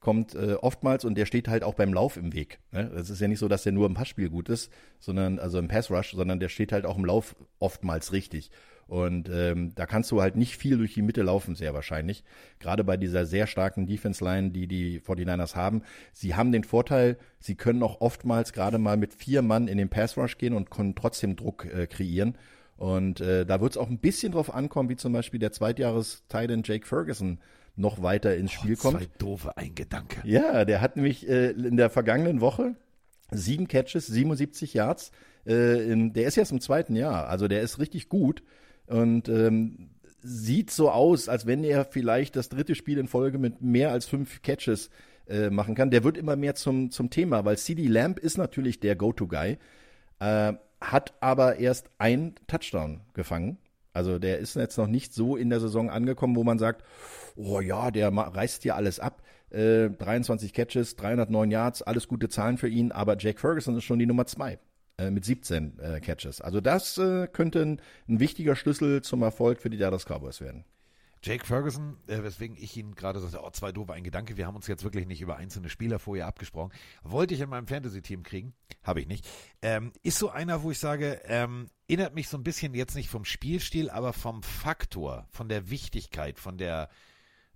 [0.06, 2.60] kommt äh, oftmals und der steht halt auch beim Lauf im Weg.
[2.72, 2.92] Ne?
[2.96, 5.68] Es ist ja nicht so, dass der nur im Passspiel gut ist, sondern also im
[5.68, 8.52] Pass Rush, sondern der steht halt auch im Lauf oftmals richtig.
[8.88, 12.24] Und ähm, da kannst du halt nicht viel durch die Mitte laufen, sehr wahrscheinlich.
[12.60, 15.82] Gerade bei dieser sehr starken Defense-Line, die die 49ers haben.
[16.14, 19.90] Sie haben den Vorteil, sie können auch oftmals gerade mal mit vier Mann in den
[19.90, 22.38] Pass-Rush gehen und können trotzdem Druck äh, kreieren.
[22.78, 26.62] Und äh, da wird es auch ein bisschen drauf ankommen, wie zum Beispiel der Zweitjahres-Titan
[26.64, 27.40] Jake Ferguson
[27.76, 29.00] noch weiter ins Spiel oh, kommt.
[29.00, 30.22] Zwei doofe Eingedanke.
[30.26, 32.76] Ja, der hat nämlich äh, in der vergangenen Woche
[33.32, 35.12] sieben Catches, 77 Yards.
[35.48, 38.44] Äh, in, der ist jetzt im zweiten Jahr, also der ist richtig gut
[38.88, 39.90] und ähm,
[40.22, 44.06] sieht so aus, als wenn er vielleicht das dritte Spiel in Folge mit mehr als
[44.06, 44.90] fünf Catches
[45.28, 45.92] äh, machen kann.
[45.92, 49.58] Der wird immer mehr zum, zum Thema, weil CD Lamb ist natürlich der Go-To-Guy,
[50.20, 53.58] äh, hat aber erst ein Touchdown gefangen.
[53.94, 56.84] Also der ist jetzt noch nicht so in der Saison angekommen, wo man sagt,
[57.36, 59.22] oh ja, der reißt hier alles ab.
[59.52, 64.00] Äh, 23 Catches, 309 Yards, alles gute Zahlen für ihn, aber Jake Ferguson ist schon
[64.00, 64.60] die Nummer zwei.
[64.98, 66.40] Äh, mit 17 äh, Catches.
[66.40, 70.64] Also das äh, könnte ein, ein, wichtiger Schlüssel zum Erfolg für die Dallas Cowboys werden.
[71.22, 74.56] Jake Ferguson, äh, weswegen ich ihn gerade sagte, oh, zwei doofe, ein Gedanke, wir haben
[74.56, 76.72] uns jetzt wirklich nicht über einzelne Spieler vorher abgesprochen.
[77.04, 79.28] Wollte ich in meinem Fantasy-Team kriegen, habe ich nicht.
[79.62, 83.10] Ähm, ist so einer, wo ich sage, ähm, erinnert mich so ein bisschen jetzt nicht
[83.10, 86.88] vom Spielstil, aber vom Faktor, von der Wichtigkeit, von der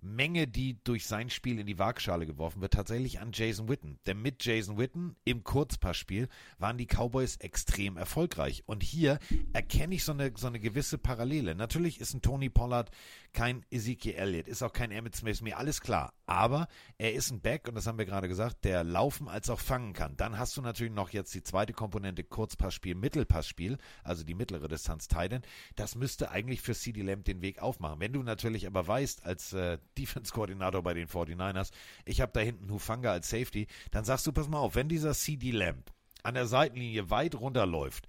[0.02, 3.98] Menge, die durch sein Spiel in die Waagschale geworfen wird, tatsächlich an Jason Witten.
[4.06, 6.28] Denn mit Jason Witten im Kurzpassspiel
[6.58, 8.62] waren die Cowboys extrem erfolgreich.
[8.66, 9.18] Und hier
[9.52, 11.54] erkenne ich so eine, so eine gewisse Parallele.
[11.54, 12.90] Natürlich ist ein Tony Pollard
[13.32, 16.12] kein Ezekiel Elliott, ist auch kein Emmett Smith, mir alles klar.
[16.26, 19.60] Aber er ist ein Back, und das haben wir gerade gesagt, der laufen als auch
[19.60, 20.16] fangen kann.
[20.16, 25.08] Dann hast du natürlich noch jetzt die zweite Komponente Kurzpassspiel, Mittelpassspiel, also die mittlere Distanz
[25.08, 25.42] Titan.
[25.76, 28.00] Das müsste eigentlich für CD Lamb den Weg aufmachen.
[28.00, 31.70] Wenn du natürlich aber weißt, als äh, Defense-Koordinator bei den 49ers,
[32.04, 35.14] ich habe da hinten Hufanga als Safety, dann sagst du, pass mal auf, wenn dieser
[35.14, 38.06] CD Lamb an der Seitenlinie weit runterläuft,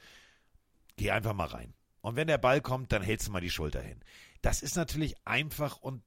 [0.98, 1.74] geh einfach mal rein.
[2.02, 4.00] Und wenn der Ball kommt, dann hältst du mal die Schulter hin.
[4.42, 6.04] Das ist natürlich einfach und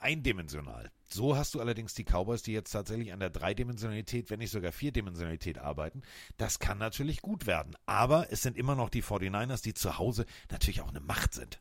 [0.00, 0.90] eindimensional.
[1.08, 4.72] So hast du allerdings die Cowboys, die jetzt tatsächlich an der Dreidimensionalität, wenn nicht sogar
[4.72, 6.02] Vierdimensionalität arbeiten.
[6.36, 7.74] Das kann natürlich gut werden.
[7.86, 11.60] Aber es sind immer noch die 49ers, die zu Hause natürlich auch eine Macht sind.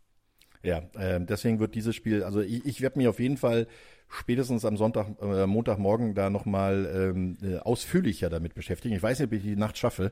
[0.64, 3.68] Ja, äh, deswegen wird dieses Spiel, also ich, ich werde mich auf jeden Fall
[4.10, 8.96] spätestens am Sonntag, äh, Montagmorgen da nochmal ähm, äh, ausführlicher damit beschäftigen.
[8.96, 10.12] Ich weiß nicht, ob ich die Nacht schaffe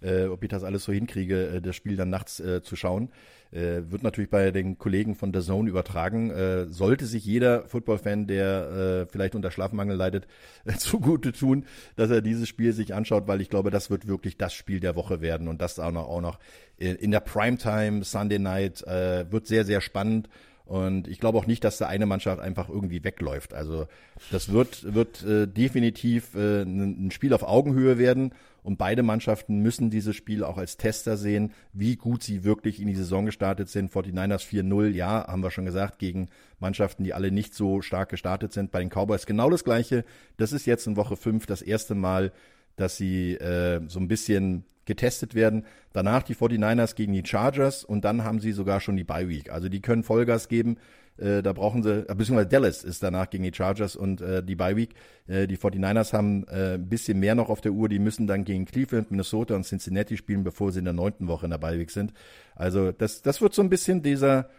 [0.00, 3.10] äh, ob ich das alles so hinkriege, äh, das Spiel dann nachts äh, zu schauen.
[3.52, 6.30] Äh, wird natürlich bei den Kollegen von der Zone übertragen.
[6.30, 10.26] Äh, sollte sich jeder Football-Fan, der äh, vielleicht unter Schlafmangel leidet,
[10.64, 11.64] äh, zugute tun,
[11.96, 14.94] dass er dieses Spiel sich anschaut, weil ich glaube, das wird wirklich das Spiel der
[14.94, 16.38] Woche werden und das auch noch, auch noch
[16.78, 20.30] in der Primetime, Sunday Night, äh, wird sehr, sehr spannend.
[20.70, 23.54] Und ich glaube auch nicht, dass da eine Mannschaft einfach irgendwie wegläuft.
[23.54, 23.88] Also
[24.30, 28.32] das wird, wird äh, definitiv äh, ein Spiel auf Augenhöhe werden.
[28.62, 32.88] Und beide Mannschaften müssen dieses Spiel auch als Tester sehen, wie gut sie wirklich in
[32.88, 33.92] die Saison gestartet sind.
[33.92, 36.28] 49ers 4-0, ja, haben wir schon gesagt, gegen
[36.58, 38.70] Mannschaften, die alle nicht so stark gestartet sind.
[38.70, 40.04] Bei den Cowboys genau das Gleiche.
[40.36, 42.32] Das ist jetzt in Woche 5 das erste Mal,
[42.76, 45.64] dass sie äh, so ein bisschen getestet werden.
[45.92, 49.50] Danach die 49ers gegen die Chargers und dann haben sie sogar schon die Bye Week.
[49.50, 50.78] Also die können Vollgas geben.
[51.20, 54.56] Äh, da brauchen sie, äh, beziehungsweise Dallas ist danach gegen die Chargers und äh, die
[54.56, 54.94] Bye Week.
[55.26, 57.88] Äh, die 49ers haben äh, ein bisschen mehr noch auf der Uhr.
[57.88, 61.46] Die müssen dann gegen Cleveland, Minnesota und Cincinnati spielen, bevor sie in der neunten Woche
[61.46, 62.12] in der Bye Week sind.
[62.54, 64.50] Also das, das wird so ein bisschen dieser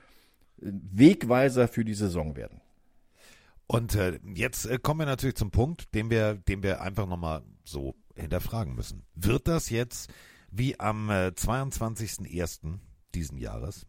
[0.57, 2.61] Wegweiser für die Saison werden.
[3.67, 7.41] Und äh, jetzt äh, kommen wir natürlich zum Punkt, den wir, den wir einfach nochmal
[7.63, 9.03] so hinterfragen müssen.
[9.15, 10.11] Wird das jetzt
[10.51, 12.79] wie am äh, 22.01.
[13.15, 13.87] diesen Jahres,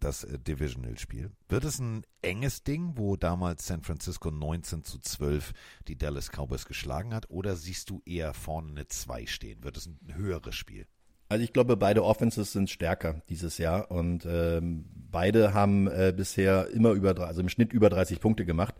[0.00, 5.52] das äh, Divisional-Spiel, wird es ein enges Ding, wo damals San Francisco 19 zu 12
[5.88, 9.64] die Dallas Cowboys geschlagen hat, oder siehst du eher vorne eine 2 stehen?
[9.64, 10.86] Wird es ein höheres Spiel?
[11.28, 16.68] Also ich glaube, beide Offenses sind stärker dieses Jahr und ähm, beide haben äh, bisher
[16.68, 18.76] immer über, also im Schnitt über 30 Punkte gemacht.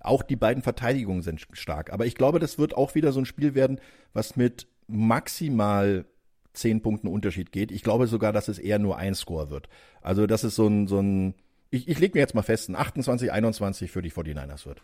[0.00, 1.92] Auch die beiden Verteidigungen sind stark.
[1.92, 3.80] Aber ich glaube, das wird auch wieder so ein Spiel werden,
[4.12, 6.04] was mit maximal
[6.54, 7.70] zehn Punkten Unterschied geht.
[7.70, 9.68] Ich glaube sogar, dass es eher nur ein Score wird.
[10.00, 11.34] Also, das ist so ein, so ein,
[11.70, 14.82] ich, ich lege mir jetzt mal fest, ein 28, 21 für die 49ers wird.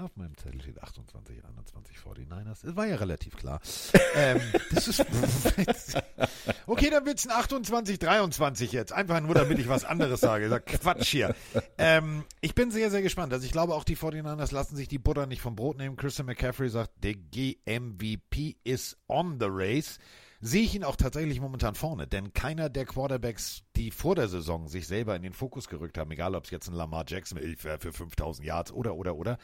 [0.00, 2.64] Auf meinem Zettel steht 28, 21 49ers.
[2.64, 3.60] Das war ja relativ klar.
[4.14, 4.40] ähm,
[4.72, 5.04] das ist
[6.66, 8.92] okay, dann wird es ein 28, 23 jetzt.
[8.92, 10.48] Einfach nur, damit ich was anderes sage.
[10.48, 11.34] Das Quatsch hier.
[11.76, 13.34] Ähm, ich bin sehr, sehr gespannt.
[13.34, 15.96] Also ich glaube, auch die 49ers lassen sich die Butter nicht vom Brot nehmen.
[15.96, 19.98] Christian McCaffrey sagt, der GMVP is on the race
[20.40, 22.06] sehe ich ihn auch tatsächlich momentan vorne.
[22.06, 26.10] Denn keiner der Quarterbacks, die vor der Saison sich selber in den Fokus gerückt haben,
[26.10, 29.38] egal ob es jetzt ein Lamar Jackson für, für 5000 Yards oder, oder, oder,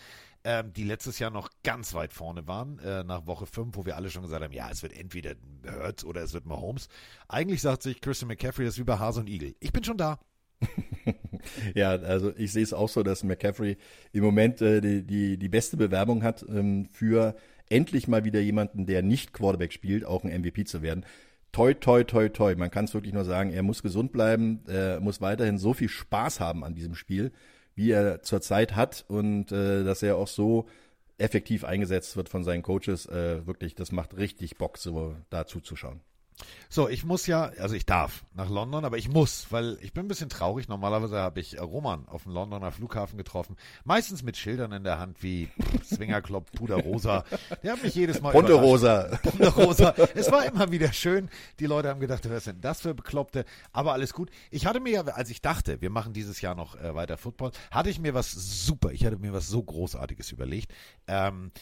[0.44, 3.96] ähm, die letztes Jahr noch ganz weit vorne waren, äh, nach Woche 5, wo wir
[3.96, 5.34] alle schon gesagt haben, ja, es wird entweder
[5.66, 6.88] Hurts oder es wird Mahomes.
[7.28, 9.54] Eigentlich sagt sich Christian McCaffrey, das ist bei Hase und Igel.
[9.60, 10.18] Ich bin schon da.
[11.74, 13.76] ja, also ich sehe es auch so, dass McCaffrey
[14.12, 17.36] im Moment äh, die, die, die beste Bewerbung hat ähm, für
[17.68, 21.04] endlich mal wieder jemanden, der nicht Quarterback spielt, auch ein MVP zu werden.
[21.52, 22.54] Toi, toi, toi, toi.
[22.54, 25.88] Man kann es wirklich nur sagen, er muss gesund bleiben, er muss weiterhin so viel
[25.88, 27.32] Spaß haben an diesem Spiel,
[27.74, 30.66] wie er zurzeit hat und äh, dass er auch so
[31.18, 33.06] effektiv eingesetzt wird von seinen Coaches.
[33.06, 36.00] Äh, wirklich, das macht richtig Bock, so da zuzuschauen.
[36.68, 40.04] So, ich muss ja, also ich darf nach London, aber ich muss, weil ich bin
[40.04, 40.68] ein bisschen traurig.
[40.68, 45.22] Normalerweise habe ich Roman auf dem Londoner Flughafen getroffen, meistens mit Schildern in der Hand
[45.22, 45.48] wie
[45.84, 47.24] Swingerclub, Puder Rosa.
[47.62, 49.18] Der hat mich jedes Mal Ponte Rosa.
[49.22, 49.94] Ponte Rosa.
[50.14, 51.30] Es war immer wieder schön.
[51.60, 53.44] Die Leute haben gedacht, was sind das für Bekloppte?
[53.72, 54.30] Aber alles gut.
[54.50, 57.52] Ich hatte mir ja, als ich dachte, wir machen dieses Jahr noch äh, weiter Football,
[57.70, 60.72] hatte ich mir was super, ich hatte mir was so Großartiges überlegt.
[61.06, 61.52] Ähm,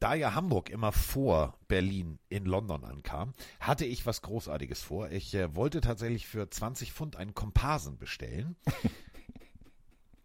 [0.00, 5.10] da ja Hamburg immer vor Berlin in London ankam, hatte ich was Großartiges vor.
[5.10, 8.56] Ich äh, wollte tatsächlich für 20 Pfund einen Komparsen bestellen.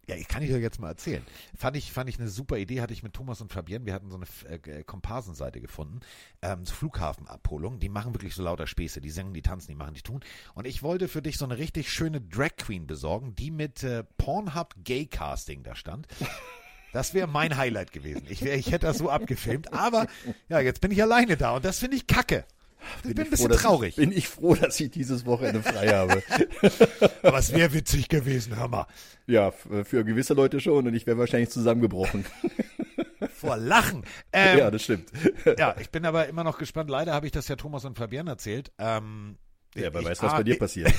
[0.08, 1.26] Ja, ich kann ich dir jetzt mal erzählen.
[1.58, 4.12] Fand ich, fand ich eine super Idee, hatte ich mit Thomas und Fabienne, wir hatten
[4.12, 6.02] so eine äh, Komparsenseite gefunden,
[6.44, 10.02] ähm, Flughafenabholung, die machen wirklich so lauter Späße, die singen, die tanzen, die machen, die
[10.02, 10.20] tun.
[10.54, 14.04] Und ich wollte für dich so eine richtig schöne Drag Queen besorgen, die mit äh,
[14.18, 16.08] Pornhub Gay Casting da stand.
[16.96, 18.22] Das wäre mein Highlight gewesen.
[18.30, 19.74] Ich, wär, ich hätte das so abgefilmt.
[19.74, 20.08] Aber
[20.48, 22.46] ja, jetzt bin ich alleine da und das finde ich kacke.
[23.00, 23.90] Ich bin, bin ein bisschen froh, traurig.
[23.90, 26.24] Ich, bin ich froh, dass ich dieses Wochenende frei habe.
[27.22, 28.88] Aber es wäre witzig gewesen, mal.
[29.28, 32.26] Ja, für gewisse Leute schon und ich wäre wahrscheinlich zusammengebrochen.
[33.34, 34.06] Vor Lachen.
[34.32, 35.10] Ähm, ja, das stimmt.
[35.58, 36.90] Ja, ich bin aber immer noch gespannt.
[36.90, 38.72] Leider habe ich das ja Thomas und Fabian erzählt.
[38.78, 39.38] Ähm,
[39.76, 40.94] ja, wer weiß, was ah, bei dir passiert.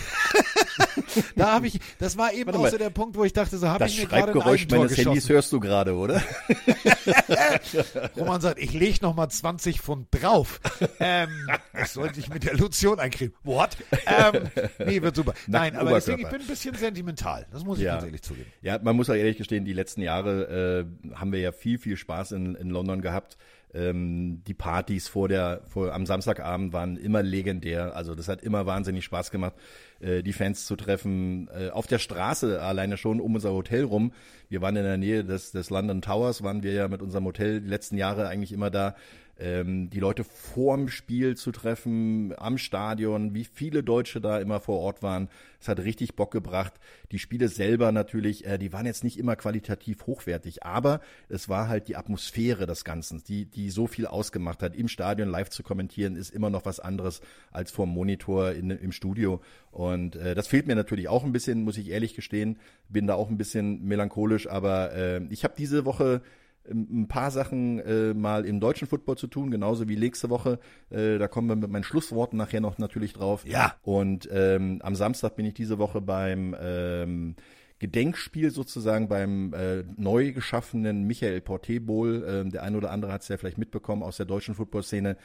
[1.37, 2.71] Da habe ich, das war eben Warte auch mal.
[2.71, 4.97] so der Punkt, wo ich dachte, so habe ich mir gerade ein Schreibgeräusch Eigentor meines
[4.97, 5.33] Handys geschossen.
[5.35, 6.23] hörst du gerade, oder?
[8.17, 10.61] Roman sagt, ich lege noch mal 20 Pfund drauf.
[11.01, 11.29] Ähm,
[11.73, 13.35] das sollte ich mit der Lotion eincremen.
[13.45, 13.77] What?
[14.07, 14.49] Ähm,
[14.87, 15.35] nee, wird super.
[15.47, 17.47] Nein, Nackten aber deswegen, ich bin ein bisschen sentimental.
[17.53, 17.93] Das muss ich Ja.
[17.95, 18.51] ganz ehrlich zugeben.
[18.63, 21.97] Ja, man muss auch ehrlich gestehen, die letzten Jahre äh, haben wir ja viel, viel
[21.97, 23.37] Spaß in, in London gehabt.
[23.75, 27.95] Ähm, die Partys vor der, vor, am Samstagabend waren immer legendär.
[27.97, 29.55] Also das hat immer wahnsinnig Spaß gemacht,
[30.01, 31.49] äh, die Fans zu treffen.
[31.49, 34.13] Äh, auf der Straße alleine schon um unser Hotel rum.
[34.49, 37.61] Wir waren in der Nähe des, des London Towers, waren wir ja mit unserem Hotel
[37.61, 38.95] die letzten Jahre eigentlich immer da.
[39.39, 44.81] Ähm, die Leute vorm Spiel zu treffen, am Stadion, wie viele Deutsche da immer vor
[44.81, 45.29] Ort waren.
[45.61, 46.73] Es hat richtig Bock gebracht.
[47.13, 51.69] Die Spiele selber natürlich, äh, die waren jetzt nicht immer qualitativ hochwertig, aber es war
[51.69, 54.75] halt die Atmosphäre des Ganzen, die, die so viel ausgemacht hat.
[54.75, 58.71] Im Stadion live zu kommentieren ist immer noch was anderes als vor dem Monitor in,
[58.71, 59.43] im Studio.
[59.71, 62.59] Und äh, das fehlt mir natürlich auch ein bisschen, muss ich ehrlich gestehen.
[62.89, 66.23] Bin da auch ein bisschen melancholisch, aber äh, ich habe diese Woche
[66.71, 70.59] ein paar Sachen äh, mal im deutschen Football zu tun, genauso wie nächste Woche.
[70.91, 73.47] Äh, da kommen wir mit meinen Schlussworten nachher noch natürlich drauf.
[73.47, 73.75] Ja.
[73.83, 77.37] Und ähm, am Samstag bin ich diese Woche beim ähm,
[77.79, 82.25] Gedenkspiel sozusagen beim äh, neu geschaffenen Michael Porté Bowl.
[82.27, 85.17] Ähm, der eine oder andere hat es ja vielleicht mitbekommen aus der deutschen Football-Szene,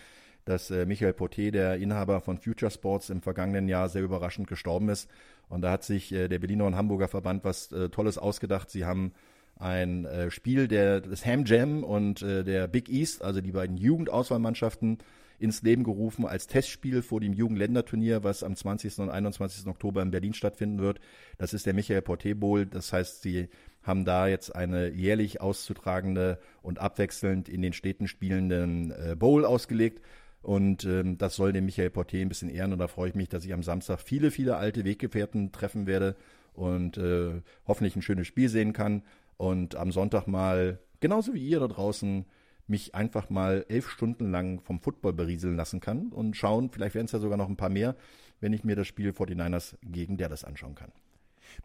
[0.45, 4.89] dass äh, Michael Porté, der Inhaber von Future Sports, im vergangenen Jahr sehr überraschend gestorben
[4.89, 5.09] ist.
[5.47, 8.69] Und da hat sich äh, der Berliner und Hamburger Verband was äh, Tolles ausgedacht.
[8.69, 9.13] Sie haben
[9.61, 13.77] ein äh, Spiel der, des Ham Jam und äh, der Big East, also die beiden
[13.77, 14.97] Jugendauswahlmannschaften,
[15.37, 18.99] ins Leben gerufen als Testspiel vor dem Jugendländerturnier, was am 20.
[18.99, 19.65] und 21.
[19.65, 20.99] Oktober in Berlin stattfinden wird.
[21.39, 22.67] Das ist der Michael Porté Bowl.
[22.67, 23.49] Das heißt, sie
[23.81, 30.03] haben da jetzt eine jährlich auszutragende und abwechselnd in den Städten spielenden äh, Bowl ausgelegt.
[30.43, 32.73] Und ähm, das soll den Michael Porté ein bisschen ehren.
[32.73, 36.15] Und da freue ich mich, dass ich am Samstag viele, viele alte Weggefährten treffen werde
[36.53, 39.03] und äh, hoffentlich ein schönes Spiel sehen kann.
[39.41, 42.25] Und am Sonntag mal, genauso wie ihr da draußen,
[42.67, 47.05] mich einfach mal elf Stunden lang vom Football berieseln lassen kann und schauen, vielleicht werden
[47.07, 47.95] es ja sogar noch ein paar mehr,
[48.39, 50.91] wenn ich mir das Spiel 49ers gegen Dallas anschauen kann.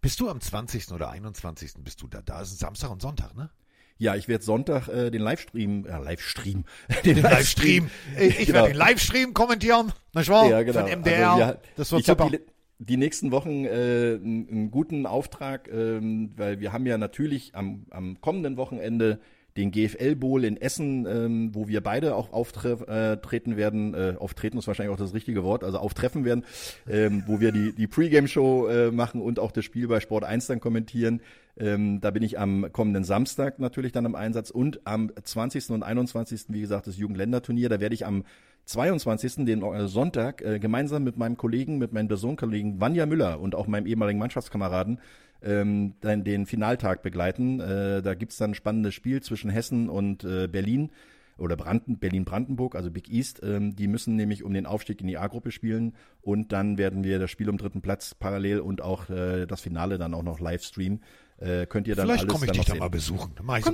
[0.01, 0.91] Bist du am 20.
[0.93, 1.75] oder 21.
[1.81, 2.23] bist du da?
[2.23, 3.51] Da ist Samstag und Sonntag, ne?
[3.99, 6.65] Ja, ich werde Sonntag äh, den Livestream, äh, Livestream,
[7.05, 7.91] Den Livestream.
[8.19, 8.61] Ich, ich Genau.
[8.61, 10.49] werde den Livestream kommentieren, nicht wahr?
[10.49, 10.81] Ja, genau.
[10.81, 11.31] Von MDR.
[11.31, 12.31] Also wir- das wird ich super.
[12.31, 12.41] die,
[12.79, 18.21] die nächsten Wochen äh, einen, guten Auftrag, ähm, weil wir haben ja natürlich am, am
[18.21, 19.21] kommenden Wochenende
[19.57, 23.95] den GFL Bowl in Essen, ähm, wo wir beide auch auftreten äh, werden.
[23.95, 26.45] Äh, auftreten ist wahrscheinlich auch das richtige Wort, also auftreffen werden,
[26.89, 30.47] ähm, wo wir die, die Pre-Game-Show äh, machen und auch das Spiel bei Sport 1
[30.47, 31.21] dann kommentieren.
[31.59, 35.71] Ähm, da bin ich am kommenden Samstag natürlich dann im Einsatz und am 20.
[35.71, 36.47] und 21.
[36.49, 37.71] wie gesagt das Jugendländerturnier.
[37.71, 38.25] Da werde ich am
[38.67, 39.47] 22.
[39.47, 43.69] den äh, Sonntag äh, gemeinsam mit meinem Kollegen, mit meinem Personenkollegen Vanja Müller und auch
[43.69, 45.01] meinem ehemaligen Mannschaftskameraden
[45.43, 47.61] ähm, dann den Finaltag begleiten.
[47.61, 50.91] Äh, da gibt's dann ein spannendes Spiel zwischen Hessen und äh, Berlin
[51.39, 53.41] oder Branden, Berlin-Brandenburg, also Big East.
[53.45, 57.21] Ähm, die müssen nämlich um den Aufstieg in die A-Gruppe spielen und dann werden wir
[57.21, 60.65] das Spiel um dritten Platz parallel und auch äh, das Finale dann auch noch live
[60.65, 61.03] streamen.
[61.39, 62.79] Äh, könnt ihr dann Vielleicht komme ich dich sehen.
[62.79, 63.35] mal besuchen.
[63.35, 63.73] Dann mache ich, so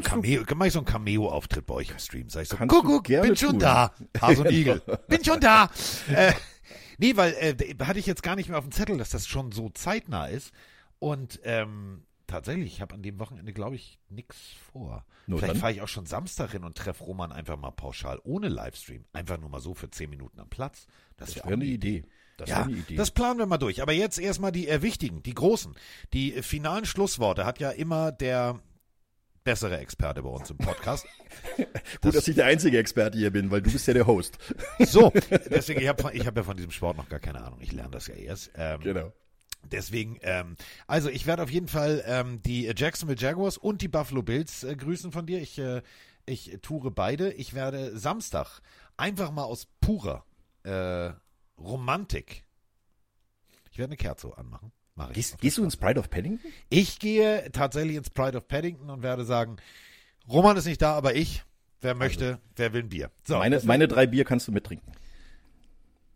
[0.56, 2.28] mach ich so einen Cameo-Auftritt bei euch im Stream.
[2.28, 3.93] Sag ich so, Kannst du Kuckuck, gerne bin schon da.
[4.20, 5.70] Hase und Igel, bin schon da.
[6.12, 6.32] Äh,
[6.98, 9.52] nee, weil äh, hatte ich jetzt gar nicht mehr auf dem Zettel, dass das schon
[9.52, 10.52] so zeitnah ist.
[10.98, 14.36] Und ähm, tatsächlich, ich habe an dem Wochenende, glaube ich, nix
[14.72, 15.05] vor.
[15.28, 18.48] Nur Vielleicht fahre ich auch schon Samstag hin und treffe Roman einfach mal pauschal ohne
[18.48, 19.05] Livestream.
[19.12, 20.86] Einfach nur mal so für zehn Minuten am Platz.
[21.16, 22.05] Das, Das wäre wäre eine Idee.
[22.36, 23.82] Das ja, das planen wir mal durch.
[23.82, 25.74] Aber jetzt erstmal die äh, wichtigen, die großen.
[26.12, 28.60] Die äh, finalen Schlussworte hat ja immer der
[29.44, 31.06] bessere Experte bei uns im Podcast.
[32.00, 34.38] Gut, dass ich der einzige Experte hier bin, weil du bist ja der Host.
[34.78, 35.12] So,
[35.50, 37.59] deswegen, ich habe ich hab ja von diesem Sport noch gar keine Ahnung.
[37.60, 38.50] Ich lerne das ja erst.
[38.56, 39.12] Ähm, genau.
[39.70, 40.56] Deswegen, ähm,
[40.86, 44.74] also ich werde auf jeden Fall ähm, die Jacksonville Jaguars und die Buffalo Bills äh,
[44.74, 45.40] grüßen von dir.
[45.40, 45.82] Ich, äh,
[46.26, 47.32] ich toure beide.
[47.32, 48.60] Ich werde Samstag
[48.96, 50.24] einfach mal aus purer
[50.64, 51.10] äh,
[51.62, 52.44] Romantik.
[53.70, 54.72] Ich werde eine Kerze anmachen.
[55.14, 56.52] Gehst, gehst du ins Pride of Paddington?
[56.68, 59.56] Ich gehe tatsächlich ins Pride of Paddington und werde sagen,
[60.28, 61.44] Roman ist nicht da, aber ich.
[61.80, 63.10] Wer möchte, wer will ein Bier?
[63.26, 64.93] So, meine, meine drei Bier kannst du mittrinken.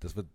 [0.01, 0.29] das wird.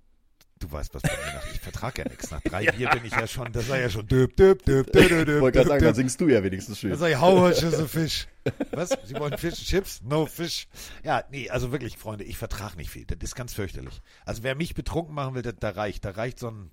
[0.61, 1.51] Du weißt, was bei mir nach.
[1.53, 2.29] Ich vertrage ja nichts.
[2.31, 3.51] Nach drei Bier bin ich ja schon.
[3.51, 4.07] Das war ja schon.
[4.07, 5.87] Döp, döp, döp, döp, döp, Ich wollte gerade sagen, döp.
[5.89, 6.91] dann singst du ja wenigstens schön.
[6.91, 8.27] Da sag ich, how much is a fish?
[8.71, 8.89] Was?
[9.05, 10.01] Sie wollen Fish and Chips?
[10.03, 10.67] No fish.
[11.03, 13.05] Ja, nee, also wirklich, Freunde, ich vertrage nicht viel.
[13.05, 14.01] Das ist ganz fürchterlich.
[14.23, 16.05] Also wer mich betrunken machen will, da, da reicht.
[16.05, 16.69] Da reicht so ein,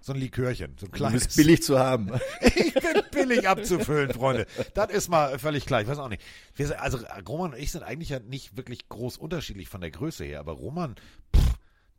[0.00, 0.74] so ein Likörchen.
[0.78, 1.24] So ein Du kleines.
[1.24, 2.10] bist billig zu haben.
[2.42, 4.46] Ich bin billig abzufüllen, Freunde.
[4.74, 5.82] Das ist mal völlig klar.
[5.82, 6.22] Ich weiß auch nicht.
[6.56, 6.98] Wir sind, also
[7.28, 10.52] Roman und ich sind eigentlich ja nicht wirklich groß unterschiedlich von der Größe her, aber
[10.52, 10.96] Roman,
[11.36, 11.42] pff,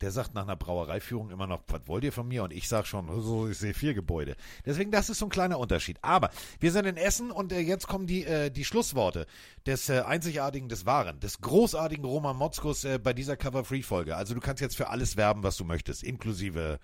[0.01, 2.43] der sagt nach einer Brauereiführung immer noch, was wollt ihr von mir?
[2.43, 4.35] Und ich sag schon, so, ich sehe vier Gebäude.
[4.65, 5.97] Deswegen, das ist so ein kleiner Unterschied.
[6.01, 6.29] Aber
[6.59, 9.27] wir sind in Essen und äh, jetzt kommen die, äh, die Schlussworte
[9.65, 14.15] des äh, einzigartigen, des wahren, des großartigen Roman Motzkus äh, bei dieser Cover-Free-Folge.
[14.15, 16.79] Also du kannst jetzt für alles werben, was du möchtest, inklusive,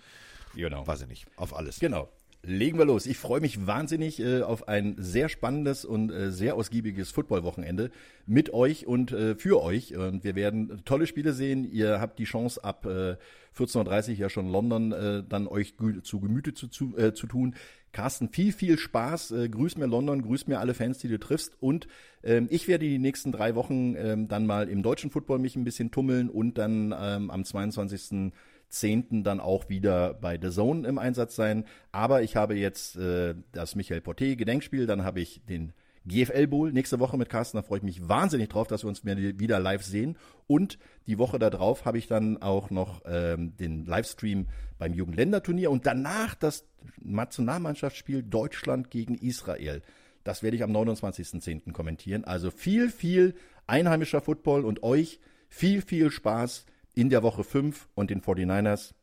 [0.55, 0.85] Genau.
[0.87, 1.79] weiß ich nicht, auf alles.
[1.79, 2.09] Genau.
[2.43, 3.05] Legen wir los.
[3.05, 7.91] Ich freue mich wahnsinnig äh, auf ein sehr spannendes und äh, sehr ausgiebiges Footballwochenende
[8.25, 9.95] mit euch und äh, für euch.
[9.97, 11.69] Und wir werden tolle Spiele sehen.
[11.69, 13.17] Ihr habt die Chance ab äh,
[13.57, 15.73] 14.30 Uhr ja schon London äh, dann euch
[16.03, 17.55] zu Gemüte zu, zu, äh, zu tun.
[17.91, 19.31] Carsten, viel, viel Spaß.
[19.31, 21.57] Äh, grüß mir London, grüß mir alle Fans, die du triffst.
[21.59, 21.87] Und
[22.23, 25.63] ähm, ich werde die nächsten drei Wochen ähm, dann mal im deutschen Football mich ein
[25.63, 28.31] bisschen tummeln und dann ähm, am 22.
[28.69, 29.23] 10.
[29.23, 31.65] dann auch wieder bei The Zone im Einsatz sein.
[31.91, 35.73] Aber ich habe jetzt äh, das Michael Porté Gedenkspiel, dann habe ich den
[36.07, 39.03] GFL Bowl nächste Woche mit Carsten, da freue ich mich wahnsinnig drauf, dass wir uns
[39.03, 40.17] wieder live sehen.
[40.47, 45.85] Und die Woche darauf habe ich dann auch noch ähm, den Livestream beim Jugendländerturnier und
[45.85, 46.65] danach das
[47.01, 49.81] Nationalmannschaftsspiel Deutschland gegen Israel.
[50.23, 51.71] Das werde ich am 29.10.
[51.73, 52.23] kommentieren.
[52.23, 53.35] Also viel, viel
[53.65, 55.19] einheimischer Football und euch
[55.49, 56.65] viel, viel Spaß
[56.97, 58.95] in der Woche 5 und den 49ers.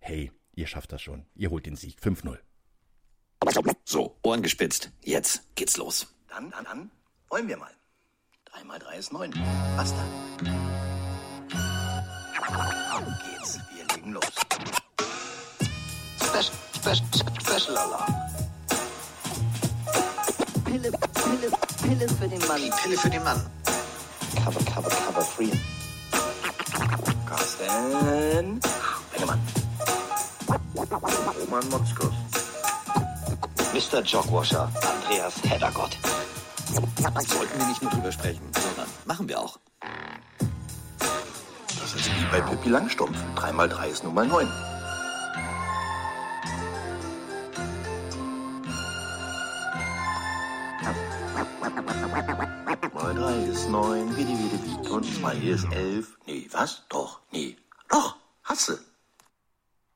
[0.00, 1.24] Hey, ihr schafft das schon.
[1.36, 2.38] Ihr holt den Sieg 5-0.
[3.84, 4.90] So, Ohren gespitzt.
[5.04, 6.08] Jetzt geht's los.
[6.28, 6.90] Dann, dann, dann
[7.28, 7.70] wollen wir mal.
[8.46, 9.32] 3 mal 3 ist 9.
[9.76, 10.08] Was dann?
[12.92, 13.60] Auf geht's.
[13.76, 14.24] Wir legen los.
[16.16, 17.06] Special, special,
[17.40, 18.14] special Alarm.
[20.64, 22.60] Pille, Pille, Pille für den Mann.
[22.60, 23.40] Die Pille für den Mann.
[24.34, 25.52] Cover, cover, cover, free.
[27.34, 28.60] Carsten.
[29.12, 29.40] Bengemann.
[31.40, 32.14] Roman Motzkos.
[33.72, 34.02] Mr.
[34.02, 35.96] Jogwasher, Andreas Heddergott.
[37.26, 39.58] Sollten wir nicht nur drüber sprechen, sondern machen wir auch.
[41.80, 43.18] Das ist wie bei Pippi Langstumpf.
[43.34, 44.48] 3 mal 3 ist nun mal 9.
[52.94, 56.16] Mal 3 ist 9, wie die, wie die, wie und zwei hier ist elf.
[56.26, 56.84] Nee, was?
[56.88, 57.56] Doch, nee.
[57.88, 58.84] Doch, hasse.